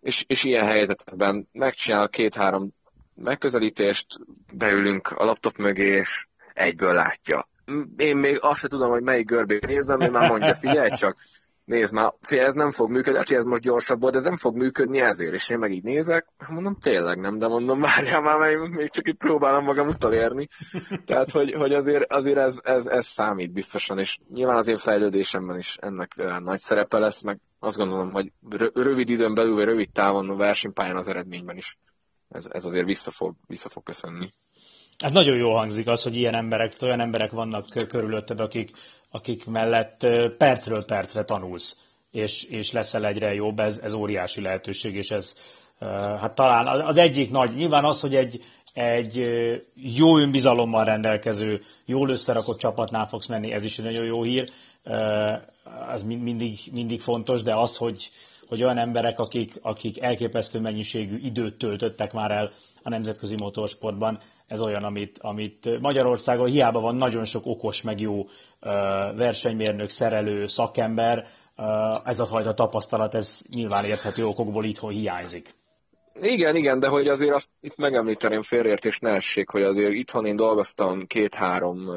És, 0.00 0.24
és 0.26 0.44
ilyen 0.44 0.66
helyzetben 0.66 1.48
megcsinál 1.52 2.08
két-három 2.08 2.72
megközelítést, 3.14 4.06
beülünk 4.52 5.08
a 5.08 5.24
laptop 5.24 5.56
mögé, 5.56 5.86
és 5.86 6.26
egyből 6.52 6.92
látja. 6.92 7.48
Én 7.96 8.16
még 8.16 8.38
azt 8.40 8.60
sem 8.60 8.68
tudom, 8.68 8.90
hogy 8.90 9.02
melyik 9.02 9.26
görbét 9.26 9.66
nézem, 9.66 10.00
én 10.00 10.10
már 10.10 10.30
mondja, 10.30 10.54
figyelj 10.54 10.90
csak, 10.90 11.16
nézd 11.72 11.92
már, 11.92 12.12
fél, 12.20 12.40
ez 12.40 12.54
nem 12.54 12.70
fog 12.70 12.90
működni, 12.90 13.18
hát 13.18 13.30
ez 13.30 13.44
most 13.44 13.62
gyorsabb 13.62 14.00
volt, 14.00 14.16
ez 14.16 14.22
nem 14.22 14.36
fog 14.36 14.56
működni 14.56 15.00
ezért, 15.00 15.32
és 15.32 15.50
én 15.50 15.58
meg 15.58 15.70
így 15.70 15.82
nézek, 15.82 16.26
mondom, 16.48 16.76
tényleg 16.80 17.18
nem, 17.18 17.38
de 17.38 17.48
mondom, 17.48 17.80
várjál 17.80 18.20
már, 18.20 18.38
mert 18.38 18.68
még 18.68 18.90
csak 18.90 19.08
itt 19.08 19.18
próbálom 19.18 19.64
magam 19.64 19.88
utolérni. 19.88 20.48
Tehát, 21.06 21.30
hogy, 21.30 21.52
hogy 21.52 21.72
azért, 21.72 22.12
azért 22.12 22.38
ez, 22.38 22.58
ez, 22.62 22.86
ez, 22.86 23.06
számít 23.06 23.52
biztosan, 23.52 23.98
és 23.98 24.18
nyilván 24.32 24.56
az 24.56 24.68
én 24.68 24.76
fejlődésemben 24.76 25.58
is 25.58 25.76
ennek 25.76 26.14
nagy 26.38 26.60
szerepe 26.60 26.98
lesz, 26.98 27.22
meg 27.22 27.40
azt 27.58 27.78
gondolom, 27.78 28.10
hogy 28.10 28.32
rövid 28.74 29.08
időn 29.08 29.34
belül, 29.34 29.54
vagy 29.54 29.64
rövid 29.64 29.90
távon 29.92 30.30
a 30.30 30.36
versenypályán 30.36 30.96
az 30.96 31.08
eredményben 31.08 31.56
is 31.56 31.78
ez, 32.32 32.48
ez 32.52 32.64
azért 32.64 32.86
vissza 32.86 33.10
fog, 33.10 33.34
vissza 33.46 33.68
fog 33.68 33.82
köszönni. 33.82 34.28
Ez 35.02 35.12
nagyon 35.12 35.36
jó 35.36 35.54
hangzik 35.54 35.86
az, 35.86 36.02
hogy 36.02 36.16
ilyen 36.16 36.34
emberek, 36.34 36.72
olyan 36.80 37.00
emberek 37.00 37.30
vannak 37.30 37.66
körülötted, 37.88 38.40
akik, 38.40 38.70
akik 39.10 39.46
mellett 39.46 40.06
percről 40.38 40.84
percre 40.84 41.22
tanulsz, 41.22 41.76
és, 42.10 42.44
és 42.44 42.72
leszel 42.72 43.06
egyre 43.06 43.34
jobb, 43.34 43.60
ez, 43.60 43.78
ez 43.78 43.92
óriási 43.92 44.40
lehetőség, 44.40 44.94
és 44.94 45.10
ez 45.10 45.34
hát 46.20 46.34
talán 46.34 46.80
az 46.80 46.96
egyik 46.96 47.30
nagy, 47.30 47.54
nyilván 47.54 47.84
az, 47.84 48.00
hogy 48.00 48.16
egy, 48.16 48.40
egy 48.72 49.30
jó 49.74 50.18
önbizalommal 50.18 50.84
rendelkező, 50.84 51.60
jól 51.86 52.10
összerakott 52.10 52.58
csapatnál 52.58 53.06
fogsz 53.06 53.26
menni, 53.26 53.52
ez 53.52 53.64
is 53.64 53.78
egy 53.78 53.84
nagyon 53.84 54.04
jó 54.04 54.22
hír, 54.22 54.50
ez 55.92 56.02
mindig, 56.02 56.58
mindig 56.72 57.00
fontos, 57.00 57.42
de 57.42 57.54
az, 57.54 57.76
hogy, 57.76 58.10
hogy 58.48 58.62
olyan 58.62 58.78
emberek, 58.78 59.18
akik, 59.18 59.58
akik 59.62 60.02
elképesztő 60.02 60.60
mennyiségű 60.60 61.16
időt 61.16 61.58
töltöttek 61.58 62.12
már 62.12 62.30
el 62.30 62.52
a 62.82 62.88
nemzetközi 62.88 63.34
motorsportban, 63.38 64.20
ez 64.46 64.60
olyan, 64.60 64.82
amit, 64.82 65.18
amit 65.18 65.80
Magyarországon 65.80 66.46
hiába 66.46 66.80
van 66.80 66.94
nagyon 66.94 67.24
sok 67.24 67.46
okos, 67.46 67.82
meg 67.82 68.00
jó 68.00 68.26
versenymérnök, 69.16 69.88
szerelő, 69.88 70.46
szakember, 70.46 71.26
ez 72.04 72.20
a 72.20 72.26
fajta 72.26 72.54
tapasztalat, 72.54 73.14
ez 73.14 73.42
nyilván 73.54 73.84
érthető 73.84 74.26
okokból 74.26 74.64
itthon 74.64 74.90
hiányzik. 74.90 75.54
Igen, 76.20 76.56
igen, 76.56 76.80
de 76.80 76.88
hogy 76.88 77.08
azért 77.08 77.34
azt 77.34 77.48
itt 77.60 77.76
megemlíteném 77.76 78.42
félreértés 78.42 78.98
ne 78.98 79.10
essék, 79.10 79.50
hogy 79.50 79.62
azért 79.62 79.92
itthon 79.92 80.26
én 80.26 80.36
dolgoztam 80.36 81.06
két-három 81.06 81.90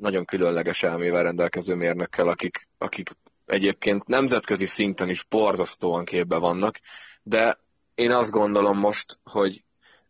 nagyon 0.00 0.24
különleges 0.24 0.82
elmével 0.82 1.22
rendelkező 1.22 1.74
mérnökkel, 1.74 2.28
akik, 2.28 2.68
akik 2.78 3.10
egyébként 3.46 4.06
nemzetközi 4.06 4.66
szinten 4.66 5.08
is 5.08 5.24
borzasztóan 5.24 6.04
képbe 6.04 6.38
vannak, 6.38 6.78
de 7.22 7.58
én 7.94 8.10
azt 8.10 8.30
gondolom 8.30 8.78
most, 8.78 9.18
hogy 9.24 9.64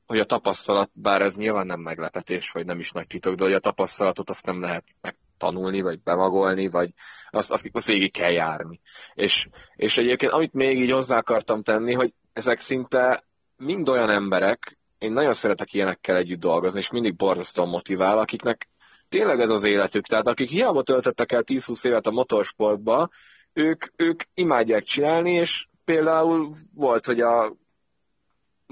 hogy 0.06 0.18
a 0.18 0.24
tapasztalat, 0.24 0.90
bár 0.92 1.22
ez 1.22 1.36
nyilván 1.36 1.66
nem 1.66 1.80
meglepetés, 1.80 2.50
vagy 2.50 2.66
nem 2.66 2.78
is 2.78 2.92
nagy 2.92 3.06
titok, 3.06 3.34
de 3.34 3.44
hogy 3.44 3.52
a 3.52 3.58
tapasztalatot 3.58 4.30
azt 4.30 4.46
nem 4.46 4.60
lehet 4.60 4.84
megtanulni, 5.00 5.80
vagy 5.80 6.02
bemagolni, 6.02 6.68
vagy 6.68 6.90
azt, 7.30 7.50
azt, 7.50 7.68
azt 7.72 7.86
végig 7.86 8.12
kell 8.12 8.30
járni. 8.30 8.80
És, 9.14 9.48
és 9.74 9.98
egyébként 9.98 10.32
amit 10.32 10.52
még 10.52 10.78
így 10.78 10.90
hozzá 10.90 11.16
akartam 11.16 11.62
tenni, 11.62 11.92
hogy 11.92 12.12
ezek 12.32 12.60
szinte 12.60 13.24
mind 13.56 13.88
olyan 13.88 14.10
emberek, 14.10 14.78
én 14.98 15.12
nagyon 15.12 15.32
szeretek 15.32 15.72
ilyenekkel 15.72 16.16
együtt 16.16 16.40
dolgozni, 16.40 16.78
és 16.78 16.90
mindig 16.90 17.16
borzasztóan 17.16 17.68
motivál, 17.68 18.18
akiknek 18.18 18.68
tényleg 19.08 19.40
ez 19.40 19.50
az 19.50 19.64
életük. 19.64 20.06
Tehát 20.06 20.26
akik 20.26 20.48
hiába 20.48 20.82
töltöttek 20.82 21.32
el 21.32 21.42
10-20 21.46 21.86
évet 21.86 22.06
a 22.06 22.10
motorsportba, 22.10 23.08
ők, 23.52 23.84
ők 23.96 24.22
imádják 24.34 24.82
csinálni, 24.82 25.32
és 25.32 25.66
például 25.84 26.54
volt, 26.74 27.06
hogy 27.06 27.20
a 27.20 27.56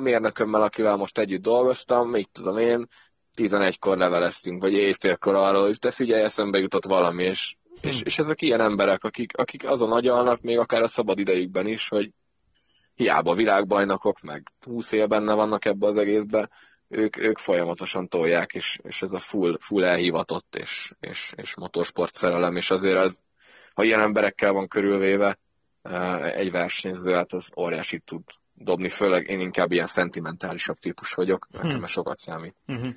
mérnökömmel, 0.00 0.62
akivel 0.62 0.96
most 0.96 1.18
együtt 1.18 1.42
dolgoztam, 1.42 2.08
mit 2.08 2.28
tudom 2.32 2.58
én, 2.58 2.88
11-kor 3.36 3.96
leveleztünk, 3.96 4.62
vagy 4.62 4.72
éjfélkor 4.72 5.34
arról, 5.34 5.62
hogy 5.62 5.78
te 5.78 5.90
figyelj, 5.90 6.22
eszembe 6.22 6.58
jutott 6.58 6.84
valami, 6.84 7.24
és, 7.24 7.56
hm. 7.80 7.88
és, 7.88 8.02
és 8.02 8.18
ezek 8.18 8.42
ilyen 8.42 8.60
emberek, 8.60 9.04
akik, 9.04 9.36
akik 9.36 9.64
azon 9.64 9.92
agyalnak, 9.92 10.40
még 10.40 10.58
akár 10.58 10.82
a 10.82 10.88
szabad 10.88 11.18
idejükben 11.18 11.66
is, 11.66 11.88
hogy 11.88 12.10
hiába 12.94 13.34
világbajnokok, 13.34 14.20
meg 14.20 14.42
20 14.60 14.92
év 14.92 15.08
benne 15.08 15.34
vannak 15.34 15.64
ebbe 15.64 15.86
az 15.86 15.96
egészbe, 15.96 16.48
ők, 16.88 17.16
ők 17.16 17.38
folyamatosan 17.38 18.08
tolják, 18.08 18.54
és, 18.54 18.78
és 18.82 19.02
ez 19.02 19.12
a 19.12 19.18
full, 19.18 19.56
full 19.60 19.84
elhivatott, 19.84 20.56
és, 20.56 20.92
és, 21.00 21.32
és 21.36 21.56
motorsport 21.56 22.14
szerelem, 22.14 22.56
és 22.56 22.70
azért 22.70 22.98
az, 22.98 23.22
ha 23.74 23.82
ilyen 23.82 24.00
emberekkel 24.00 24.52
van 24.52 24.68
körülvéve 24.68 25.38
eh, 25.82 26.34
egy 26.36 26.50
versenyző, 26.50 27.12
hát 27.12 27.32
az 27.32 27.52
óriási 27.56 27.98
tud, 27.98 28.22
dobni, 28.62 28.88
főleg 28.88 29.28
én 29.28 29.40
inkább 29.40 29.72
ilyen 29.72 29.86
szentimentálisabb 29.86 30.78
típus 30.78 31.14
vagyok, 31.14 31.48
nekem 31.50 31.70
hmm. 31.70 31.86
sokat 31.86 32.18
számít. 32.18 32.54
Hmm. 32.66 32.96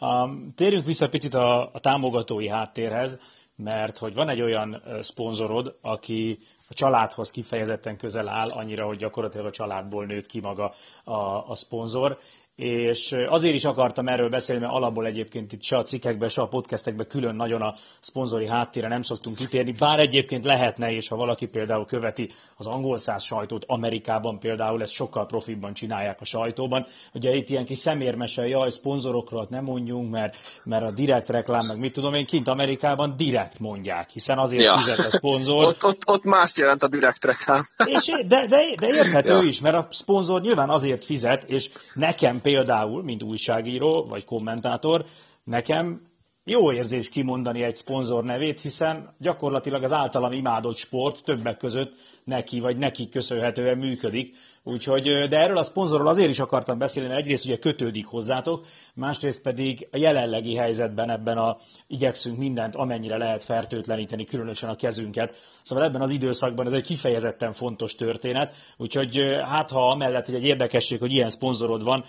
Um, 0.00 0.52
térjünk 0.54 0.84
vissza 0.84 1.08
picit 1.08 1.34
a, 1.34 1.72
a 1.72 1.80
támogatói 1.80 2.48
háttérhez, 2.48 3.20
mert 3.56 3.98
hogy 3.98 4.14
van 4.14 4.28
egy 4.28 4.40
olyan 4.40 4.82
szponzorod, 5.00 5.78
aki 5.80 6.38
a 6.68 6.74
családhoz 6.74 7.30
kifejezetten 7.30 7.96
közel 7.96 8.28
áll, 8.28 8.50
annyira, 8.50 8.86
hogy 8.86 8.96
gyakorlatilag 8.96 9.46
a 9.46 9.50
családból 9.50 10.06
nőtt 10.06 10.26
ki 10.26 10.40
maga 10.40 10.74
a, 11.04 11.50
a 11.50 11.54
szponzor, 11.54 12.18
és 12.56 13.14
azért 13.28 13.54
is 13.54 13.64
akartam 13.64 14.08
erről 14.08 14.28
beszélni, 14.28 14.62
mert 14.62 14.74
alapból 14.74 15.06
egyébként 15.06 15.52
itt 15.52 15.62
se 15.62 15.76
a 15.76 15.82
cikkekben, 15.82 16.28
se 16.28 16.40
a 16.40 16.48
podcastekben 16.48 17.06
külön 17.06 17.34
nagyon 17.34 17.62
a 17.62 17.74
szponzori 18.00 18.46
háttérre 18.46 18.88
nem 18.88 19.02
szoktunk 19.02 19.36
kitérni, 19.36 19.72
bár 19.72 19.98
egyébként 19.98 20.44
lehetne, 20.44 20.92
és 20.92 21.08
ha 21.08 21.16
valaki 21.16 21.46
például 21.46 21.84
követi 21.84 22.30
az 22.56 22.66
angol 22.66 22.98
száz 22.98 23.22
sajtót, 23.22 23.64
Amerikában 23.66 24.38
például 24.38 24.82
ezt 24.82 24.92
sokkal 24.92 25.26
profibban 25.26 25.74
csinálják 25.74 26.20
a 26.20 26.24
sajtóban. 26.24 26.86
Ugye 27.14 27.34
itt 27.34 27.48
ilyen 27.48 27.64
kis 27.64 27.78
szemérmese, 27.78 28.48
jaj, 28.48 28.70
szponzorokról 28.70 29.46
nem 29.50 29.64
mondjunk, 29.64 30.10
mert, 30.10 30.36
mert 30.64 30.84
a 30.84 30.90
direkt 30.90 31.28
reklám, 31.28 31.66
meg 31.66 31.78
mit 31.78 31.92
tudom 31.92 32.14
én, 32.14 32.26
kint 32.26 32.48
Amerikában 32.48 33.16
direkt 33.16 33.58
mondják, 33.58 34.10
hiszen 34.10 34.38
azért 34.38 34.64
ja. 34.64 34.78
fizet 34.78 34.98
a 34.98 35.10
szponzor. 35.10 35.64
ott, 35.72 35.84
ott, 35.84 36.02
ott 36.06 36.24
más 36.24 36.56
jelent 36.56 36.82
a 36.82 36.88
direkt 36.88 37.24
reklám. 37.24 37.62
és, 37.84 38.12
de, 38.26 38.46
de, 38.46 38.60
de 38.78 38.86
érthető 38.86 39.32
ja. 39.32 39.42
is, 39.42 39.60
mert 39.60 39.76
a 39.76 39.86
szponzor 39.90 40.40
nyilván 40.40 40.70
azért 40.70 41.04
fizet, 41.04 41.44
és 41.44 41.70
nekem 41.94 42.40
például, 42.42 43.02
mint 43.02 43.22
újságíró 43.22 44.04
vagy 44.04 44.24
kommentátor, 44.24 45.04
nekem 45.44 46.10
jó 46.44 46.72
érzés 46.72 47.08
kimondani 47.08 47.62
egy 47.62 47.76
szponzor 47.76 48.24
nevét, 48.24 48.60
hiszen 48.60 49.14
gyakorlatilag 49.18 49.82
az 49.82 49.92
általam 49.92 50.32
imádott 50.32 50.76
sport 50.76 51.24
többek 51.24 51.56
között 51.56 51.92
neki 52.24 52.60
vagy 52.60 52.76
neki 52.76 53.08
köszönhetően 53.08 53.78
működik, 53.78 54.36
Úgyhogy, 54.64 55.02
de 55.28 55.38
erről 55.38 55.56
a 55.56 55.62
szponzorról 55.62 56.08
azért 56.08 56.28
is 56.28 56.38
akartam 56.38 56.78
beszélni, 56.78 57.08
mert 57.08 57.20
egyrészt 57.20 57.44
ugye 57.44 57.56
kötődik 57.56 58.06
hozzátok, 58.06 58.66
másrészt 58.94 59.42
pedig 59.42 59.88
a 59.92 59.96
jelenlegi 59.96 60.54
helyzetben 60.54 61.10
ebben 61.10 61.38
a 61.38 61.56
igyekszünk 61.86 62.38
mindent, 62.38 62.74
amennyire 62.74 63.16
lehet 63.16 63.42
fertőtleníteni, 63.42 64.24
különösen 64.24 64.68
a 64.68 64.76
kezünket. 64.76 65.34
Szóval 65.62 65.84
ebben 65.84 66.00
az 66.00 66.10
időszakban 66.10 66.66
ez 66.66 66.72
egy 66.72 66.86
kifejezetten 66.86 67.52
fontos 67.52 67.94
történet, 67.94 68.54
úgyhogy 68.76 69.40
hát 69.44 69.70
ha 69.70 69.90
amellett, 69.90 70.26
hogy 70.26 70.34
egy 70.34 70.44
érdekesség, 70.44 70.98
hogy 70.98 71.12
ilyen 71.12 71.30
szponzorod 71.30 71.82
van, 71.82 72.04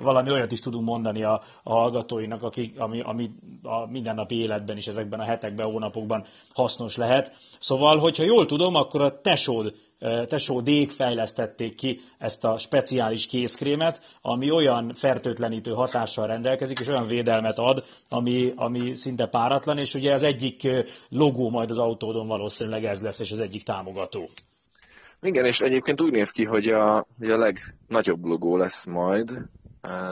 valami 0.00 0.30
olyat 0.30 0.52
is 0.52 0.60
tudunk 0.60 0.84
mondani 0.84 1.22
a, 1.22 1.42
a 1.62 1.72
hallgatóinak, 1.72 2.42
akik, 2.42 2.80
ami, 2.80 3.00
ami 3.00 3.30
a 3.62 3.86
mindennapi 3.86 4.40
életben 4.40 4.76
is 4.76 4.86
ezekben 4.86 5.20
a 5.20 5.24
hetekben, 5.24 5.66
hónapokban 5.66 6.24
hasznos 6.54 6.96
lehet. 6.96 7.32
Szóval, 7.58 7.98
hogyha 7.98 8.22
jól 8.22 8.46
tudom, 8.46 8.74
akkor 8.74 9.00
a 9.00 9.20
tesód 9.20 9.74
tesódék 10.26 10.90
fejlesztették 10.90 11.74
ki 11.74 12.00
ezt 12.18 12.44
a 12.44 12.58
speciális 12.58 13.26
kézkrémet, 13.26 14.00
ami 14.22 14.50
olyan 14.50 14.92
fertőtlenítő 14.94 15.70
hatással 15.70 16.26
rendelkezik, 16.26 16.80
és 16.80 16.88
olyan 16.88 17.06
védelmet 17.06 17.58
ad, 17.58 17.84
ami, 18.08 18.52
ami 18.56 18.94
szinte 18.94 19.26
páratlan, 19.26 19.78
és 19.78 19.94
ugye 19.94 20.12
az 20.12 20.22
egyik 20.22 20.68
logó 21.08 21.50
majd 21.50 21.70
az 21.70 21.78
autódon 21.78 22.26
valószínűleg 22.26 22.84
ez 22.84 23.02
lesz, 23.02 23.18
és 23.20 23.32
az 23.32 23.40
egyik 23.40 23.62
támogató. 23.62 24.28
Igen, 25.20 25.44
és 25.44 25.60
egyébként 25.60 26.00
úgy 26.00 26.12
néz 26.12 26.30
ki, 26.30 26.44
hogy 26.44 26.68
a, 26.68 27.06
hogy 27.18 27.30
a 27.30 27.36
legnagyobb 27.36 28.24
logó 28.24 28.56
lesz 28.56 28.86
majd, 28.86 29.30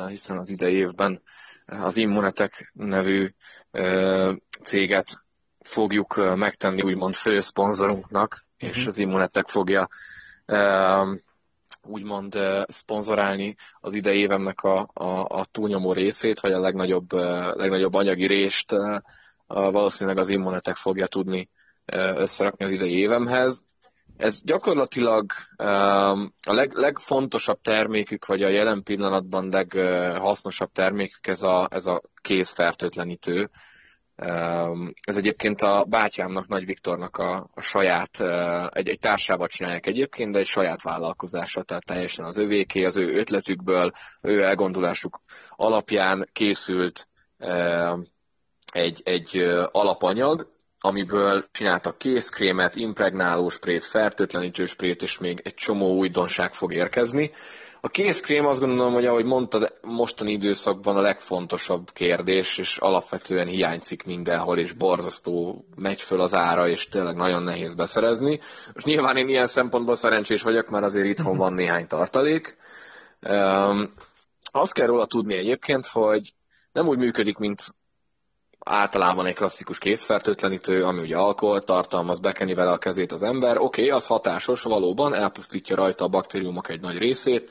hiszen 0.08 0.38
az 0.38 0.50
idei 0.50 0.74
évben 0.74 1.22
az 1.66 1.96
Immunetek 1.96 2.72
nevű 2.74 3.28
céget 4.62 5.24
fogjuk 5.60 6.36
megtenni 6.36 6.82
úgymond 6.82 7.14
főszponzorunknak. 7.14 8.43
És 8.58 8.78
mhm. 8.78 8.88
az 8.88 8.98
Immunetek 8.98 9.48
fogja 9.48 9.88
úgymond 11.82 12.34
uh, 12.34 12.62
szponzorálni 12.66 13.56
az 13.80 13.94
idei 13.94 14.18
évemnek 14.18 14.60
a, 14.62 14.90
a, 14.92 15.24
a 15.24 15.44
túlnyomó 15.44 15.92
részét, 15.92 16.40
vagy 16.40 16.52
a 16.52 16.60
legnagyobb, 16.60 17.12
uh, 17.12 17.54
legnagyobb 17.56 17.94
anyagi 17.94 18.26
részt 18.26 18.72
uh, 18.72 19.00
valószínűleg 19.46 20.18
az 20.18 20.28
Immunetek 20.28 20.76
fogja 20.76 21.06
tudni 21.06 21.48
összerakni 22.16 22.64
az 22.64 22.70
idei 22.70 22.98
évemhez. 22.98 23.64
Ez 24.16 24.42
gyakorlatilag 24.42 25.30
a 26.46 26.52
leg, 26.52 26.72
legfontosabb 26.72 27.60
termékük, 27.60 28.26
vagy 28.26 28.42
a 28.42 28.48
jelen 28.48 28.82
pillanatban 28.82 29.48
leghasznosabb 29.48 30.72
termékük 30.72 31.26
ez 31.26 31.42
a, 31.42 31.68
ez 31.70 31.86
a 31.86 32.02
kézfertőtlenítő, 32.20 33.50
ez 35.04 35.16
egyébként 35.16 35.60
a 35.60 35.84
bátyámnak, 35.88 36.48
Nagy 36.48 36.66
Viktornak 36.66 37.16
a, 37.16 37.50
a 37.54 37.60
saját, 37.60 38.20
egy, 38.74 38.88
egy 38.88 38.98
társával 38.98 39.46
csinálják 39.48 39.86
egyébként, 39.86 40.32
de 40.32 40.38
egy 40.38 40.46
saját 40.46 40.82
vállalkozása, 40.82 41.62
tehát 41.62 41.84
teljesen 41.84 42.24
az 42.24 42.36
övéké, 42.36 42.84
az 42.84 42.96
ő 42.96 43.16
ötletükből, 43.16 43.92
ő 44.20 44.42
elgondolásuk 44.42 45.20
alapján 45.50 46.28
készült 46.32 47.08
egy, 48.72 49.00
egy 49.04 49.36
alapanyag, 49.70 50.52
amiből 50.78 51.44
csináltak 51.50 51.98
kézkrémet, 51.98 52.76
impregnálósprét, 52.76 53.84
fertőtlenítősprét, 53.84 55.02
és 55.02 55.18
még 55.18 55.40
egy 55.44 55.54
csomó 55.54 55.96
újdonság 55.96 56.54
fog 56.54 56.72
érkezni. 56.72 57.30
A 57.84 57.88
kézkrém 57.88 58.46
azt 58.46 58.60
gondolom, 58.60 58.92
hogy 58.92 59.06
ahogy 59.06 59.24
mondtad, 59.24 59.78
mostani 59.82 60.32
időszakban 60.32 60.96
a 60.96 61.00
legfontosabb 61.00 61.90
kérdés, 61.92 62.58
és 62.58 62.76
alapvetően 62.76 63.46
hiányzik 63.46 64.02
mindenhol, 64.04 64.58
és 64.58 64.72
borzasztó 64.72 65.64
megy 65.76 66.00
föl 66.00 66.20
az 66.20 66.34
ára, 66.34 66.68
és 66.68 66.88
tényleg 66.88 67.16
nagyon 67.16 67.42
nehéz 67.42 67.74
beszerezni. 67.74 68.40
Most 68.74 68.86
nyilván 68.86 69.16
én 69.16 69.28
ilyen 69.28 69.46
szempontból 69.46 69.96
szerencsés 69.96 70.42
vagyok, 70.42 70.68
mert 70.68 70.84
azért 70.84 71.06
itthon 71.06 71.36
van 71.36 71.52
néhány 71.52 71.86
tartalék. 71.86 72.56
Um, 73.20 73.92
azt 74.52 74.72
kell 74.72 74.86
róla 74.86 75.06
tudni 75.06 75.34
egyébként, 75.34 75.86
hogy 75.86 76.34
nem 76.72 76.88
úgy 76.88 76.98
működik, 76.98 77.36
mint 77.36 77.74
általában 78.58 79.26
egy 79.26 79.34
klasszikus 79.34 79.78
kézfertőtlenítő, 79.78 80.84
ami 80.84 81.00
ugye 81.00 81.16
alkohol 81.16 81.64
tartalmaz, 81.64 82.20
bekeni 82.20 82.54
vele 82.54 82.72
a 82.72 82.78
kezét 82.78 83.12
az 83.12 83.22
ember. 83.22 83.56
Oké, 83.56 83.82
okay, 83.82 83.90
az 83.90 84.06
hatásos, 84.06 84.62
valóban 84.62 85.14
elpusztítja 85.14 85.76
rajta 85.76 86.04
a 86.04 86.08
baktériumok 86.08 86.68
egy 86.68 86.80
nagy 86.80 86.98
részét, 86.98 87.50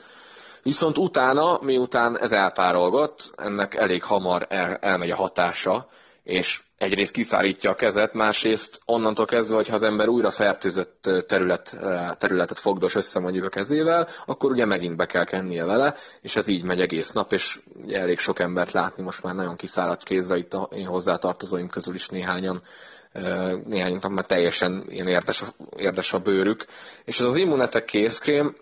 Viszont 0.64 0.98
utána, 0.98 1.58
miután 1.62 2.18
ez 2.18 2.32
elpárolgott, 2.32 3.32
ennek 3.36 3.74
elég 3.74 4.02
hamar 4.02 4.46
el, 4.48 4.74
elmegy 4.74 5.10
a 5.10 5.16
hatása, 5.16 5.88
és 6.22 6.62
egyrészt 6.78 7.12
kiszárítja 7.12 7.70
a 7.70 7.74
kezet, 7.74 8.12
másrészt 8.12 8.80
onnantól 8.84 9.26
kezdve, 9.26 9.56
hogyha 9.56 9.74
az 9.74 9.82
ember 9.82 10.08
újra 10.08 10.30
fertőzött 10.30 11.10
terület, 11.26 11.76
területet 12.18 12.58
fogdos 12.58 12.94
össze 12.94 13.20
mondjuk 13.20 13.44
a 13.44 13.48
kezével, 13.48 14.08
akkor 14.26 14.50
ugye 14.50 14.64
megint 14.64 14.96
be 14.96 15.06
kell 15.06 15.24
kennie 15.24 15.64
vele, 15.64 15.94
és 16.20 16.36
ez 16.36 16.48
így 16.48 16.64
megy 16.64 16.80
egész 16.80 17.12
nap, 17.12 17.32
és 17.32 17.60
elég 17.88 18.18
sok 18.18 18.40
embert 18.40 18.72
látni 18.72 19.02
most 19.02 19.22
már 19.22 19.34
nagyon 19.34 19.56
kiszáradt 19.56 20.02
kézzel, 20.02 20.36
itt 20.36 20.54
a 20.54 20.68
én 20.72 20.86
hozzátartozóim 20.86 21.68
közül 21.68 21.94
is 21.94 22.08
néhányan 22.08 22.62
néhányan 23.66 24.12
már 24.12 24.24
teljesen 24.26 24.84
ilyen 24.88 25.08
érdes, 25.08 25.44
érdes 25.76 26.12
a 26.12 26.18
bőrük. 26.18 26.64
És 27.04 27.20
ez 27.20 27.26
az 27.26 27.36
immunetek 27.36 27.84
kézkrém, 27.84 28.56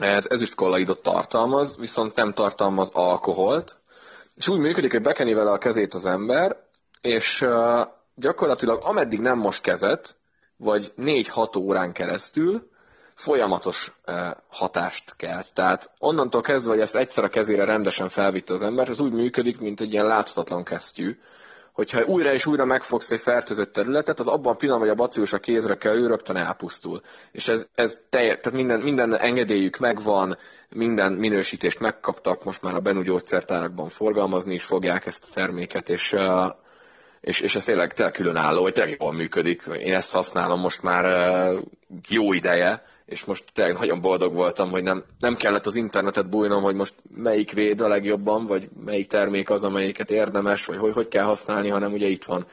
ez 0.00 0.26
ezüstkollaidot 0.28 1.02
tartalmaz, 1.02 1.76
viszont 1.76 2.14
nem 2.16 2.32
tartalmaz 2.32 2.90
alkoholt, 2.92 3.76
és 4.36 4.48
úgy 4.48 4.60
működik, 4.60 4.90
hogy 4.90 5.02
bekeni 5.02 5.32
vele 5.32 5.50
a 5.50 5.58
kezét 5.58 5.94
az 5.94 6.06
ember, 6.06 6.56
és 7.00 7.44
gyakorlatilag 8.14 8.82
ameddig 8.84 9.20
nem 9.20 9.38
most 9.38 9.62
kezet, 9.62 10.16
vagy 10.56 10.92
4-6 10.96 11.58
órán 11.58 11.92
keresztül 11.92 12.68
folyamatos 13.14 13.92
hatást 14.48 15.16
kell. 15.16 15.42
Tehát 15.54 15.90
onnantól 15.98 16.40
kezdve, 16.40 16.70
hogy 16.72 16.80
ezt 16.80 16.96
egyszer 16.96 17.24
a 17.24 17.28
kezére 17.28 17.64
rendesen 17.64 18.08
felvitte 18.08 18.54
az 18.54 18.62
ember, 18.62 18.88
ez 18.88 19.00
úgy 19.00 19.12
működik, 19.12 19.60
mint 19.60 19.80
egy 19.80 19.92
ilyen 19.92 20.06
láthatatlan 20.06 20.64
kesztyű, 20.64 21.18
hogyha 21.74 22.04
újra 22.04 22.32
és 22.32 22.46
újra 22.46 22.64
megfogsz 22.64 23.10
egy 23.10 23.20
fertőzött 23.20 23.72
területet, 23.72 24.18
az 24.18 24.26
abban 24.26 24.52
a 24.52 24.56
pillanatban, 24.56 24.88
hogy 24.88 24.98
a 24.98 25.02
bacillus 25.02 25.32
a 25.32 25.38
kézre 25.38 25.74
kerül, 25.74 26.08
rögtön 26.08 26.36
elpusztul. 26.36 27.02
És 27.32 27.48
ez, 27.48 27.66
ez 27.74 28.00
telje, 28.08 28.36
tehát 28.36 28.58
minden, 28.58 28.80
minden 28.80 29.16
engedélyük 29.16 29.78
megvan, 29.78 30.38
minden 30.68 31.12
minősítést 31.12 31.80
megkaptak, 31.80 32.44
most 32.44 32.62
már 32.62 32.74
a 32.74 32.80
Benu 32.80 33.02
gyógyszertárakban 33.02 33.88
forgalmazni 33.88 34.54
is 34.54 34.64
fogják 34.64 35.06
ezt 35.06 35.26
a 35.30 35.34
terméket, 35.34 35.88
és, 35.88 36.14
és, 37.20 37.40
és 37.40 37.54
ez 37.54 37.64
tényleg, 37.64 37.92
tényleg 37.92 38.14
különálló, 38.14 38.62
hogy 38.62 38.72
tényleg 38.72 38.96
jól 39.00 39.12
működik. 39.12 39.62
Én 39.78 39.94
ezt 39.94 40.12
használom 40.12 40.60
most 40.60 40.82
már 40.82 41.04
jó 42.08 42.32
ideje, 42.32 42.82
és 43.06 43.24
most 43.24 43.44
tényleg 43.52 43.78
nagyon 43.78 44.00
boldog 44.00 44.34
voltam, 44.34 44.70
hogy 44.70 44.82
nem, 44.82 45.04
nem 45.18 45.36
kellett 45.36 45.66
az 45.66 45.74
internetet 45.74 46.28
bújnom, 46.28 46.62
hogy 46.62 46.74
most 46.74 46.94
melyik 47.14 47.52
véd 47.52 47.80
a 47.80 47.88
legjobban, 47.88 48.46
vagy 48.46 48.68
melyik 48.84 49.08
termék 49.08 49.50
az, 49.50 49.64
amelyiket 49.64 50.10
érdemes, 50.10 50.64
vagy 50.64 50.78
hogy, 50.78 50.92
hogy 50.92 51.08
kell 51.08 51.24
használni, 51.24 51.68
hanem 51.68 51.92
ugye 51.92 52.06
itt 52.06 52.24
van 52.24 52.46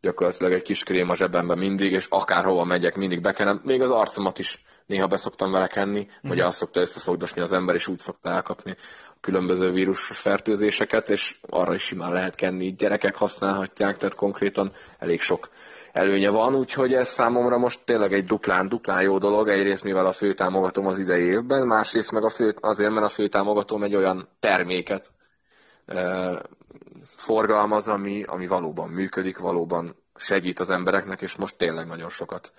gyakorlatilag 0.00 0.52
egy 0.52 0.62
kis 0.62 0.82
krém 0.82 1.10
a 1.10 1.16
zsebemben 1.16 1.58
mindig, 1.58 1.92
és 1.92 2.06
akárhova 2.08 2.64
megyek, 2.64 2.96
mindig 2.96 3.20
bekenem. 3.20 3.60
Még 3.64 3.82
az 3.82 3.90
arcomat 3.90 4.38
is 4.38 4.64
néha 4.86 5.06
beszoktam 5.06 5.52
vele 5.52 5.66
kenni, 5.66 6.00
mm. 6.00 6.28
hogy 6.28 6.40
azt 6.40 6.58
szokta 6.58 6.80
összefogdosni 6.80 7.40
az 7.40 7.52
ember, 7.52 7.74
és 7.74 7.86
úgy 7.86 7.98
szokta 7.98 8.30
elkapni 8.30 8.76
a 9.08 9.16
különböző 9.20 9.70
vírusos 9.70 10.18
fertőzéseket, 10.18 11.10
és 11.10 11.36
arra 11.48 11.74
is 11.74 11.82
simán 11.82 12.12
lehet 12.12 12.34
kenni. 12.34 12.74
Gyerekek 12.74 13.16
használhatják, 13.16 13.96
tehát 13.96 14.14
konkrétan 14.14 14.72
elég 14.98 15.20
sok 15.20 15.48
előnye 15.94 16.30
van, 16.30 16.54
úgyhogy 16.54 16.92
ez 16.92 17.08
számomra 17.08 17.58
most 17.58 17.80
tényleg 17.84 18.12
egy 18.12 18.24
duplán, 18.24 18.68
duplán 18.68 19.02
jó 19.02 19.18
dolog, 19.18 19.48
egyrészt 19.48 19.82
mivel 19.82 20.06
a 20.06 20.12
főtámogatom 20.12 20.86
az 20.86 20.98
idei 20.98 21.24
évben, 21.24 21.66
másrészt 21.66 22.12
meg 22.12 22.24
a 22.24 22.28
fő, 22.28 22.56
azért, 22.60 22.90
mert 22.90 23.04
a 23.04 23.08
főtámogatom 23.08 23.82
egy 23.82 23.94
olyan 23.94 24.28
terméket 24.40 25.10
e, 25.86 26.42
forgalmaz, 27.04 27.88
ami, 27.88 28.22
ami 28.22 28.46
valóban 28.46 28.88
működik, 28.88 29.38
valóban 29.38 29.96
segít 30.16 30.60
az 30.60 30.70
embereknek, 30.70 31.22
és 31.22 31.36
most 31.36 31.56
tényleg 31.56 31.86
nagyon 31.86 32.10
sokat 32.10 32.52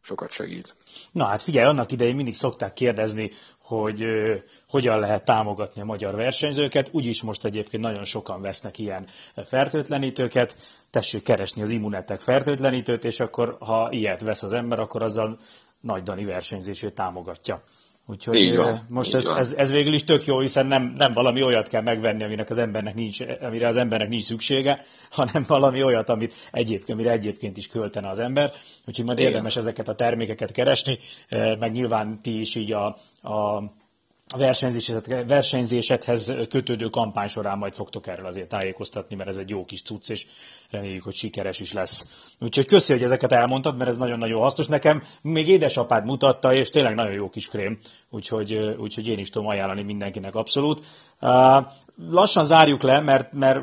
sokat 0.00 0.30
segít. 0.30 0.76
Na 1.12 1.24
hát 1.24 1.42
figyelj, 1.42 1.68
annak 1.68 1.92
idején 1.92 2.14
mindig 2.14 2.34
szokták 2.34 2.72
kérdezni, 2.72 3.30
hogy 3.64 4.04
hogyan 4.68 4.98
lehet 4.98 5.24
támogatni 5.24 5.80
a 5.80 5.84
magyar 5.84 6.14
versenyzőket, 6.14 6.88
úgyis 6.92 7.22
most 7.22 7.44
egyébként 7.44 7.82
nagyon 7.82 8.04
sokan 8.04 8.40
vesznek 8.40 8.78
ilyen 8.78 9.06
fertőtlenítőket, 9.34 10.56
tessék 10.90 11.22
keresni 11.22 11.62
az 11.62 11.70
immunetek 11.70 12.20
fertőtlenítőt, 12.20 13.04
és 13.04 13.20
akkor 13.20 13.56
ha 13.60 13.88
ilyet 13.90 14.20
vesz 14.20 14.42
az 14.42 14.52
ember, 14.52 14.78
akkor 14.78 15.02
azzal 15.02 15.38
nagy 15.80 16.02
Dani 16.02 16.24
versenyzését 16.24 16.94
támogatja. 16.94 17.62
Úgyhogy 18.06 18.36
így 18.36 18.56
van, 18.56 18.86
most 18.88 19.08
így 19.08 19.14
ez, 19.14 19.28
van. 19.28 19.38
ez, 19.38 19.52
ez, 19.52 19.70
végül 19.70 19.92
is 19.92 20.04
tök 20.04 20.24
jó, 20.24 20.40
hiszen 20.40 20.66
nem, 20.66 20.94
nem 20.96 21.12
valami 21.12 21.42
olyat 21.42 21.68
kell 21.68 21.82
megvenni, 21.82 22.24
aminek 22.24 22.50
az 22.50 22.58
embernek 22.58 22.94
nincs, 22.94 23.20
amire 23.40 23.66
az 23.66 23.76
embernek 23.76 24.08
nincs 24.08 24.22
szüksége, 24.22 24.84
hanem 25.10 25.44
valami 25.48 25.82
olyat, 25.82 26.08
amit 26.08 26.34
egyébként, 26.52 26.98
amire 26.98 27.10
egyébként 27.10 27.56
is 27.56 27.66
költene 27.66 28.08
az 28.08 28.18
ember. 28.18 28.52
Úgyhogy 28.86 29.04
majd 29.04 29.18
Igen. 29.18 29.30
érdemes 29.30 29.56
ezeket 29.56 29.88
a 29.88 29.94
termékeket 29.94 30.52
keresni, 30.52 30.98
meg 31.58 31.72
nyilván 31.72 32.20
ti 32.22 32.40
is 32.40 32.54
így 32.54 32.72
a, 32.72 32.86
a 33.22 33.62
a 34.34 35.24
versenyzésedhez 35.26 36.34
kötődő 36.48 36.88
kampány 36.88 37.28
során 37.28 37.58
majd 37.58 37.74
fogtok 37.74 38.06
erről 38.06 38.26
azért 38.26 38.48
tájékoztatni, 38.48 39.16
mert 39.16 39.28
ez 39.28 39.36
egy 39.36 39.48
jó 39.50 39.64
kis 39.64 39.82
cucc, 39.82 40.10
és 40.10 40.26
reméljük, 40.70 41.02
hogy 41.02 41.14
sikeres 41.14 41.60
is 41.60 41.72
lesz. 41.72 42.06
Úgyhogy 42.40 42.66
köszi, 42.66 42.92
hogy 42.92 43.02
ezeket 43.02 43.32
elmondtad, 43.32 43.76
mert 43.76 43.90
ez 43.90 43.96
nagyon-nagyon 43.96 44.40
hasznos. 44.40 44.66
Nekem 44.66 45.02
még 45.22 45.48
édesapád 45.48 46.04
mutatta, 46.04 46.54
és 46.54 46.70
tényleg 46.70 46.94
nagyon 46.94 47.12
jó 47.12 47.30
kis 47.30 47.48
krém, 47.48 47.78
úgyhogy, 48.10 48.74
úgyhogy 48.78 49.08
én 49.08 49.18
is 49.18 49.30
tudom 49.30 49.48
ajánlani 49.48 49.82
mindenkinek 49.82 50.34
abszolút. 50.34 50.84
Lassan 52.10 52.44
zárjuk 52.44 52.82
le, 52.82 53.00
mert, 53.00 53.32
mert 53.32 53.60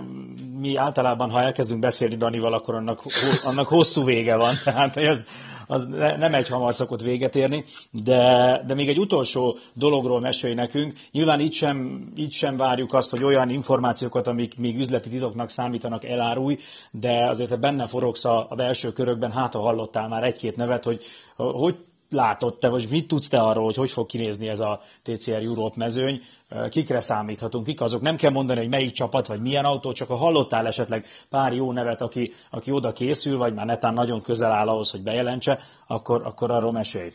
mi 0.59 0.76
általában, 0.76 1.30
ha 1.30 1.41
elkezdünk 1.41 1.80
beszélni 1.80 2.15
Danival, 2.15 2.53
akkor 2.53 2.76
annak, 2.76 3.01
annak 3.43 3.67
hosszú 3.67 4.03
vége 4.03 4.36
van. 4.36 4.55
Tehát 4.63 4.97
ez, 4.97 5.24
az 5.72 5.88
nem 6.17 6.34
egy 6.34 6.47
hamar 6.47 6.74
szokott 6.74 7.01
véget 7.01 7.36
érni, 7.36 7.63
de, 7.91 8.63
de 8.67 8.74
még 8.74 8.89
egy 8.89 8.99
utolsó 8.99 9.57
dologról 9.74 10.19
mesélj 10.19 10.53
nekünk. 10.53 10.93
Nyilván 11.11 11.39
így 11.39 11.53
sem, 11.53 12.07
így 12.15 12.32
sem 12.32 12.57
várjuk 12.57 12.93
azt, 12.93 13.09
hogy 13.09 13.24
olyan 13.24 13.49
információkat, 13.49 14.28
amik 14.28 14.57
még 14.57 14.78
üzleti 14.78 15.09
titoknak 15.09 15.49
számítanak, 15.49 16.05
elárulj, 16.05 16.57
de 16.91 17.28
azért 17.28 17.49
te 17.49 17.55
benne 17.55 17.88
forogsz 17.88 18.26
a, 18.26 18.47
a 18.49 18.55
belső 18.55 18.91
körökben, 18.91 19.32
hát 19.32 19.53
ha 19.53 19.59
hallottál 19.59 20.07
már 20.07 20.24
egy-két 20.24 20.55
nevet, 20.55 20.84
hogy 20.84 21.03
hogy 21.36 21.76
látod 22.12 22.57
te, 22.57 22.70
vagy 22.70 22.88
mit 22.89 23.07
tudsz 23.07 23.28
te 23.28 23.39
arról, 23.39 23.64
hogy 23.64 23.76
hogy 23.76 23.91
fog 23.91 24.05
kinézni 24.05 24.47
ez 24.47 24.59
a 24.59 24.82
TCR 25.03 25.41
Europe 25.43 25.76
mezőny, 25.78 26.22
kikre 26.70 26.99
számíthatunk, 26.99 27.66
kik 27.66 27.82
azok. 27.82 28.01
Nem 28.01 28.16
kell 28.16 28.32
mondani, 28.32 28.59
hogy 28.59 28.70
melyik 28.70 28.91
csapat, 28.91 29.28
vagy 29.28 29.41
milyen 29.41 29.66
autó, 29.66 29.91
csak 29.91 30.07
ha 30.07 30.16
hallottál 30.16 30.68
esetleg 30.68 31.05
pár 31.30 31.53
jó 31.53 31.72
nevet, 31.72 32.01
aki, 32.01 32.34
aki 32.49 32.72
oda 32.72 32.91
készül, 32.91 33.38
vagy 33.38 33.53
már 33.53 33.66
netán 33.66 33.93
nagyon 33.93 34.22
közel 34.22 34.51
áll 34.51 34.68
ahhoz, 34.68 34.91
hogy 34.91 35.03
bejelentse, 35.03 35.59
akkor, 35.88 36.22
akkor 36.26 36.51
arról 36.51 36.72
mesélj. 36.72 37.12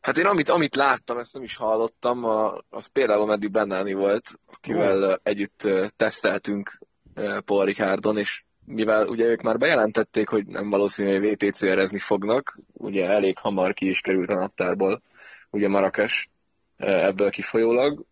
Hát 0.00 0.16
én 0.16 0.26
amit, 0.26 0.48
amit 0.48 0.74
láttam, 0.74 1.18
ezt 1.18 1.32
nem 1.32 1.42
is 1.42 1.56
hallottam, 1.56 2.24
az 2.70 2.86
például 2.86 3.26
Meddi 3.26 3.48
Bennáni 3.48 3.92
volt, 3.92 4.24
akivel 4.46 5.02
oh. 5.02 5.16
együtt 5.22 5.68
teszteltünk 5.96 6.78
Paul 7.44 7.64
Ricardon, 7.64 8.18
és 8.18 8.44
mivel 8.64 9.06
ugye 9.06 9.24
ők 9.24 9.42
már 9.42 9.58
bejelentették, 9.58 10.28
hogy 10.28 10.46
nem 10.46 10.70
valószínű, 10.70 11.18
hogy 11.18 11.36
VTCR-ezni 11.36 11.98
fognak, 11.98 12.58
ugye 12.80 13.08
elég 13.08 13.38
hamar 13.38 13.74
ki 13.74 13.88
is 13.88 14.00
került 14.00 14.30
a 14.30 14.34
naptárból, 14.34 15.02
ugye 15.50 15.68
Marrakes 15.68 16.30
e, 16.76 17.06
ebből 17.06 17.30
kifolyólag. 17.30 18.04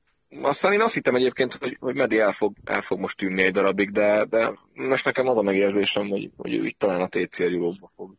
Aztán 0.43 0.73
én 0.73 0.81
azt 0.81 0.95
hittem 0.95 1.15
egyébként, 1.15 1.55
hogy, 1.55 1.77
hogy 1.81 1.95
Medi 1.95 2.19
el 2.19 2.33
fog, 2.33 2.57
el 2.65 2.81
fog 2.81 2.99
most 2.99 3.17
tűnni 3.17 3.43
egy 3.43 3.53
darabig, 3.53 3.91
de, 3.91 4.25
de 4.25 4.53
most 4.75 5.05
nekem 5.05 5.29
az 5.29 5.37
a 5.37 5.43
megérzésem, 5.43 6.09
hogy, 6.09 6.31
hogy 6.37 6.55
ő 6.55 6.65
itt 6.65 6.79
talán 6.79 7.01
a 7.01 7.09
TCR 7.09 7.43
Euróba 7.43 7.91
fog, 7.95 8.15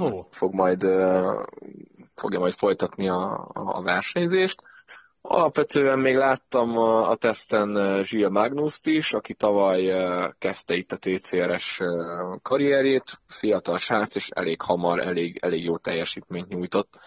oh. 0.00 0.26
fog 0.30 0.54
majd, 0.54 0.84
uh, 0.84 1.44
fogja 2.14 2.38
majd 2.38 2.52
folytatni 2.52 3.08
a, 3.08 3.50
a 3.52 3.82
versenyzést. 3.82 4.62
Alapvetően 5.24 5.98
még 5.98 6.16
láttam 6.16 6.78
a, 6.78 7.08
a 7.10 7.14
teszten 7.14 7.72
Gilles 8.10 8.30
Magnuszt 8.30 8.86
is, 8.86 9.12
aki 9.12 9.34
tavaly 9.34 9.92
kezdte 10.38 10.74
itt 10.74 10.92
a 10.92 10.96
TCRS 10.96 11.80
karrierjét, 12.42 13.20
fiatal 13.26 13.78
srác, 13.78 14.14
és 14.14 14.28
elég 14.28 14.62
hamar, 14.62 15.00
elég, 15.00 15.38
elég 15.42 15.64
jó 15.64 15.76
teljesítményt 15.76 16.48
nyújtott. 16.48 16.98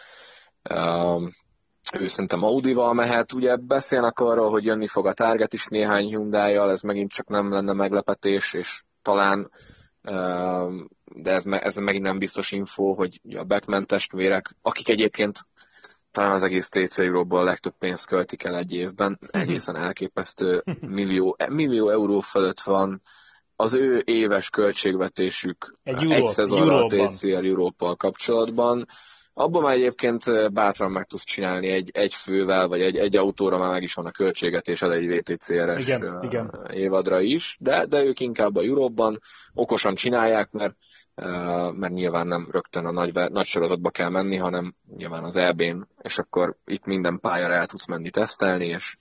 Ő 2.00 2.08
szerintem 2.08 2.44
Audi-val 2.44 2.94
mehet, 2.94 3.34
ugye 3.34 3.56
beszélnek 3.56 4.20
arról, 4.20 4.50
hogy 4.50 4.64
jönni 4.64 4.88
fog 4.88 5.06
a 5.06 5.14
Target 5.14 5.54
is 5.54 5.68
néhány 5.68 6.06
hyundai 6.06 6.56
ez 6.56 6.82
megint 6.82 7.12
csak 7.12 7.28
nem 7.28 7.52
lenne 7.52 7.74
meglepetés, 7.74 8.54
és 8.54 8.84
talán 9.02 9.52
de 11.06 11.32
ez, 11.32 11.44
ez 11.46 11.76
megint 11.76 12.04
nem 12.04 12.20
biztos 12.20 12.52
info, 12.52 12.94
hogy 12.94 13.20
a 13.36 13.44
Beckman 13.44 13.86
testvérek, 13.86 14.56
akik 14.62 14.90
egyébként 14.90 15.40
talán 16.16 16.32
az 16.32 16.44
egész 16.44 16.70
TC 16.70 17.00
Euróból 17.00 17.40
a 17.40 17.44
legtöbb 17.44 17.74
pénzt 17.80 18.08
költik 18.08 18.44
el 18.44 18.56
egy 18.58 18.74
évben, 18.74 19.20
egészen 19.32 19.76
elképesztő 19.76 20.64
millió, 20.80 21.38
millió 21.50 21.90
euró 21.90 22.20
fölött 22.20 22.60
van. 22.60 23.02
Az 23.56 23.74
ő 23.74 24.02
éves 24.06 24.50
költségvetésük 24.50 25.78
egy, 25.84 25.96
Euró, 25.96 26.12
egy 26.12 26.26
szezonra 26.26 26.86
a 26.86 26.88
TCR 26.88 27.46
Európal 27.46 27.96
kapcsolatban. 27.96 28.86
Abban 29.34 29.62
már 29.62 29.74
egyébként 29.74 30.54
bátran 30.54 30.92
meg 30.92 31.06
tudsz 31.06 31.24
csinálni 31.24 31.70
egy, 31.70 31.90
egy 31.94 32.14
fővel, 32.14 32.68
vagy 32.68 32.82
egy, 32.82 32.98
egy 32.98 33.16
autóra 33.16 33.58
már 33.58 33.72
meg 33.72 33.84
is 33.84 33.94
van 33.94 34.06
a 34.06 34.12
költségvetésed 34.12 34.92
egy 34.92 35.08
VTCR-es 35.08 35.88
igen, 35.88 36.24
igen. 36.24 36.52
évadra 36.74 37.22
is, 37.22 37.58
de, 37.60 37.86
de 37.86 38.04
ők 38.04 38.20
inkább 38.20 38.56
a 38.56 38.62
Euróban 38.62 39.20
okosan 39.54 39.96
csinálják, 39.96 40.52
mert 40.52 40.76
mert 41.76 41.94
nyilván 41.94 42.28
nem 42.28 42.48
rögtön 42.52 42.86
a 42.86 42.92
nagy, 42.92 43.14
nagy 43.14 43.46
sorozatba 43.46 43.90
kell 43.90 44.10
menni, 44.10 44.36
hanem 44.36 44.76
nyilván 44.98 45.24
az 45.24 45.36
EB-n, 45.36 45.88
és 46.02 46.18
akkor 46.18 46.56
itt 46.66 46.86
minden 46.86 47.20
pályára 47.20 47.54
el 47.54 47.68
tudsz 47.68 47.88
menni 47.88 48.10
tesztelni, 48.10 48.66
és 48.66 48.98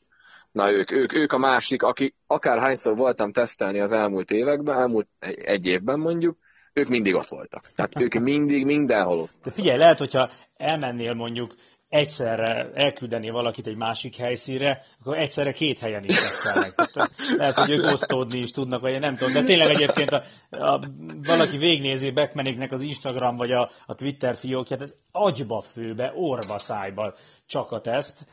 na 0.53 0.73
ők, 0.73 0.91
ők, 0.91 1.15
ők 1.15 1.33
a 1.33 1.39
másik, 1.39 1.83
aki 1.83 2.15
akárhányszor 2.27 2.97
voltam 2.97 3.33
tesztelni 3.33 3.81
az 3.81 3.93
elmúlt 3.93 4.31
években, 4.31 4.79
elmúlt 4.79 5.09
egy 5.45 5.67
évben 5.67 5.99
mondjuk, 5.99 6.39
ők 6.73 6.89
mindig 6.89 7.15
ott 7.15 7.29
voltak. 7.29 7.71
Tehát 7.75 8.01
ők 8.01 8.15
mindig 8.15 8.65
mindenhol 8.65 9.19
ott. 9.19 9.33
De 9.43 9.51
figyelj, 9.51 9.79
lehet, 9.79 9.99
hogyha 9.99 10.29
elmennél 10.57 11.15
mondjuk 11.15 11.55
egyszerre 11.89 12.71
elküldeni 12.75 13.31
valakit 13.31 13.67
egy 13.67 13.77
másik 13.77 14.17
helyszínre, 14.17 14.83
akkor 15.01 15.17
egyszerre 15.19 15.53
két 15.53 15.79
helyen 15.79 16.05
is 16.05 16.15
tesztelnek. 16.15 16.91
Lehet, 17.37 17.55
hogy 17.55 17.71
ők 17.71 17.85
osztódni 17.85 18.39
is 18.39 18.51
tudnak, 18.51 18.81
vagy 18.81 19.01
nem 19.01 19.17
tudom. 19.17 19.33
De 19.33 19.43
tényleg 19.43 19.69
egyébként 19.69 20.11
a, 20.11 20.23
a, 20.51 20.81
valaki 21.23 21.57
végnézi 21.57 22.11
Beckmaniknek 22.11 22.73
az 22.73 22.81
Instagram 22.81 23.37
vagy 23.37 23.53
a, 23.53 23.71
a 23.87 23.95
Twitter 23.95 24.37
fiókját, 24.37 24.79
tehát 24.79 24.95
agyba 25.13 25.61
főbe, 25.61 26.13
orva 26.15 26.59
szájba 26.59 27.15
csak 27.47 27.73
a 27.73 27.81
teszt. 27.81 28.25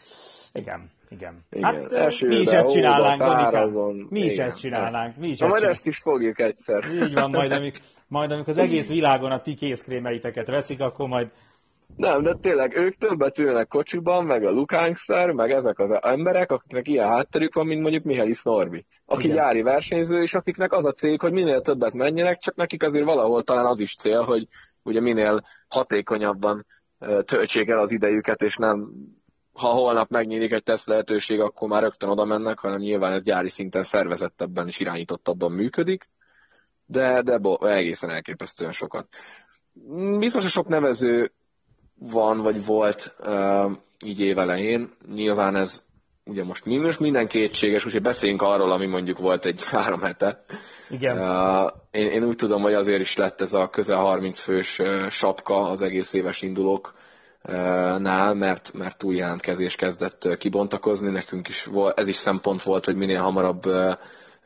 Igen, 0.54 0.92
igen. 1.10 1.46
igen. 1.50 1.74
Hát 1.74 1.92
Esőbe, 1.92 2.36
mi 2.36 2.42
is 2.42 2.48
ezt 2.48 2.72
csinálnánk, 2.72 3.20
Danika. 3.22 3.92
Mi 4.10 4.20
is 4.20 4.34
igen. 4.34 4.48
ezt 4.48 4.60
csinálnánk. 4.60 5.18
Mi 5.18 5.28
is 5.28 5.38
Na, 5.38 5.46
ezt 5.46 5.54
majd 5.54 5.72
ezt 5.72 5.86
is 5.86 5.98
fogjuk 5.98 6.40
egyszer. 6.40 6.92
Így 6.92 7.14
van, 7.14 7.30
majd 7.30 7.52
amik, 7.52 7.82
majd 8.08 8.32
amikor 8.32 8.54
az 8.54 8.60
egész 8.60 8.88
világon 8.88 9.32
a 9.32 9.42
ti 9.42 9.54
kézkrémeiteket 9.54 10.48
veszik, 10.48 10.80
akkor 10.80 11.08
majd 11.08 11.28
nem, 11.96 12.22
de 12.22 12.34
tényleg 12.34 12.76
ők 12.76 12.96
többet 12.96 13.38
ülnek 13.38 13.68
kocsiban, 13.68 14.26
meg 14.26 14.44
a 14.44 14.52
Lukánszer, 14.52 15.32
meg 15.32 15.52
ezek 15.52 15.80
az 15.80 15.98
emberek, 16.02 16.52
akiknek 16.52 16.88
ilyen 16.88 17.08
hátterük 17.08 17.54
van, 17.54 17.66
mint 17.66 17.82
mondjuk 17.82 18.04
Mihály 18.04 18.34
Norbi, 18.44 18.86
aki 19.06 19.24
Igen. 19.24 19.36
gyári 19.36 19.62
versenyző, 19.62 20.22
és 20.22 20.34
akiknek 20.34 20.72
az 20.72 20.86
a 20.86 20.92
cég, 20.92 21.20
hogy 21.20 21.32
minél 21.32 21.62
többet 21.62 21.94
menjenek, 21.94 22.40
csak 22.40 22.56
nekik 22.56 22.84
azért 22.84 23.06
valahol 23.06 23.44
talán 23.44 23.66
az 23.66 23.80
is 23.80 23.96
cél, 23.96 24.22
hogy 24.22 24.48
ugye 24.84 25.02
minél 25.02 25.42
hatékonyabban 25.68 26.66
töltsék 27.26 27.70
el 27.70 27.80
az 27.80 27.92
idejüket, 27.92 28.42
és 28.42 28.56
nem 28.56 28.92
ha 29.54 29.68
holnap 29.68 30.10
megnyílik 30.10 30.52
egy 30.52 30.64
teszt 30.64 30.88
lehetőség, 30.88 31.40
akkor 31.40 31.70
már 31.70 31.82
rögtön 31.82 32.10
oda 32.10 32.26
mennek, 32.26 32.60
hanem 32.60 32.80
nyilván 32.80 33.14
ez 33.14 33.24
gyári 33.24 33.50
szinten 33.50 33.84
szervezettebben 33.84 34.68
és 34.68 34.80
irányítottabban 34.80 35.52
működik, 35.52 36.10
de, 36.86 37.22
de 37.22 37.38
bo, 37.38 37.66
egészen 37.66 38.10
elképesztően 38.10 38.72
sokat. 38.72 39.08
Biztos, 40.20 40.42
hogy 40.42 40.52
sok 40.52 40.68
nevező 40.68 41.32
van, 42.10 42.42
vagy 42.42 42.66
volt 42.66 43.16
így 44.06 44.20
évelején. 44.20 44.92
Nyilván 45.14 45.56
ez 45.56 45.84
ugye 46.26 46.44
most 46.44 46.66
minus 46.66 46.98
minden 46.98 47.28
kétséges, 47.28 47.86
úgyhogy 47.86 48.02
beszéljünk 48.02 48.42
arról, 48.42 48.72
ami 48.72 48.86
mondjuk 48.86 49.18
volt 49.18 49.46
egy 49.46 49.64
három 49.72 50.02
hete. 50.02 50.44
Igen. 50.90 51.18
Én, 51.92 52.08
én 52.08 52.24
úgy 52.24 52.36
tudom, 52.36 52.62
hogy 52.62 52.74
azért 52.74 53.02
is 53.02 53.16
lett 53.16 53.42
ez 53.42 53.54
a 53.54 53.70
közel 53.70 53.98
30 53.98 54.40
fős 54.40 54.80
sapka 55.10 55.70
az 55.70 55.82
egész 55.82 56.14
éves 56.14 56.42
indulók 56.42 56.94
nál, 57.98 58.34
mert, 58.34 58.74
mert 58.74 58.98
túl 58.98 59.16
jelentkezés 59.16 59.76
kezdett 59.76 60.38
kibontakozni. 60.38 61.12
Nekünk 61.12 61.48
is 61.48 61.70
ez 61.96 62.08
is 62.08 62.16
szempont 62.16 62.64
volt, 62.64 62.86
hogy 62.86 62.96
minél 62.96 63.22
hamarabb 63.22 63.64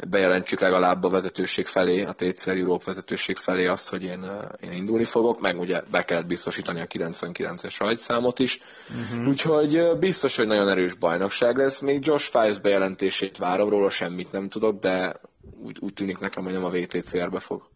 bejelentsük 0.04 0.60
legalább 0.60 1.04
a 1.04 1.10
vezetőség 1.10 1.66
felé, 1.66 2.04
a 2.04 2.14
TCR 2.14 2.58
Europe 2.58 2.84
vezetőség 2.86 3.38
felé 3.38 3.66
azt, 3.66 3.90
hogy 3.90 4.04
én, 4.04 4.32
én 4.62 4.72
indulni 4.72 5.04
fogok, 5.04 5.40
meg 5.40 5.60
ugye 5.60 5.82
be 5.92 6.06
kellett 6.06 6.26
biztosítani 6.26 6.82
a 6.82 6.86
99-es 6.86 7.76
rajtszámot 7.78 8.40
is. 8.40 8.60
Uh-huh. 8.90 9.28
Úgyhogy 9.28 9.98
biztos, 10.00 10.36
hogy 10.36 10.48
nagyon 10.48 10.70
erős 10.70 10.94
bajnokság 10.94 11.58
lesz. 11.58 11.80
Még 11.80 12.06
Josh 12.06 12.30
Fives 12.32 12.60
bejelentését 12.60 13.38
várom, 13.38 13.70
róla 13.70 13.90
semmit 13.90 14.32
nem 14.32 14.50
tudok, 14.50 14.80
de 14.80 15.20
úgy, 15.64 15.78
úgy 15.80 15.94
tűnik 15.94 16.20
nekem, 16.20 16.44
hogy 16.44 16.54
nem 16.54 16.64
a 16.64 16.70
VTCR-be 16.70 17.40
fog 17.40 17.70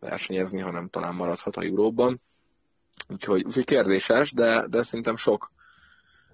versenyezni, 0.00 0.60
hanem 0.60 0.88
talán 0.88 1.14
maradhat 1.14 1.56
a 1.56 1.62
Euróban. 1.62 2.20
Úgyhogy, 3.08 3.44
úgyhogy 3.44 3.64
kérdéses, 3.64 4.32
de, 4.32 4.66
de 4.68 4.82
szerintem 4.82 5.16
sok, 5.16 5.50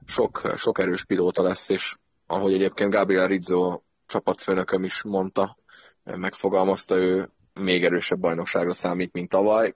sok, 0.07 0.53
sok 0.57 0.79
erős 0.79 1.05
pilóta 1.05 1.43
lesz, 1.43 1.68
és 1.68 1.97
ahogy 2.26 2.53
egyébként 2.53 2.93
Gabriel 2.93 3.26
Rizzo 3.26 3.81
csapatfőnököm 4.09 4.84
is 4.84 5.02
mondta, 5.02 5.56
megfogalmazta, 6.04 6.96
ő 6.96 7.30
még 7.54 7.84
erősebb 7.84 8.18
bajnokságra 8.18 8.72
számít, 8.72 9.12
mint 9.12 9.28
tavaly. 9.28 9.74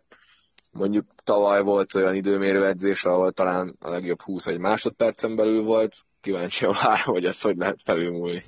Mondjuk 0.73 1.07
tavaly 1.25 1.63
volt 1.63 1.95
olyan 1.95 2.15
időmérő 2.15 2.67
edzés, 2.67 3.05
ahol 3.05 3.33
talán 3.33 3.77
a 3.81 3.91
legjobb 3.91 4.21
20 4.21 4.47
egy 4.47 4.59
másodpercen 4.59 5.37
belül 5.37 5.63
volt, 5.63 5.95
kíváncsi 6.21 6.65
a 6.65 6.99
hogy 7.05 7.25
ezt 7.25 7.43
hogy 7.43 7.57
lehet 7.57 7.83
felülmúlni. 7.83 8.43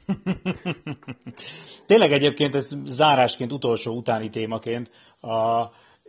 Tényleg 1.86 2.12
egyébként 2.12 2.54
ez 2.54 2.76
zárásként, 2.84 3.52
utolsó 3.52 3.96
utáni 3.96 4.28
témaként, 4.28 4.90
a, 5.20 5.64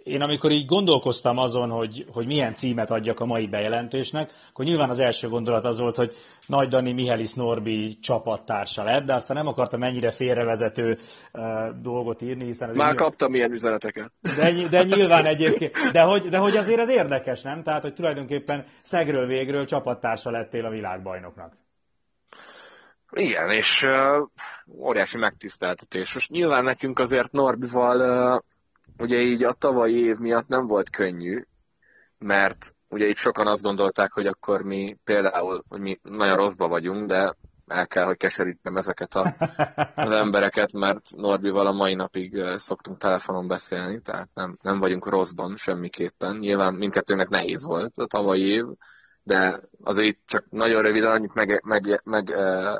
én 0.05 0.21
amikor 0.21 0.51
így 0.51 0.65
gondolkoztam 0.65 1.37
azon, 1.37 1.69
hogy, 1.69 2.05
hogy 2.13 2.25
milyen 2.25 2.53
címet 2.53 2.91
adjak 2.91 3.19
a 3.19 3.25
mai 3.25 3.47
bejelentésnek, 3.47 4.31
akkor 4.49 4.65
nyilván 4.65 4.89
az 4.89 4.99
első 4.99 5.27
gondolat 5.27 5.65
az 5.65 5.79
volt, 5.79 5.95
hogy 5.95 6.13
Nagy 6.47 6.67
Dani 6.67 6.93
Mihelis 6.93 7.33
Norbi 7.33 7.97
csapattársa 7.99 8.83
lett, 8.83 9.05
de 9.05 9.13
aztán 9.13 9.37
nem 9.37 9.47
akartam 9.47 9.83
ennyire 9.83 10.11
félrevezető 10.11 10.97
uh, 11.33 11.41
dolgot 11.81 12.21
írni, 12.21 12.45
hiszen... 12.45 12.67
Már 12.67 12.77
nyilván... 12.77 12.95
kaptam 12.95 13.33
ilyen 13.33 13.51
üzeneteket. 13.51 14.11
De, 14.37 14.67
de 14.69 14.83
nyilván 14.83 15.25
egyébként, 15.25 15.71
de 15.91 16.01
hogy, 16.01 16.29
de 16.29 16.37
hogy 16.37 16.57
azért 16.57 16.79
ez 16.79 16.89
érdekes, 16.89 17.41
nem? 17.41 17.63
Tehát, 17.63 17.81
hogy 17.81 17.93
tulajdonképpen 17.93 18.65
szegről 18.81 19.27
végről 19.27 19.65
csapattársa 19.65 20.31
lettél 20.31 20.65
a 20.65 20.69
világbajnoknak. 20.69 21.53
Igen, 23.11 23.49
és 23.49 23.83
uh, 23.83 24.27
óriási 24.79 25.17
megtiszteltetés. 25.17 26.13
Most 26.13 26.29
nyilván 26.29 26.63
nekünk 26.63 26.99
azért 26.99 27.31
Norbival 27.31 27.99
uh, 28.33 28.39
ugye 28.99 29.21
így 29.21 29.43
a 29.43 29.53
tavalyi 29.53 29.99
év 29.99 30.17
miatt 30.17 30.47
nem 30.47 30.67
volt 30.67 30.89
könnyű, 30.89 31.43
mert 32.17 32.75
ugye 32.89 33.05
itt 33.07 33.15
sokan 33.15 33.47
azt 33.47 33.61
gondolták, 33.61 34.11
hogy 34.11 34.27
akkor 34.27 34.61
mi 34.61 34.97
például, 35.03 35.63
hogy 35.67 35.79
mi 35.79 35.99
nagyon 36.03 36.35
rosszba 36.35 36.67
vagyunk, 36.67 37.07
de 37.07 37.35
el 37.67 37.87
kell, 37.87 38.05
hogy 38.05 38.17
keserítem 38.17 38.77
ezeket 38.77 39.15
a, 39.15 39.35
az 39.95 40.11
embereket, 40.11 40.73
mert 40.73 41.15
Norbival 41.15 41.67
a 41.67 41.71
mai 41.71 41.93
napig 41.93 42.41
szoktunk 42.55 42.97
telefonon 42.97 43.47
beszélni, 43.47 44.01
tehát 44.01 44.29
nem, 44.33 44.57
nem 44.61 44.79
vagyunk 44.79 45.09
rosszban 45.09 45.55
semmiképpen. 45.55 46.35
Nyilván 46.35 46.73
mindkettőnek 46.73 47.29
nehéz 47.29 47.63
volt 47.65 47.97
a 47.97 48.07
tavalyi 48.07 48.47
év, 48.47 48.65
de 49.23 49.61
azért 49.83 50.17
csak 50.25 50.45
nagyon 50.49 50.81
röviden 50.81 51.11
annyit 51.11 51.33
meg, 51.33 51.61
meg, 51.63 52.01
meg 52.03 52.29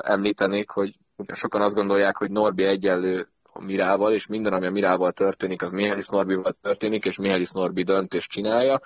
említenék, 0.00 0.70
hogy 0.70 0.96
ugye 1.16 1.34
sokan 1.34 1.60
azt 1.60 1.74
gondolják, 1.74 2.16
hogy 2.16 2.30
Norbi 2.30 2.64
egyenlő 2.64 3.28
a 3.56 3.64
Mirával, 3.64 4.12
és 4.12 4.26
minden, 4.26 4.52
ami 4.52 4.66
a 4.66 4.70
Mirával 4.70 5.12
történik, 5.12 5.62
az 5.62 5.70
Mihális 5.70 6.08
Norbival 6.08 6.56
történik, 6.62 7.04
és 7.04 7.16
Mihális 7.16 7.50
Norbi 7.50 7.82
döntést 7.82 8.30
csinálja. 8.30 8.80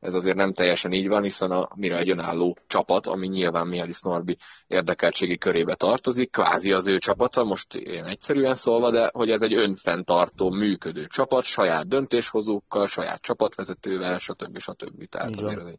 Ez 0.00 0.14
azért 0.14 0.36
nem 0.36 0.52
teljesen 0.52 0.92
így 0.92 1.08
van, 1.08 1.22
hiszen 1.22 1.50
a 1.50 1.68
Mira 1.74 1.96
egy 1.96 2.10
önálló 2.10 2.58
csapat, 2.66 3.06
ami 3.06 3.26
nyilván 3.26 3.66
Mihális 3.66 4.00
Norbi 4.00 4.36
érdekeltségi 4.66 5.38
körébe 5.38 5.74
tartozik, 5.74 6.30
kvázi 6.30 6.72
az 6.72 6.86
ő 6.86 6.98
csapata, 6.98 7.44
most 7.44 7.74
én 7.74 8.04
egyszerűen 8.04 8.54
szólva, 8.54 8.90
de 8.90 9.10
hogy 9.12 9.30
ez 9.30 9.42
egy 9.42 9.54
önfenntartó, 9.54 10.50
működő 10.50 11.06
csapat, 11.06 11.44
saját 11.44 11.88
döntéshozókkal, 11.88 12.86
saját 12.86 13.20
csapatvezetővel, 13.20 14.18
stb. 14.18 14.58
stb. 14.58 15.08
Tehát 15.08 15.36
azért 15.36 15.60
ez 15.60 15.66
egy, 15.66 15.78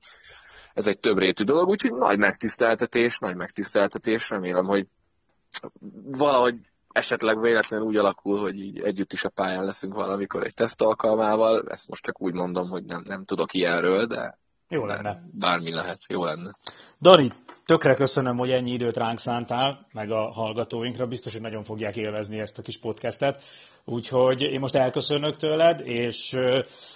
ez 0.73 0.87
egy 0.87 0.99
több 0.99 1.17
rétű 1.17 1.43
dolog, 1.43 1.67
úgyhogy 1.67 1.93
nagy 1.93 2.17
megtiszteltetés, 2.17 3.19
nagy 3.19 3.35
megtiszteltetés, 3.35 4.29
remélem, 4.29 4.65
hogy 4.65 4.87
valahogy 6.03 6.55
esetleg 6.97 7.41
véletlenül 7.41 7.85
úgy 7.85 7.95
alakul, 7.95 8.39
hogy 8.39 8.59
így 8.59 8.79
együtt 8.79 9.13
is 9.13 9.23
a 9.23 9.29
pályán 9.29 9.63
leszünk 9.63 9.93
valamikor 9.93 10.45
egy 10.45 10.53
teszt 10.53 10.81
alkalmával, 10.81 11.63
ezt 11.69 11.87
most 11.87 12.03
csak 12.03 12.21
úgy 12.21 12.33
mondom, 12.33 12.69
hogy 12.69 12.83
nem, 12.83 13.03
nem 13.05 13.25
tudok 13.25 13.53
ilyenről, 13.53 14.05
de 14.05 14.37
jó 14.69 14.85
lenne. 14.85 15.23
Bármi 15.31 15.73
lehet, 15.73 15.97
jó 16.09 16.23
lenne. 16.23 16.51
Dani, 17.01 17.31
tökre 17.65 17.93
köszönöm, 17.93 18.37
hogy 18.37 18.51
ennyi 18.51 18.71
időt 18.71 18.97
ránk 18.97 19.17
szántál, 19.17 19.87
meg 19.91 20.11
a 20.11 20.31
hallgatóinkra. 20.31 21.07
Biztos, 21.07 21.31
hogy 21.31 21.41
nagyon 21.41 21.63
fogják 21.63 21.95
élvezni 21.95 22.39
ezt 22.39 22.57
a 22.57 22.61
kis 22.61 22.77
podcastet. 22.79 23.41
Úgyhogy 23.85 24.41
én 24.41 24.59
most 24.59 24.75
elköszönök 24.75 25.35
tőled, 25.35 25.79
és 25.79 26.37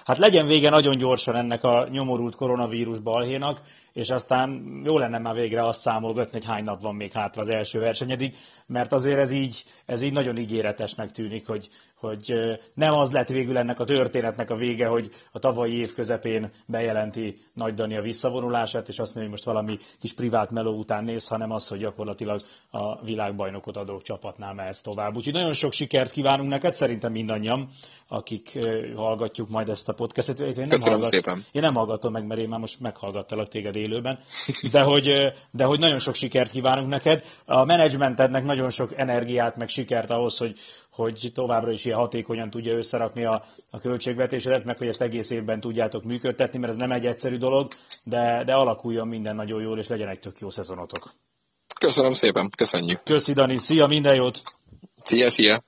hát 0.05 0.17
legyen 0.17 0.47
vége 0.47 0.69
nagyon 0.69 0.97
gyorsan 0.97 1.35
ennek 1.35 1.63
a 1.63 1.87
nyomorult 1.89 2.35
koronavírus 2.35 2.99
balhénak, 2.99 3.61
és 3.93 4.09
aztán 4.09 4.81
jó 4.83 4.97
lenne 4.97 5.17
már 5.17 5.35
végre 5.35 5.65
azt 5.65 5.81
számolgatni, 5.81 6.31
hogy 6.31 6.47
hány 6.47 6.63
nap 6.63 6.81
van 6.81 6.95
még 6.95 7.11
hátra 7.11 7.41
az 7.41 7.49
első 7.49 7.79
versenyedig, 7.79 8.35
mert 8.72 8.91
azért 8.91 9.19
ez 9.19 9.32
így, 9.32 9.63
ez 9.86 10.01
így 10.01 10.11
nagyon 10.11 10.38
ígéretesnek 10.38 11.11
tűnik, 11.11 11.47
hogy, 11.47 11.69
hogy 11.95 12.34
nem 12.74 12.93
az 12.93 13.11
lett 13.11 13.28
végül 13.28 13.57
ennek 13.57 13.80
a 13.80 13.84
történetnek 13.84 14.49
a 14.49 14.55
vége, 14.55 14.88
hogy 14.88 15.09
a 15.32 15.39
tavalyi 15.39 15.78
év 15.80 15.93
közepén 15.93 16.51
bejelenti 16.65 17.38
Nagy 17.53 17.74
Dani 17.74 17.97
a 17.97 18.01
visszavonulását, 18.01 18.88
és 18.88 18.99
azt 18.99 19.15
mondja, 19.15 19.22
hogy 19.22 19.32
most 19.32 19.43
valami 19.43 19.78
kis 19.99 20.13
privát 20.13 20.51
meló 20.51 20.78
után 20.78 21.03
néz, 21.03 21.28
hanem 21.28 21.51
az, 21.51 21.67
hogy 21.67 21.80
gyakorlatilag 21.80 22.41
a 22.69 23.03
világbajnokot 23.03 23.78
adó 23.78 24.01
csapatnál 24.01 24.53
mehetsz 24.53 24.82
tovább. 24.82 25.15
Úgyhogy 25.15 25.34
nagyon 25.34 25.53
sok 25.53 25.74
sikert 25.74 26.11
kívánunk 26.11 26.49
neked, 26.49 26.74
szerintem 26.74 27.11
mindannyian, 27.11 27.69
akik 28.07 28.59
hallgatjuk 28.95 29.49
majd 29.49 29.69
ezt 29.69 29.89
a 29.89 29.93
podcastet. 29.93 30.39
Én 30.39 30.53
nem 30.55 30.69
Köszönöm 30.69 30.93
hallgat, 30.93 31.11
szépen. 31.11 31.45
Én 31.51 31.61
nem 31.61 31.74
hallgatom 31.74 32.11
meg, 32.11 32.26
mert 32.26 32.39
én 32.39 32.49
már 32.49 32.59
most 32.59 32.80
meghallgattalak 32.80 33.47
téged 33.47 33.76
élőben, 33.76 34.19
de 34.72 34.82
hogy, 34.82 35.11
de 35.51 35.63
hogy 35.63 35.80
nagyon 35.80 35.99
sok 35.99 36.15
sikert 36.15 36.51
kívánunk 36.51 36.89
neked. 36.89 37.24
A 37.45 37.63
menedzsmentednek 37.63 38.43
nagyon 38.62 38.88
sok 38.88 38.99
energiát, 38.99 39.55
meg 39.55 39.70
sikert 39.70 40.09
ahhoz, 40.09 40.38
hogy, 40.38 40.59
hogy 40.91 41.32
továbbra 41.34 41.72
is 41.72 41.86
ilyen 41.86 41.97
hatékonyan 41.97 42.49
tudja 42.49 42.74
összerakni 42.78 43.26
a, 43.26 43.45
a 43.70 43.80
költségvetésedet, 43.80 44.64
meg 44.64 44.78
hogy 44.78 44.88
ezt 44.88 45.01
egész 45.01 45.30
évben 45.30 45.59
tudjátok 45.59 46.03
működtetni, 46.03 46.59
mert 46.59 46.72
ez 46.72 46.78
nem 46.78 46.91
egy 46.91 47.05
egyszerű 47.05 47.38
dolog, 47.38 47.72
de, 48.03 48.43
de 48.45 48.53
alakuljon 48.53 49.07
minden 49.07 49.36
nagyon 49.36 49.62
jól, 49.62 49.80
és 49.80 49.88
legyen 49.88 50.07
egy 50.07 50.20
tök 50.20 50.39
jó 50.39 50.49
szezonotok. 50.49 51.12
Köszönöm 51.80 52.14
szépen, 52.14 52.49
köszönjük. 52.57 53.03
Köszi 53.03 53.34
Dani, 53.34 53.57
szia, 53.57 53.88
minden 53.88 54.16
jót! 54.16 54.41
Szia, 55.03 55.30
szia! 55.30 55.62